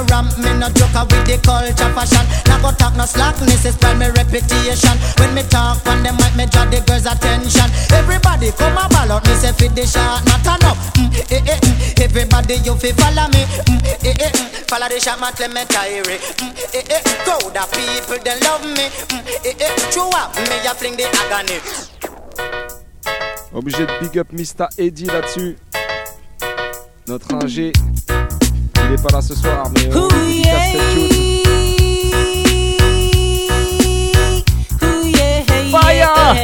no 0.02 0.07
ramp, 0.10 0.38
me 0.38 0.52
no 0.57 0.69
joker 0.73 1.06
with 1.10 1.26
the 1.26 1.38
culture 1.45 1.91
fashion. 1.94 2.26
Now 2.49 2.61
go 2.61 2.72
talk 2.73 2.95
no 2.95 3.06
slackness, 3.06 3.65
it 3.65 3.73
spoil 3.73 3.95
me 3.95 4.10
reputation. 4.10 4.95
When 5.18 5.34
me 5.34 5.44
talk 5.44 5.86
on 5.88 6.03
them 6.03 6.18
mic, 6.18 6.34
me 6.36 6.45
draw 6.49 6.65
the 6.65 6.82
girls' 6.82 7.06
attention. 7.06 7.69
Everybody 7.94 8.52
come 8.52 8.78
a 8.78 8.90
ball 8.90 9.18
out, 9.18 9.26
me 9.28 9.34
say 9.38 9.53
fit 9.53 9.76
the 9.76 9.86
shot, 9.86 10.26
not 10.26 10.45
up. 10.65 10.78
Mm, 10.98 11.14
eh, 11.32 11.41
eh, 11.45 11.60
mm. 11.60 12.02
Everybody 12.02 12.56
you 12.65 12.76
fi 12.76 12.91
follow 12.94 13.28
me. 13.30 13.41
Mm, 13.69 13.82
eh, 14.06 14.26
eh, 14.26 14.32
mm. 14.32 14.48
Follow 14.69 14.90
the 14.90 14.99
shot, 14.99 15.19
man, 15.19 15.34
let 15.40 15.52
me 15.53 15.64
diary. 15.69 16.18
Mm, 16.18 16.53
eh, 16.73 16.94
eh, 16.98 17.02
crowd 17.23 17.57
of 17.57 17.69
people 17.72 18.18
they 18.23 18.38
love 18.41 18.65
me. 18.65 18.86
Mm, 19.11 19.22
eh, 19.45 19.53
eh, 19.60 19.73
true 19.91 20.10
up, 20.18 20.34
me 20.49 20.57
a 20.65 20.73
fling 20.73 20.98
the 20.98 21.06
agony. 21.06 21.60
Obligé 23.53 23.86
de 23.86 23.99
big 23.99 24.18
up 24.18 24.32
Mista 24.32 24.69
Eddie 24.78 25.06
là-dessus. 25.07 25.57
Notre 27.07 27.34
ingé. 27.44 27.73
Il 28.91 28.95
est 28.95 29.01
pas 29.01 29.15
là 29.15 29.22
ce 29.22 29.34
soir, 29.34 29.72
mais 29.73 29.89
on 29.95 30.09
lui 30.09 30.41
dédicace 30.41 30.72
cette 30.73 30.93
tune. 30.93 31.07
Fire! 35.72 36.35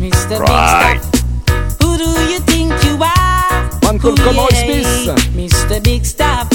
Mr. 0.00 0.40
Right. 0.40 1.00
Big 1.00 1.06
Stuff. 1.06 1.80
Who 1.80 1.96
do 1.96 2.10
you 2.28 2.40
think 2.40 2.72
you 2.82 2.98
are? 3.00 3.70
Man 3.84 4.00
called 4.00 4.18
Ooh, 4.18 4.48
Smith. 4.50 5.14
Mr. 5.36 5.80
Big 5.84 6.04
Stuff. 6.04 6.48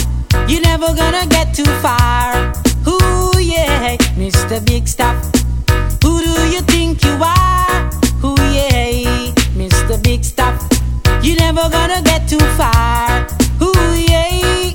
You 0.49 0.59
never 0.59 0.93
gonna 0.93 1.25
get 1.27 1.53
too 1.55 1.71
far. 1.81 2.51
Ooh, 2.85 3.39
yeah, 3.39 3.95
Mr. 4.17 4.59
Big 4.65 4.85
Stuff. 4.85 5.15
Who 6.03 6.21
do 6.21 6.45
you 6.49 6.59
think 6.63 7.05
you 7.05 7.17
are? 7.23 7.89
Ooh, 8.21 8.35
yeah, 8.51 9.31
Mr. 9.55 9.97
Big 10.03 10.25
Stuff. 10.25 10.72
You 11.23 11.37
never 11.37 11.69
gonna 11.69 12.01
get 12.01 12.27
too 12.27 12.45
far. 12.59 13.25
Ooh, 13.61 13.95
yeah. 13.95 14.71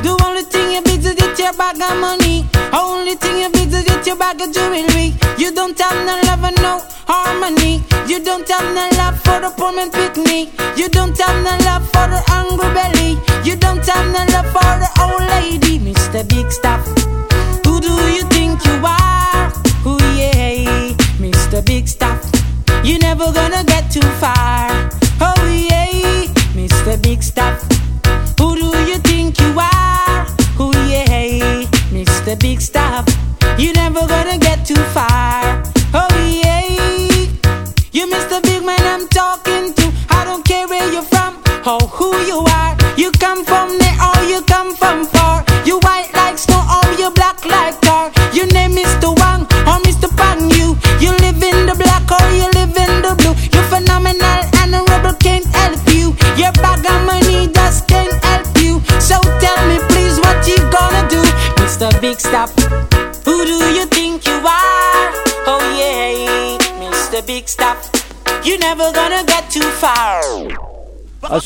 The 0.00 0.16
only 0.24 0.44
thing 0.44 0.72
you 0.72 0.80
big 0.82 1.04
is 1.04 1.12
get 1.14 1.38
your 1.38 1.52
bag 1.52 1.76
of 1.76 2.00
money. 2.00 2.48
Only 2.72 3.16
thing 3.16 3.36
you 3.42 3.50
big 3.50 3.70
is 3.70 3.84
get 3.84 4.06
your 4.06 4.16
bag 4.16 4.40
of 4.40 4.50
jewelry. 4.50 5.12
You 5.36 5.52
don't 5.52 5.78
have 5.78 6.00
no 6.06 6.16
love 6.24 6.42
and 6.44 6.56
no 6.62 6.80
harmony. 7.06 7.84
You 8.08 8.24
don't 8.24 8.48
have 8.48 8.64
no 8.74 8.88
love 8.96 9.20
for 9.20 9.40
the 9.40 9.50
poor 9.58 9.72
man 9.72 9.90
picnic. 9.90 10.48
You 10.74 10.88
don't 10.88 11.16
have 11.18 11.36
no 11.44 11.52
love 11.68 11.84
for 11.92 12.08
the 12.08 12.22
hungry 12.32 12.72
belly. 12.72 13.20
You 13.44 13.56
don't 13.56 13.84
have 13.84 14.06
no 14.08 14.24
love 14.32 14.48
for 14.56 14.72
the 14.80 14.88
old 15.04 15.28
lady, 15.36 15.78
Mr. 15.78 16.26
Big 16.26 16.50
Stuff. 16.50 16.80
Who 17.66 17.78
do 17.78 17.92
you 18.16 18.24
think 18.32 18.64
you 18.64 18.80
are? 18.84 19.50
Who 19.84 19.98
yeah, 20.16 20.96
Mr. 21.20 21.62
Big 21.62 21.88
Stuff. 21.88 22.24
You're 22.82 23.00
never 23.00 23.30
gonna 23.32 23.64
get 23.64 23.90
too 23.92 24.08
far. 24.16 24.99
Oh 25.20 25.46
yeah, 25.46 26.24
Mr. 26.54 27.00
Big 27.02 27.22
Stuff. 27.22 27.62
Who 28.38 28.56
do 28.56 28.66
you 28.90 28.98
think 28.98 29.38
you 29.40 29.58
are? 29.58 30.26
Oh 30.58 30.72
yeah, 30.88 31.64
Mr. 31.92 32.38
Big 32.38 32.60
Stuff. 32.60 33.06
You're 33.58 33.74
never 33.74 34.06
gonna 34.06 34.38
get 34.38 34.64
too 34.64 34.82
far. 34.94 35.69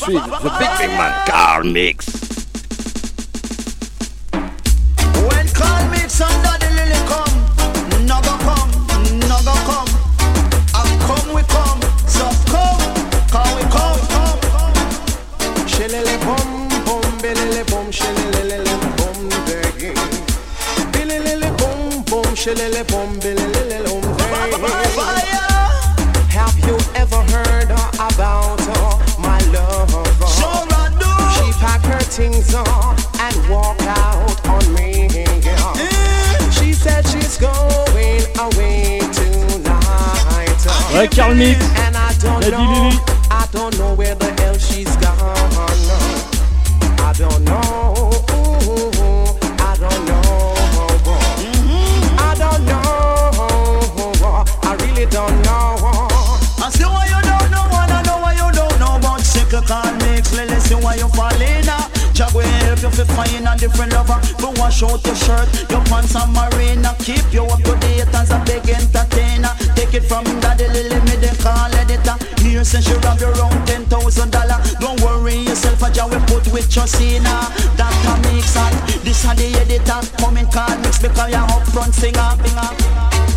À 0.05 0.07
The 0.07 0.51
Big 0.59 0.69
Big 0.77 0.95
Man 0.97 1.11
Car 1.25 1.63
Mix. 1.63 2.34
Ouais, 41.37 41.57
Carl 41.57 41.87
And 41.87 41.97
I 41.97 42.13
don't 42.21 42.39
Lady 42.39 42.51
know, 42.51 42.89
Lily. 42.89 42.97
I 43.29 43.47
don't 43.51 43.77
know 43.77 43.93
where 43.95 44.15
the 44.15 44.31
hell 44.41 44.57
she's 44.57 44.95
gone. 44.97 45.19
I 46.99 47.13
don't 47.17 47.43
know. 47.43 48.21
I 49.59 49.75
don't 49.75 50.07
know. 50.07 50.55
I 52.17 52.35
don't 52.37 52.65
know. 52.65 54.45
I 54.63 54.75
really 54.79 55.05
don't 55.07 55.41
know. 55.43 56.07
I 56.63 56.69
see 56.71 56.83
why 56.85 57.05
you 57.05 57.21
don't 57.21 57.51
know, 57.51 57.67
and 57.67 57.91
I 57.91 58.01
know 58.05 58.17
why 58.21 58.33
you 58.33 58.51
don't 58.53 58.79
know 58.79 58.95
about 58.95 59.21
sickle 59.21 59.61
can 59.61 59.97
mix. 59.99 60.33
Let 60.33 60.49
us 60.51 60.63
see 60.63 60.75
why 60.75 60.95
you 60.95 61.09
fall 61.09 61.41
in. 61.41 61.65
Jah 62.13 62.29
will 62.33 62.47
help 62.63 62.81
you 62.81 62.89
fi 62.91 63.03
find 63.03 63.45
a 63.45 63.57
different 63.57 63.91
lover. 63.91 64.21
Go 64.39 64.51
wash 64.55 64.81
out 64.83 65.05
your 65.05 65.15
shirt, 65.15 65.69
your 65.69 65.83
pants 65.83 66.15
and 66.15 66.31
marina. 66.31 66.95
Keep 66.99 67.33
you 67.33 67.43
up 67.43 67.61
to 67.63 67.75
date 67.79 68.07
as 68.15 68.31
a 68.31 68.39
big 68.45 68.69
entertainer. 68.69 69.51
Take 69.75 69.93
it 69.93 70.03
from 70.05 70.23
editor. 72.65 72.81
Here 72.81 72.81
since 72.81 72.89
you 72.89 72.97
rob 72.97 73.19
you 73.19 73.27
around 73.27 73.67
ten 73.67 73.85
thousand 73.85 74.31
dollar. 74.31 74.61
Don't 74.79 74.99
worry 75.01 75.35
yourself, 75.35 75.81
a 75.81 75.91
Jah 75.91 76.07
will 76.07 76.19
put 76.21 76.51
with 76.51 76.75
your 76.75 76.87
sinner. 76.87 77.49
That 77.77 77.93
mix 78.23 78.55
and 78.57 78.75
this 79.03 79.25
a 79.25 79.35
the 79.35 79.57
editor. 79.59 80.01
Come 80.17 80.37
in 80.37 80.47
call 80.47 80.77
mix 80.79 80.99
because 80.99 81.31
you're 81.31 81.39
up 81.39 81.67
front 81.67 81.93
singer. 81.93 82.35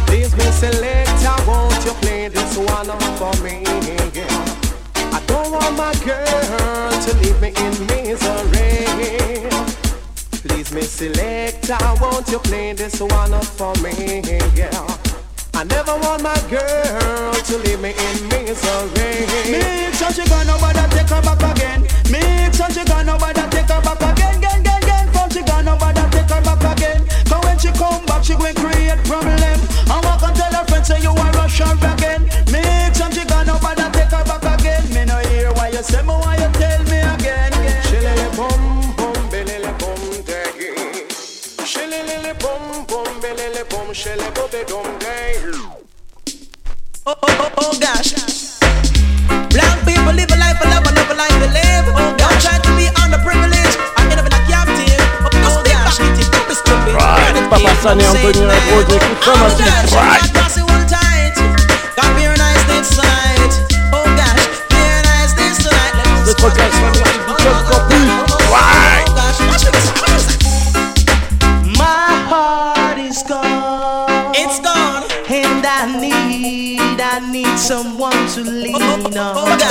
Please 0.07 0.35
be 0.35 0.43
selector, 0.53 1.37
won't 1.47 1.85
you 1.85 1.93
play 2.01 2.29
this 2.29 2.57
one 2.57 2.91
up 2.91 3.03
for 3.19 3.43
me? 3.43 3.63
I 4.97 5.21
don't 5.27 5.53
want 5.53 5.77
my 5.77 5.93
girl 6.05 6.91
to 6.91 7.15
leave 7.19 7.41
me 7.41 7.53
in 7.57 7.87
misery. 7.87 8.87
Please, 10.49 10.73
me 10.73 10.83
selector, 10.83 11.79
won't 12.01 12.29
you 12.29 12.39
play 12.39 12.73
this 12.73 13.01
one 13.01 13.35
up 13.35 13.45
for 13.45 13.75
me? 13.83 14.23
Yeah. 14.55 14.98
I 15.59 15.65
never 15.65 15.91
want 15.99 16.23
my 16.23 16.39
girl 16.49 17.33
to 17.35 17.59
leave 17.67 17.81
me 17.81 17.91
in 17.91 18.29
misery. 18.31 19.27
Make 19.51 19.93
sure 19.99 20.13
she 20.15 20.23
gone 20.31 20.47
nobody 20.47 20.79
take 20.95 21.11
her 21.11 21.21
back 21.21 21.43
again. 21.43 21.83
Make 22.15 22.55
sure 22.55 22.71
she 22.71 22.85
gone 22.85 23.07
nobody 23.07 23.43
take 23.51 23.67
her 23.67 23.83
back 23.83 23.99
again. 23.99 24.39
Again, 24.39 24.61
again, 24.61 24.83
again. 24.85 25.11
From 25.11 25.29
she 25.31 25.43
gone 25.43 25.65
nobody 25.65 26.01
take 26.15 26.31
her 26.31 26.41
back 26.47 26.63
again. 26.63 27.03
Cause 27.27 27.43
when 27.43 27.59
she 27.59 27.73
come 27.75 28.07
back, 28.07 28.23
she 28.23 28.37
will 28.37 28.55
create 28.55 29.03
problem. 29.03 29.59
And 29.91 30.05
walk 30.07 30.23
and 30.23 30.37
tell 30.37 30.55
her 30.55 30.65
friends 30.71 30.87
say 30.87 31.03
you 31.03 31.11
are 31.11 31.35
her 31.35 31.49
again. 31.75 32.08
Shillele 44.51 44.65
bum 44.67 44.83
dum 44.83 44.99
day. 44.99 45.37
Oh, 47.07 47.15
oh, 47.23 47.29
oh, 47.29 47.51
oh 47.59 47.79
gosh. 47.81 48.13
Black 49.51 49.85
people 49.85 50.13
live 50.13 50.31
a 50.31 50.37
life, 50.37 50.61
a 50.63 50.69
love, 50.69 50.87
a 50.87 50.93
love, 50.95 51.11
a 51.11 51.15
life 51.15 51.39
to 51.43 51.49
live. 51.49 51.87
Oh 51.89 52.15
gosh. 52.19 52.29
Don't 52.29 52.41
try 52.41 52.59
to 52.59 52.71
be 52.77 52.87
underprivileged. 53.03 53.79
I 53.97 54.03
end 54.11 54.21
up 54.21 54.27
in 54.27 54.33
a 54.33 54.41
captive. 54.49 55.01
Oh, 55.25 55.31
oh 55.33 55.63
gosh. 55.65 55.99
Don't 55.99 56.49
be 56.49 56.55
stupid. 56.55 56.95
Right, 56.95 57.51
Papa 57.51 57.75
San 57.83 58.01
et 58.01 58.07
Anthony 58.07 58.45
Rose, 58.45 58.85
écoute 58.89 59.25
ça, 59.25 59.37
ma 59.37 59.49
petite. 59.51 59.95
Right. 59.95 60.39
C'est 66.25 66.37
trop 66.37 66.51
classe, 66.51 66.75
ma 66.83 66.89
musique 66.91 66.95
du 66.95 67.03
club 67.03 67.08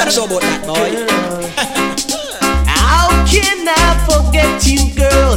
Oh, 0.07 0.09
gotta 0.09 0.19
know 0.19 0.37
about 0.37 0.41
that, 0.41 0.63
boy. 0.63 1.03
How 2.63 3.11
can 3.27 3.67
I 3.67 3.91
forget 4.07 4.63
you, 4.63 4.95
girl? 4.95 5.35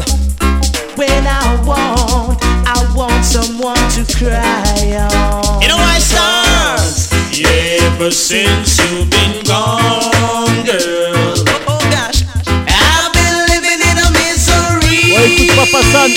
When 0.94 1.26
I 1.26 1.58
want, 1.66 2.38
I 2.70 2.78
want 2.94 3.24
someone 3.24 3.74
to 3.98 4.06
cry 4.14 4.94
on. 4.94 5.60
You 5.62 5.68
know 5.68 5.76
why 5.76 5.98
stars? 5.98 7.10
Ever 7.42 8.12
since 8.12 8.78
you've 8.78 9.10
been 9.10 9.42
gone, 9.42 10.62
girl. 10.62 11.34
Oh, 11.66 11.74
oh 11.74 11.82
gosh, 11.90 12.22
I've 12.46 13.10
been 13.10 13.36
living 13.50 13.80
in 13.82 13.96
a 13.98 14.08
misery. 14.14 15.18
Ouais, 15.18 15.34
écoute 15.34 15.50
Papa 15.58 15.82
San. 15.90 16.14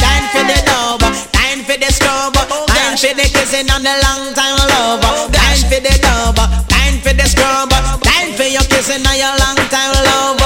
Time 0.00 0.24
for 0.32 0.40
the 0.48 0.56
love, 0.72 1.04
time 1.36 1.60
for 1.68 1.76
the 1.76 1.92
scrub, 1.92 2.32
oh, 2.48 2.64
time 2.68 2.96
for 2.96 3.12
the 3.12 3.28
kissing 3.28 3.68
on 3.68 3.82
the 3.82 3.92
long 4.08 4.32
time 4.32 4.56
love. 4.72 5.04
Oh, 5.04 5.28
time 5.28 5.60
for 5.68 5.80
the 5.84 5.92
love, 6.00 6.34
time 6.34 6.69
for 7.00 7.14
the 7.16 7.24
scrub, 7.24 7.72
time 8.04 8.32
for 8.36 8.44
your 8.44 8.64
kissing 8.68 9.04
on 9.04 9.16
your 9.16 9.32
long 9.40 9.56
time 9.72 9.92
love. 10.04 10.38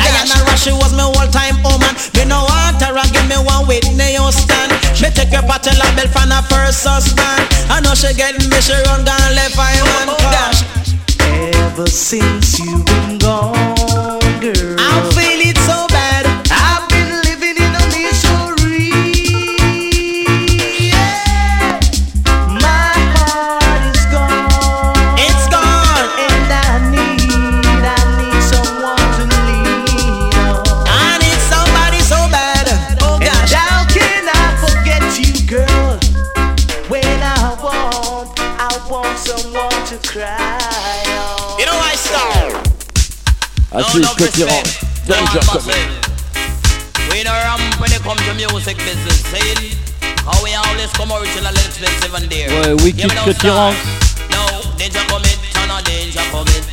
Diana 0.00 0.36
rush, 0.48 0.64
she 0.64 0.72
was 0.72 0.92
my 0.96 1.04
whole 1.04 1.28
time 1.28 1.60
woman. 1.62 1.92
Me 2.16 2.24
no 2.24 2.44
want 2.48 2.80
her, 2.80 2.96
give 3.12 3.28
me 3.28 3.36
one 3.36 3.68
Whitney 3.68 4.16
Houston. 4.16 4.68
Me 5.00 5.08
take 5.12 5.32
her 5.32 5.44
to 5.44 5.72
la 5.76 5.88
belle 5.94 6.08
from 6.08 6.32
her 6.32 6.42
first 6.48 6.84
husband. 6.84 7.44
I 7.68 7.80
know 7.80 7.94
she 7.94 8.12
get 8.16 8.40
me, 8.40 8.58
she 8.60 8.74
run 8.88 9.04
down 9.04 9.20
left 9.36 9.56
eye 9.58 9.80
man. 9.84 10.08
Ever 11.54 11.86
since 11.86 12.58
you've 12.58 12.84
been 12.84 13.18
gone, 13.18 13.77
Côté 43.84 44.42
Orange. 44.42 44.80
Danger 45.06 45.40
Coming. 45.46 46.08
We 47.10 47.22
no 47.22 47.30
ramp 47.30 47.80
when 47.80 47.92
it 47.92 48.02
come 48.02 48.18
to 48.18 48.34
music 48.34 48.76
business, 48.78 49.22
see? 49.30 49.76
How 50.26 50.42
we 50.42 50.52
always 50.54 50.92
come 50.92 51.12
original 51.12 51.46
and 51.46 51.56
expensive 51.58 52.12
and 52.14 52.28
dear. 52.28 52.48
Ouais, 52.48 52.92
Give 52.92 53.08
me 53.08 53.14
no 53.14 53.24
danger 54.76 55.04
coming, 55.08 55.38
turn 55.52 55.70
on 55.70 55.82
danger 55.84 56.22
coming. 56.30 56.64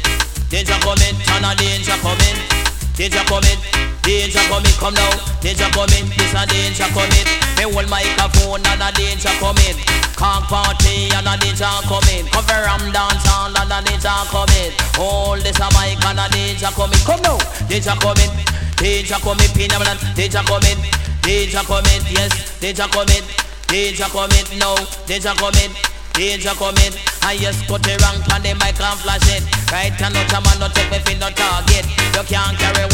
Danger 0.49 0.77
coming, 0.82 1.15
turn 1.26 1.45
on 1.45 1.56
danger 1.57 1.98
coming. 2.02 2.55
Danger 2.95 3.23
coming. 3.27 3.59
Danger 4.05 4.39
coming, 4.45 4.77
come 4.77 4.93
now, 4.93 5.09
danger 5.41 5.65
coming, 5.73 6.05
this 6.13 6.34
a 6.38 6.45
danger 6.45 6.85
coming. 6.93 7.26
Me 7.57 7.65
hold 7.65 7.89
microphone 7.89 8.61
and 8.61 8.84
a 8.85 8.93
danger 8.93 9.34
coming. 9.41 9.77
Can't 10.13 10.45
party 10.45 11.09
and 11.09 11.26
a 11.26 11.34
danger 11.41 11.65
coming. 11.89 12.26
Cover 12.30 12.61
ram 12.69 12.85
dance 12.93 13.26
and 13.26 13.57
a 13.57 13.81
danger 13.81 14.13
coming. 14.30 14.72
Hold 14.93 15.41
this 15.41 15.57
a 15.57 15.67
mic 15.73 15.97
and 16.05 16.22
a 16.22 16.30
danger 16.30 16.69
coming. 16.77 17.01
Come 17.01 17.22
now, 17.26 17.41
danger 17.65 17.97
coming, 17.97 18.30
danger 18.77 19.17
coming, 19.26 19.49
peanut 19.57 19.89
danger 20.13 20.45
coming, 20.45 20.77
danger 21.26 21.65
coming, 21.65 22.03
yes, 22.13 22.59
danger 22.61 22.85
coming, 22.93 23.26
danger 23.67 24.09
coming, 24.13 24.45
no, 24.61 24.77
danger 25.09 25.34
coming. 25.34 25.73
Danger 26.15 26.55
coming, 26.55 26.95
I 27.23 27.35
just 27.35 27.67
cut 27.67 27.83
the 27.83 27.99
rank 27.99 28.23
on 28.31 28.41
the 28.41 28.55
mic 28.55 28.79
and 28.79 28.99
flash 29.03 29.27
it. 29.35 29.43
Right 29.67 29.91
and 29.99 30.15
out 30.15 30.31
a 30.31 30.39
man 30.39 30.59
no 30.63 30.67
take 30.71 30.89
me 30.89 30.99
fi 31.03 31.13
no 31.19 31.27
target. 31.27 31.83
You 32.15 32.23
can't 32.23 32.55
carry 32.55 32.87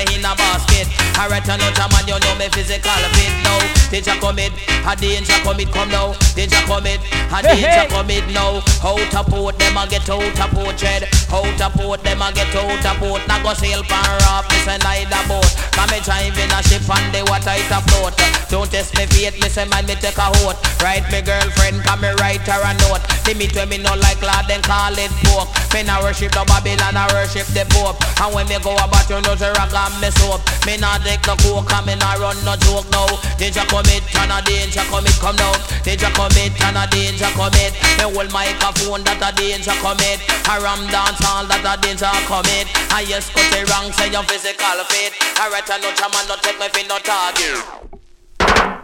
say 0.00 0.16
in 0.16 0.24
a 0.24 0.32
basket. 0.34 0.88
Alright 1.18 1.48
and 1.48 1.60
out 1.60 1.76
a 1.76 1.84
man 1.92 2.06
you 2.08 2.16
know 2.16 2.34
me 2.40 2.48
physical 2.48 3.02
fit 3.12 3.34
now. 3.44 3.60
Danger 3.90 4.16
coming, 4.20 4.52
a 4.86 4.96
danger 4.96 5.36
coming 5.44 5.68
come 5.68 5.90
now. 5.90 6.16
Danger 6.34 6.62
coming, 6.64 7.00
a 7.28 7.38
danger 7.42 7.68
hey. 7.68 8.32
now. 8.32 8.62
Out 8.80 9.14
a 9.14 9.22
port 9.24 9.58
them 9.58 9.76
a 9.76 9.86
get 9.86 10.08
out 10.08 10.22
a 10.24 10.46
port 10.48 10.78
shed. 10.78 11.04
Out 11.32 11.60
a 11.60 11.68
port 11.70 12.02
them 12.02 12.22
a 12.22 12.32
get 12.32 12.54
out 12.56 12.84
a 12.84 12.92
port. 12.98 13.22
Now 13.28 13.42
go 13.42 13.52
sail 13.54 13.82
pan 13.84 14.08
rock 14.24 14.48
me 14.48 14.58
say 14.64 14.78
neither 14.80 15.22
boat. 15.28 15.50
Come 15.76 15.90
me 15.90 15.98
in 16.00 16.52
a 16.52 16.60
ship 16.64 16.88
and 16.88 17.08
the 17.12 17.20
water 17.28 17.52
it 17.52 17.70
a 17.70 17.80
float. 17.90 18.16
Don't 18.48 18.70
test 18.70 18.96
me 18.96 19.06
fate 19.06 19.36
me 19.40 19.48
say 19.48 19.66
man 19.68 19.84
me 19.86 19.94
take 19.94 20.16
a 20.16 20.28
hold. 20.40 20.56
Right 20.80 21.04
me 21.12 21.20
girlfriend 21.20 21.84
come 21.84 22.00
me 22.00 22.10
write 22.16 22.46
her 22.48 22.62
a 22.64 22.72
note. 22.88 23.04
When 23.30 23.38
me 23.38 23.78
no 23.78 23.94
like 23.94 24.22
lad 24.22 24.46
then 24.48 24.62
call 24.62 24.96
it 24.96 25.12
pork. 25.22 25.46
Me 25.70 25.86
worship 26.02 26.32
the 26.32 26.42
Babylon 26.50 26.96
I 26.96 27.06
worship 27.14 27.46
the 27.54 27.62
Pope. 27.70 27.94
And 28.18 28.34
when 28.34 28.48
me 28.48 28.58
go 28.58 28.74
about 28.74 29.06
you 29.06 29.22
know 29.22 29.38
the 29.38 29.54
rock 29.54 29.70
and 29.90 30.00
me 30.00 30.10
soap. 30.14 30.40
Me 30.66 30.76
nah 30.76 30.98
take 31.02 31.24
no 31.26 31.34
coke 31.42 31.72
and 31.72 31.86
me 31.86 31.94
nah 31.98 32.14
run 32.14 32.38
no 32.44 32.54
joke 32.62 32.86
now. 32.90 33.06
Danger 33.36 33.66
commit 33.66 34.02
and 34.14 34.32
a 34.32 34.38
danger 34.46 34.84
commit 34.86 35.16
come 35.18 35.36
now. 35.36 35.54
Danger 35.82 36.10
commit 36.14 36.54
and 36.62 36.78
a 36.78 36.86
danger 36.90 37.30
commit. 37.34 37.74
Me 37.98 38.04
hold 38.06 38.30
microphone 38.32 39.02
that 39.04 39.22
a 39.22 39.30
danger 39.34 39.74
commit. 39.82 40.22
A 40.46 40.54
ram 40.62 40.80
dance 40.90 41.22
all 41.26 41.46
that 41.46 41.66
a 41.66 41.74
danger 41.82 42.10
commit. 42.30 42.70
I 42.94 43.02
yes 43.06 43.30
cut 43.30 43.46
the 43.50 43.66
wrong 43.70 43.90
say 43.92 44.10
your 44.10 44.22
physical 44.24 44.78
fit. 44.86 45.12
I 45.36 45.48
know 45.50 45.90
man 46.12 46.26
no 46.28 46.36
take 46.42 46.58
me 46.58 46.68
fi 46.68 46.86
no 46.86 46.98
target. 46.98 48.79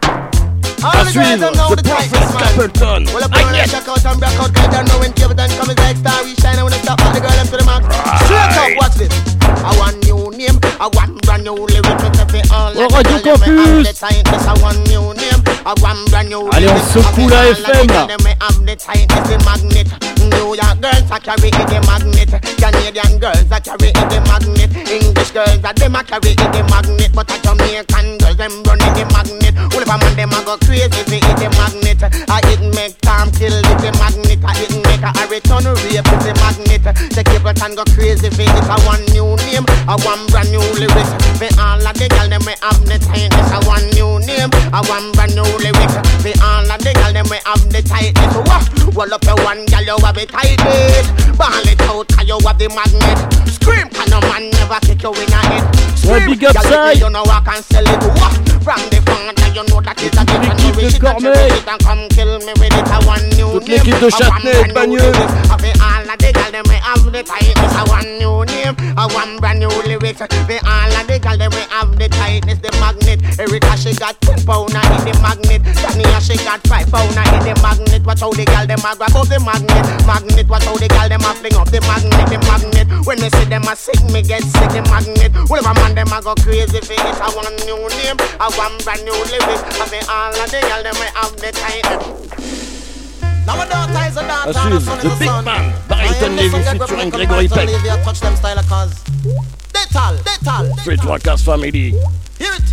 À 0.92 1.04
suivre, 1.10 1.50
The 1.50 1.82
Prophet 1.82 2.38
Capleton. 2.38 3.04
Well, 3.12 3.24
on 3.24 3.30
Agnès. 3.30 3.70
check 3.70 3.88
out 3.88 4.04
and 4.04 4.20
break 4.20 4.38
out, 4.38 4.52
girl, 4.54 4.68
don't 4.70 4.88
know 4.88 4.98
when 5.00 5.12
Cape 5.12 5.34
Town 5.36 5.50
come 5.58 5.70
is 5.70 5.78
like 5.78 5.96
star, 5.96 6.22
we 6.24 6.34
shine, 6.36 6.58
I 6.58 6.62
wanna 6.62 6.78
stop 6.82 7.00
all 7.02 7.12
the 7.12 7.20
girl 7.20 7.30
them 7.30 7.46
to 7.46 7.56
the 7.56 7.64
max. 7.64 7.82
Straight 8.24 8.56
up, 8.56 8.70
watch 8.78 8.94
this. 8.94 9.12
I 9.66 9.72
want 9.78 9.96
new 10.06 10.30
name, 10.36 10.58
I 10.78 10.86
want 10.92 11.22
brand 11.22 11.44
new 11.44 11.54
lyrics, 11.54 12.02
it's 12.06 12.18
every 12.20 12.42
all 12.50 12.72
Oh, 12.76 12.86
Radio 12.94 13.18
girl 13.22 13.36
them 13.38 13.56
may 13.56 13.82
have 13.82 13.98
Campus. 13.98 14.46
I 14.46 14.54
want 14.62 14.78
new 14.88 15.14
name, 15.14 15.40
I 15.66 15.74
want 15.82 16.10
brand 16.10 16.28
new 16.28 16.46
Allez, 16.54 16.70
on 16.70 16.80
secoue 16.92 17.28
la 17.28 17.36
all 17.36 17.50
the 17.50 17.62
FM, 17.62 17.86
là. 17.86 17.94
girl 17.94 18.06
them 18.06 18.22
may 18.22 18.36
have 18.40 18.58
the 18.66 18.74
tightness, 18.76 19.44
magnet. 19.44 19.88
New 20.26 20.54
York 20.54 20.78
girls 20.82 21.10
are 21.10 21.20
carry 21.20 21.50
the 21.50 21.78
magnet. 21.86 22.30
Canadian 22.58 23.18
girls 23.18 23.50
are 23.50 23.60
carry 23.60 23.90
the 23.92 24.18
magnet. 24.28 24.70
English 24.90 25.30
girls 25.30 25.62
are 25.64 25.74
them 25.74 25.94
a 25.94 26.02
carry 26.04 26.34
the 26.34 26.62
magnet. 26.70 27.05
But 27.16 27.32
a 27.32 27.40
Jamaican 27.40 28.18
girls 28.20 28.36
them 28.36 28.52
run 28.68 28.76
it, 28.76 28.92
the 28.92 29.08
magnet. 29.08 29.56
All 29.72 29.80
of 29.80 29.88
a 29.88 29.96
man 29.96 30.12
them 30.20 30.36
a 30.36 30.44
go 30.44 30.60
crazy 30.60 30.92
for 31.08 31.16
it, 31.16 31.36
the 31.40 31.48
magnet. 31.56 31.96
I 32.28 32.44
it 32.52 32.60
make 32.76 32.92
Tom 33.00 33.32
kill 33.32 33.56
it, 33.56 33.64
the 33.80 33.88
magnet. 33.96 34.44
I 34.44 34.52
it 34.60 34.76
make 34.84 35.00
a 35.00 35.24
return 35.32 35.64
rape 35.64 36.04
the 36.04 36.36
magnet. 36.44 36.84
The 37.16 37.24
Capleton 37.24 37.72
go 37.72 37.88
crazy 37.96 38.28
for 38.28 38.44
it. 38.44 38.68
I 38.68 38.76
want 38.84 39.08
new 39.16 39.32
name, 39.48 39.64
I 39.88 39.96
want 40.04 40.28
brand 40.28 40.52
new 40.52 40.60
lyrics. 40.76 41.08
All 41.56 41.80
of 41.80 41.96
the 41.96 42.04
girl 42.12 42.28
them 42.28 42.44
have 42.44 42.84
the 42.84 43.00
tightness. 43.00 43.48
I 43.48 43.64
want 43.64 43.88
new 43.96 44.20
name, 44.28 44.52
I 44.76 44.84
want 44.84 45.16
brand 45.16 45.32
new 45.32 45.48
lyrics. 45.56 45.96
All 46.44 46.68
of 46.68 46.80
the 46.84 46.92
girl 46.92 47.16
them 47.16 47.32
we 47.32 47.40
have 47.48 47.64
the 47.72 47.80
tightness. 47.80 48.36
Wah! 48.44 48.60
Uh, 48.60 48.92
roll 48.92 49.14
up 49.16 49.24
your 49.24 49.40
one 49.40 49.64
girl, 49.72 49.88
you 49.88 49.96
have 50.04 50.20
it 50.20 50.28
tightness. 50.28 51.08
Ball 51.32 51.64
it 51.64 51.80
out, 51.88 52.04
'cause 52.12 52.28
you 52.28 52.36
have 52.44 52.60
the 52.60 52.68
magnet. 52.76 53.18
Scream, 53.48 53.88
can 53.88 54.04
no 54.12 54.20
man 54.28 54.52
never 54.52 54.78
kick 54.84 55.00
you 55.00 55.16
in 55.16 55.26
the 55.32 55.40
head. 55.48 55.64
Scream, 55.96 56.28
big 56.28 56.44
up, 56.44 56.54
girl, 56.54 56.62
if 56.62 57.00
side. 57.00 57.05
You 57.06 57.12
know 57.12 57.22
I 57.22 57.38
can 57.38 57.62
sell 57.62 57.86
it. 57.86 58.02
Wah! 58.18 58.34
From 58.66 58.82
the 58.90 58.98
front, 59.06 59.38
you 59.54 59.62
know 59.70 59.78
that 59.80 59.94
it's 60.02 60.18
a 60.18 60.26
gift. 60.26 60.42
And 60.42 60.58
you 60.58 60.74
l'équipe 60.74 60.74
de 60.74 60.82
wish 60.82 60.96
it 60.96 61.02
that 61.06 61.22
you 61.22 61.30
Cormeilles. 61.30 61.54
wish 61.54 61.62
it 61.62 61.68
and 61.70 61.80
come 61.86 62.02
kill 62.10 62.32
me 62.42 62.52
with 62.58 62.74
it. 62.74 62.88
I 62.90 62.98
want 63.06 63.22
new 63.38 63.46
Toute 63.46 63.68
name. 63.68 63.78
l'équipe 63.78 63.94
de 63.94 64.10
I 64.10 64.10
want 64.10 64.18
Châtenay, 64.18 64.72
brand 64.74 64.90
new 64.90 64.98
Bagneux. 64.98 65.14
The 66.18 66.32
girl, 66.32 66.50
them 66.50 66.64
we 66.68 66.76
have 66.76 67.04
the 67.04 67.22
tightness. 67.22 67.72
I 67.74 67.84
want 67.88 68.06
new 68.18 68.44
name. 68.46 68.74
I 68.96 69.06
want 69.10 69.40
brand 69.40 69.60
new 69.60 69.72
lyrics. 69.84 70.18
For 70.18 70.28
all 70.64 70.92
of 70.92 71.04
the 71.06 71.18
girl, 71.18 71.36
them 71.36 71.52
we 71.52 71.62
have 71.72 71.92
the 71.96 72.08
tightness. 72.08 72.58
The 72.58 72.70
magnet. 72.80 73.20
Erika, 73.38 73.76
she 73.76 73.94
got 73.94 74.20
10 74.20 74.44
pound 74.46 74.74
in 74.74 75.02
the 75.04 75.14
magnet. 75.20 75.62
Tania, 75.76 76.20
she 76.20 76.36
got 76.42 76.60
5 76.66 76.90
pound 76.90 77.16
in 77.16 77.42
the 77.44 77.54
magnet. 77.62 78.04
Watch 78.06 78.20
how 78.20 78.30
the 78.32 78.44
girl, 78.44 78.66
them 78.66 78.82
a 78.84 78.90
grab 78.96 79.16
up 79.16 79.28
the 79.28 79.38
magnet. 79.40 79.84
Magnet, 80.06 80.48
watch 80.48 80.64
how 80.64 80.76
the 80.76 80.88
girl, 80.88 81.08
them 81.08 81.24
a 81.26 81.30
fling 81.34 81.56
up 81.56 81.68
the 81.70 81.80
magnet. 81.84 82.26
The 82.30 82.38
magnet. 82.46 82.86
When 83.06 83.20
me 83.20 83.28
see 83.30 83.46
them 83.46 83.66
a 83.68 83.74
sick, 83.76 84.00
me 84.10 84.22
get 84.22 84.42
sick. 84.42 84.70
The 84.70 84.82
magnet. 84.88 85.32
Whatever 85.50 85.74
man, 85.80 85.94
them 85.94 86.12
a 86.12 86.22
go 86.22 86.34
crazy 86.40 86.80
for 86.80 86.96
it. 86.96 87.16
I 87.20 87.28
want 87.34 87.56
new 87.66 87.80
name. 88.02 88.18
I 88.38 88.48
want 88.56 88.82
brand 88.84 89.04
new 89.04 89.16
lyrics. 89.16 89.64
I 89.80 89.84
feel 89.90 90.06
all 90.08 90.34
of 90.34 90.48
the 90.50 90.60
girl, 90.60 90.82
them 90.82 90.96
we 91.00 91.08
have 91.14 91.34
the 91.36 91.50
tightness. 91.52 92.75
À 93.48 93.54
daughter, 93.54 93.96
and 94.46 94.56
a 94.56 94.80
suivre, 94.80 94.96
The 95.02 95.16
Big. 95.18 95.28
Man, 95.44 95.72
Barrington 95.88 96.36
Levy 96.36 96.62
featuring 96.62 97.10
Gregory 97.10 97.48
Peck. 97.48 97.68
Olivia, 97.68 98.02
touch 98.04 98.20
them 98.20 98.34
style 98.36 98.58
of 98.58 98.68
cause. 98.68 98.92
They 99.72 99.84
tall, 99.92 100.14
they 100.16 100.36
tall. 100.44 100.64
Street 100.78 101.00
Rockaz 101.00 101.44
Family. 101.44 101.90
Hear 102.38 102.52
it. 102.52 102.68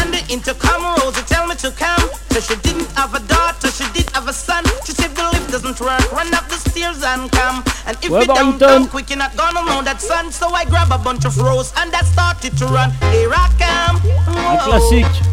And 0.00 0.12
the 0.12 0.24
intercom 0.32 0.82
Rosie 1.00 1.22
tell 1.26 1.46
me 1.46 1.54
to 1.56 1.70
come. 1.72 2.08
So 2.30 2.40
she 2.40 2.56
didn't 2.62 2.90
have 2.96 3.14
a 3.14 3.20
daughter, 3.20 3.70
she 3.70 3.84
did 3.92 4.08
have 4.14 4.26
a 4.28 4.32
son. 4.32 4.64
She 4.86 4.92
said 4.92 5.14
the 5.14 5.24
lift 5.32 5.50
doesn't 5.50 5.80
work, 5.80 6.12
run 6.12 6.32
up 6.34 6.48
the 6.48 6.56
stairs 6.56 7.02
and 7.04 7.30
come. 7.30 7.62
And 7.86 7.96
if 8.02 8.10
Ouais, 8.10 8.20
you 8.22 8.26
don't 8.26 8.58
come 8.58 8.88
quick, 8.88 9.10
you're 9.10 9.18
not 9.18 9.36
gonna 9.36 9.64
know 9.66 9.82
that 9.82 10.00
son. 10.00 10.32
So 10.32 10.48
I 10.48 10.64
grab 10.64 10.90
a 10.92 10.98
bunch 10.98 11.24
of 11.26 11.36
rose 11.38 11.72
and 11.76 11.94
I 11.94 12.02
started 12.02 12.56
to 12.56 12.66
run. 12.66 12.90
Here 13.12 13.30
I 13.32 13.48
come. 13.60 13.96
Un 14.28 14.56
Whoa. 14.56 14.64
classique. 14.64 15.31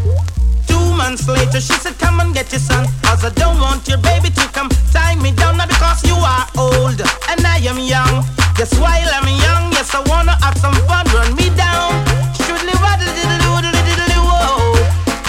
Months 0.99 1.29
later, 1.29 1.61
she 1.61 1.71
said, 1.79 1.97
Come 1.97 2.19
and 2.19 2.33
get 2.33 2.51
your 2.51 2.59
son. 2.59 2.85
Cause 3.03 3.23
I 3.23 3.29
don't 3.29 3.57
want 3.57 3.87
your 3.87 3.99
baby 3.99 4.29
to 4.35 4.45
come 4.51 4.67
tie 4.91 5.15
me 5.15 5.31
down. 5.31 5.55
Not 5.55 5.69
because 5.69 6.03
you 6.03 6.13
are 6.13 6.43
old 6.59 6.99
and 7.31 7.39
I 7.47 7.63
am 7.63 7.79
young. 7.79 8.27
Yes, 8.59 8.75
while 8.75 9.07
I'm 9.15 9.23
young, 9.31 9.71
yes, 9.71 9.95
I 9.95 10.03
wanna 10.11 10.35
have 10.43 10.57
some 10.59 10.75
fun. 10.91 11.07
Run 11.15 11.31
me 11.39 11.55
down. 11.55 11.95
Should 12.43 12.67
live 12.67 12.83
a 12.83 12.91
diddly 12.99 13.39
diddly 13.39 13.81
diddly 13.87 14.19
whoa. 14.27 14.75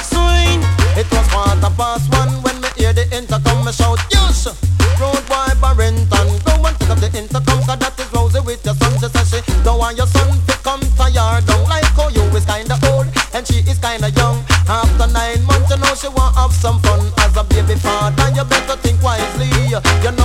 Swing. 0.03 0.59
It 0.99 1.07
was 1.15 1.27
quarter 1.31 1.71
past 1.79 2.11
one 2.19 2.43
when 2.43 2.61
me 2.61 2.69
hear 2.75 2.93
the 2.93 3.07
intercom 3.15 3.65
me 3.65 3.71
shout 3.71 4.03
Yes! 4.11 4.51
Road 4.99 5.23
boy 5.31 5.55
Barrington 5.63 6.29
Go 6.45 6.67
and 6.67 6.77
pick 6.83 6.91
up 6.91 6.99
the 6.99 7.09
intercom 7.15 7.63
Cause 7.63 7.79
that 7.79 7.95
is 7.97 8.13
Rosie 8.13 8.41
with 8.41 8.61
your 8.67 8.75
son 8.75 8.93
She 8.99 9.07
says 9.07 9.31
she 9.31 9.41
don't 9.63 9.79
want 9.79 9.97
your 9.97 10.09
son 10.09 10.35
to 10.35 10.55
come 10.67 10.83
tired 10.99 11.50
wisely 19.85 20.11
You 20.11 20.20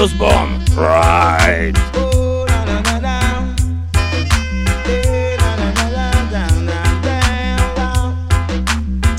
Osborne. 0.00 0.64
Right. 0.74 1.74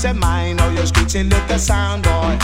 Say 0.00 0.12
mine, 0.12 0.58
how 0.58 0.68
you 0.70 0.84
screeching 0.84 1.28
like 1.28 1.48
a 1.50 1.58
sound 1.58 2.02
boy. 2.02 2.36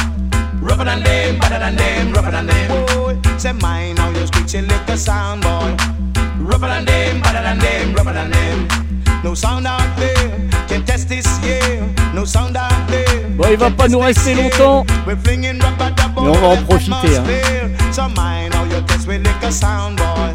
Rougher 0.60 0.84
than 0.84 1.02
them, 1.02 1.38
better 1.40 1.58
than 1.58 1.74
them, 1.74 2.12
rougher 2.12 2.30
than 2.30 2.46
them. 2.46 2.86
Boy, 2.86 3.18
say 3.38 3.52
mine, 3.54 3.96
how 3.96 4.10
you 4.10 4.24
screeching 4.28 4.68
like 4.68 4.88
a 4.88 4.96
sound 4.96 5.42
boy. 5.42 5.74
Rougher 6.38 6.68
than 6.68 6.84
them, 6.84 7.20
better 7.20 7.42
than 7.42 7.58
them, 7.58 7.92
rougher 7.94 8.12
than 8.12 8.30
them. 8.30 8.68
No 9.24 9.34
sound 9.34 9.66
out 9.66 9.96
there, 9.98 10.48
can 10.68 10.84
test 10.84 11.08
this 11.08 11.26
year. 11.42 11.82
No 12.14 12.24
sound 12.24 12.56
out 12.56 12.86
there. 12.88 13.28
Bon, 13.30 13.48
il 13.50 13.56
va 13.56 13.70
pas 13.70 13.88
nous 13.88 13.98
rester 13.98 14.34
longtemps, 14.34 14.86
mais 15.08 15.14
on 16.16 16.32
va 16.32 16.46
en 16.46 16.56
profiter. 16.62 17.16
Hein. 17.16 17.77
So 17.98 18.08
mine, 18.10 18.52
how 18.52 18.62
you 18.62 18.80
test 18.82 19.08
with 19.08 19.26
like 19.26 19.42
a 19.42 19.50
sound 19.50 19.96
boy. 19.96 20.30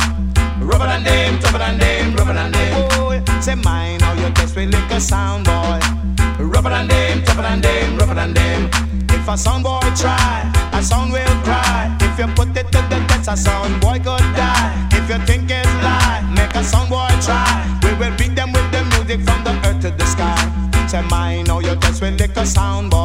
Rubber 0.60 0.86
than 0.86 1.06
them, 1.06 1.40
tougher 1.40 1.60
than 1.60 1.80
them, 1.80 2.14
rubber 2.14 2.34
than 2.34 2.52
them. 2.52 2.90
Boy, 2.90 3.24
say 3.40 3.56
mine, 3.56 4.02
how 4.02 4.12
you 4.16 4.30
test 4.34 4.58
with 4.58 4.74
like 4.74 4.92
a 4.92 5.00
sound 5.00 5.46
boy. 5.46 5.80
Rougher 6.44 6.68
than 6.68 6.90
them, 6.90 7.24
tougher 7.24 7.42
than 7.42 7.62
them, 7.62 7.98
rougher 7.98 8.16
than 8.16 8.34
them. 8.34 8.70
If 9.08 9.26
a 9.30 9.38
sound 9.38 9.64
boy 9.64 9.80
try, 9.96 10.44
a 10.74 10.84
sound 10.84 11.14
will 11.14 11.36
cry. 11.48 11.88
If 12.02 12.20
you 12.20 12.28
put 12.36 12.50
it 12.50 12.70
to 12.74 12.82
the 12.92 13.00
test, 13.08 13.30
a 13.30 13.38
sound 13.38 13.80
boy 13.80 13.96
could 14.00 14.28
die. 14.36 14.90
If 14.92 15.10
you 15.10 15.26
think 15.26 15.50
it's 15.50 15.74
lie, 15.88 16.20
make 16.36 16.54
a 16.56 16.66
sound 16.66 16.90
boy 16.90 17.08
try. 17.22 17.48
We 17.82 17.94
will 17.94 18.14
beat 18.18 18.36
them 18.36 18.52
with 18.52 18.70
the 18.74 18.84
music 18.92 19.22
from 19.24 19.42
the 19.46 19.54
earth 19.66 19.80
to 19.84 19.92
the 19.92 20.06
sky. 20.06 20.36
Say 20.90 21.02
mine, 21.04 21.46
how 21.46 21.60
you 21.60 21.78
test 21.78 22.02
with 22.02 22.20
like 22.20 22.36
a 22.36 22.46
sound 22.46 22.92
boy. 22.92 23.03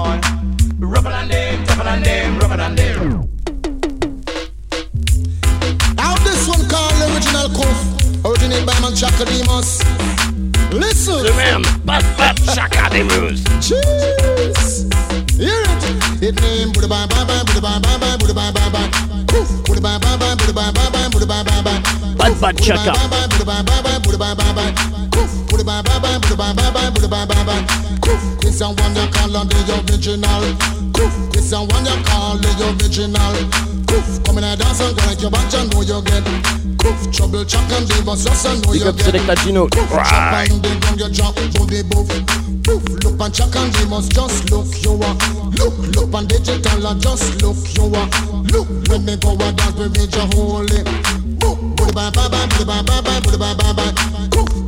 Listen. 11.59 11.80
The 11.80 11.86
man, 11.86 12.02
Pat 12.16 12.36
Pat 12.36 12.70
Chakademus. 12.70 13.43
Cheers. 13.62 14.86
Hear 15.39 15.62
it. 15.62 16.22
It 16.22 16.35
name 16.43 16.72
Buddha 16.72 16.89
bye 16.89 17.06
bye 17.06 17.24
bye 17.24 17.43
Buddha 17.47 17.60
bye 17.60 17.78
bye 17.78 17.98
bye 17.98 18.16
Buddha 18.18 18.35
bye 18.35 18.51
bye 18.52 18.70
bye. 18.70 18.89
Buddha 19.66 19.80
bye 19.80 19.98
bye 19.98 20.16
bye 20.18 20.35
Buddha 20.36 20.52
bye 20.52 20.72
bye 20.72 20.90
bye 20.90 21.09
Buddha 21.10 21.26
bye 21.26 21.43
bye 21.44 21.62
bye. 21.62 21.80
Pat 22.18 22.32
Pat 22.40 22.55
Chaka. 22.59 22.93
Buddha 22.94 23.44
bye 23.44 23.62
bye 23.62 23.82
bye 23.82 23.98
Buddha 24.02 24.18
bye 24.18 24.35
bye 24.35 24.52
bye. 24.55 24.72
Buddha 25.51 25.64
bye 25.64 25.82
bye 25.82 25.98
bye 25.98 26.18
Buddha 26.18 26.36
bye 26.36 26.52
bye 26.55 26.70
bye 26.70 26.90
Buddha 26.90 27.09
bye 27.09 27.26
bye 27.26 27.44
bye. 27.44 27.64
This 28.43 28.60
one 28.60 28.74
you 28.94 29.06
call 29.14 29.28
the 29.30 29.74
original. 29.90 30.43
This 31.32 31.52
one 31.52 31.86
you 31.86 31.97
call 32.06 32.36
the 32.39 32.51
original. 32.78 33.35
Koof. 33.86 34.24
Come 34.24 34.39
in 34.39 34.44
and 34.44 34.60
dance 34.60 34.80
and 34.80 34.97
go 34.97 35.06
like 35.06 35.20
your 35.22 35.30
back, 35.30 35.52
you 35.52 35.64
know 35.70 35.80
you 35.82 36.02
get. 36.02 36.77
Koof. 36.78 37.12
Trouble 37.12 37.44
chuck 37.44 37.70
and 37.72 37.88
leave 37.90 38.09
us 38.09 38.24
just 38.24 38.44
know 38.66 38.72
you 38.72 38.84
up 38.88 38.96
get. 38.96 39.06
Selecta 39.06 39.34
Gino. 39.42 39.68
Right. 39.90 40.50
And 40.50 40.62
then 40.62 40.98
you 40.98 41.09
drop 41.12 41.34
booty 41.34 41.82
boof. 41.82 42.09
Poof, 42.64 42.84
look 43.05 43.20
and 43.20 43.34
check 43.34 43.55
and 43.56 43.72
they 43.74 43.86
must 43.88 44.12
just 44.12 44.50
look 44.50 44.66
you 44.82 44.92
are. 45.02 45.16
Look, 45.59 45.74
look 45.96 46.14
and 46.14 46.28
digital 46.28 46.86
and 46.86 47.00
just 47.00 47.42
look 47.42 47.56
you 47.76 47.90
are. 47.94 48.09
Look, 48.52 48.68
let 48.88 49.02
me 49.02 49.16
go 49.16 49.32
and 49.32 49.56
dance 49.56 49.76
with 49.76 49.92
me 49.96 50.06
holy. 50.36 50.82
Booty 51.38 51.72
booty 51.74 52.10
booty 52.14 52.64
booty 52.64 52.88
booty 53.18 53.38
booty 53.38 53.38
booty. 53.38 54.59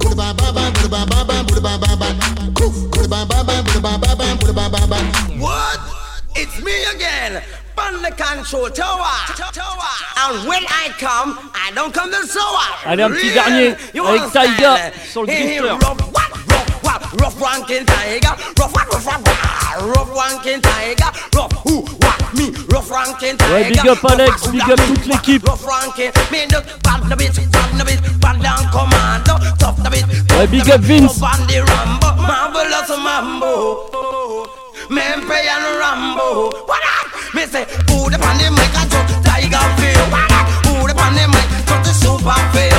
What? 5.40 5.80
It's 6.36 6.62
me 6.62 6.72
again, 6.94 7.42
on 7.80 8.02
the 8.02 8.10
control 8.10 8.68
tower. 8.70 9.16
And 10.22 10.48
when 10.48 10.62
I 10.68 10.90
come, 10.98 11.38
I 11.54 11.72
don't 11.74 11.92
come 11.92 12.10
to 12.10 12.26
sour. 12.26 12.60
Allez, 12.86 13.02
un 13.02 13.10
petit 13.10 13.32
dernier 13.32 13.74
avec? 13.94 14.32
Taiga 14.32 14.76
sur 15.10 15.22
le 15.24 15.30
Hey, 15.30 15.42
hey, 15.42 15.58
drifter. 15.58 15.86
rough, 15.86 16.00
what, 16.12 16.30
rough, 16.48 16.84
what, 16.84 17.20
rough 17.20 17.40
ranking 17.40 17.86
tiger, 17.86 18.34
rough, 18.58 18.72
what, 18.74 18.86
rough, 18.92 19.06
what, 19.06 19.96
rough 19.96 20.10
ranking 20.16 20.60
tiger, 20.60 21.10
rough, 21.34 21.52
who, 21.64 21.82
what, 22.02 22.34
me, 22.34 22.52
rough 22.72 22.90
ranking 22.90 23.36
tiger. 23.36 23.52
Ouais, 23.54 23.68
big 23.68 23.88
up 23.88 24.04
Alex, 24.04 24.46
big 24.48 24.62
up 24.62 24.78
toute 24.86 25.06
l'équipe. 25.06 25.42
Rough 25.48 25.66
ranking, 25.66 26.12
me 26.30 26.46
look 26.52 26.64
bad 26.82 27.02
the 27.08 27.16
bit, 27.16 27.34
bad 27.50 27.78
the 27.78 27.84
bit, 27.84 28.00
bad 28.20 28.42
down 28.42 28.64
commando, 28.70 29.38
tough 29.58 29.82
the 29.82 29.90
bit. 29.90 30.04
Ouais, 30.38 30.46
big 30.46 30.70
up 30.70 30.80
Vince. 30.80 31.18
Tough 31.18 31.38
Rambo, 31.48 32.22
marvelous 32.22 32.88
mambo. 33.02 34.09
Mempe 34.90 35.30
and 35.30 35.78
Rambo. 35.78 36.50
What 36.66 36.82
up? 36.82 37.32
Me 37.32 37.46
say, 37.46 37.64
who 37.86 38.10
the 38.10 38.18
pan 38.18 38.38
the 38.38 38.50
mic 38.50 38.74
and 38.74 38.90
just 38.90 39.22
tiger 39.22 39.62
feel? 39.78 40.02
What 40.10 40.32
up? 40.32 40.48
Who 40.66 40.88
the 40.88 40.94
pan 40.98 41.14
the 41.14 41.28
mic 41.30 41.46
just 41.64 41.84
the 41.86 41.92
super 41.94 42.34
feel? 42.50 42.69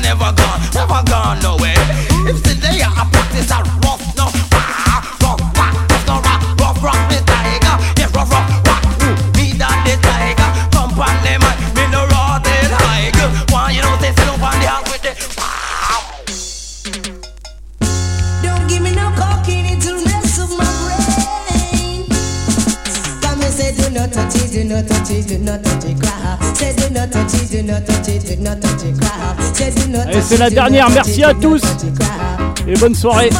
Never 0.00 0.32
gone, 0.32 0.60
never 0.74 1.02
gone 1.10 1.38
nowhere. 1.42 1.74
If 2.28 2.42
there, 2.60 2.86
I 2.86 3.21
not 24.72 24.86
touch 24.88 25.10
it, 25.10 25.28
do 25.28 25.38
not 25.38 25.62
touch 25.62 25.84
it, 25.84 26.00
crap. 26.00 26.56
Say, 26.56 26.74
do 26.76 26.94
not 26.94 27.10
touch 27.10 27.34
it, 27.34 27.50
do 27.50 27.62
not 27.62 27.86
touch 27.86 28.08
it, 28.08 28.26
do 28.26 28.42
not 28.42 28.60
touch 28.60 28.84
it, 28.84 28.98
crap. 29.00 29.40
Say, 29.54 29.70
do 29.70 29.88
not 29.88 30.06
Allez, 30.06 30.22
c'est 30.22 30.38
la 30.38 30.50
dernière. 30.50 30.90
Merci 30.90 31.24
à 31.24 31.34
tous 31.34 31.60
et 32.66 32.74
bonne 32.74 32.94
soirée. 32.94 33.30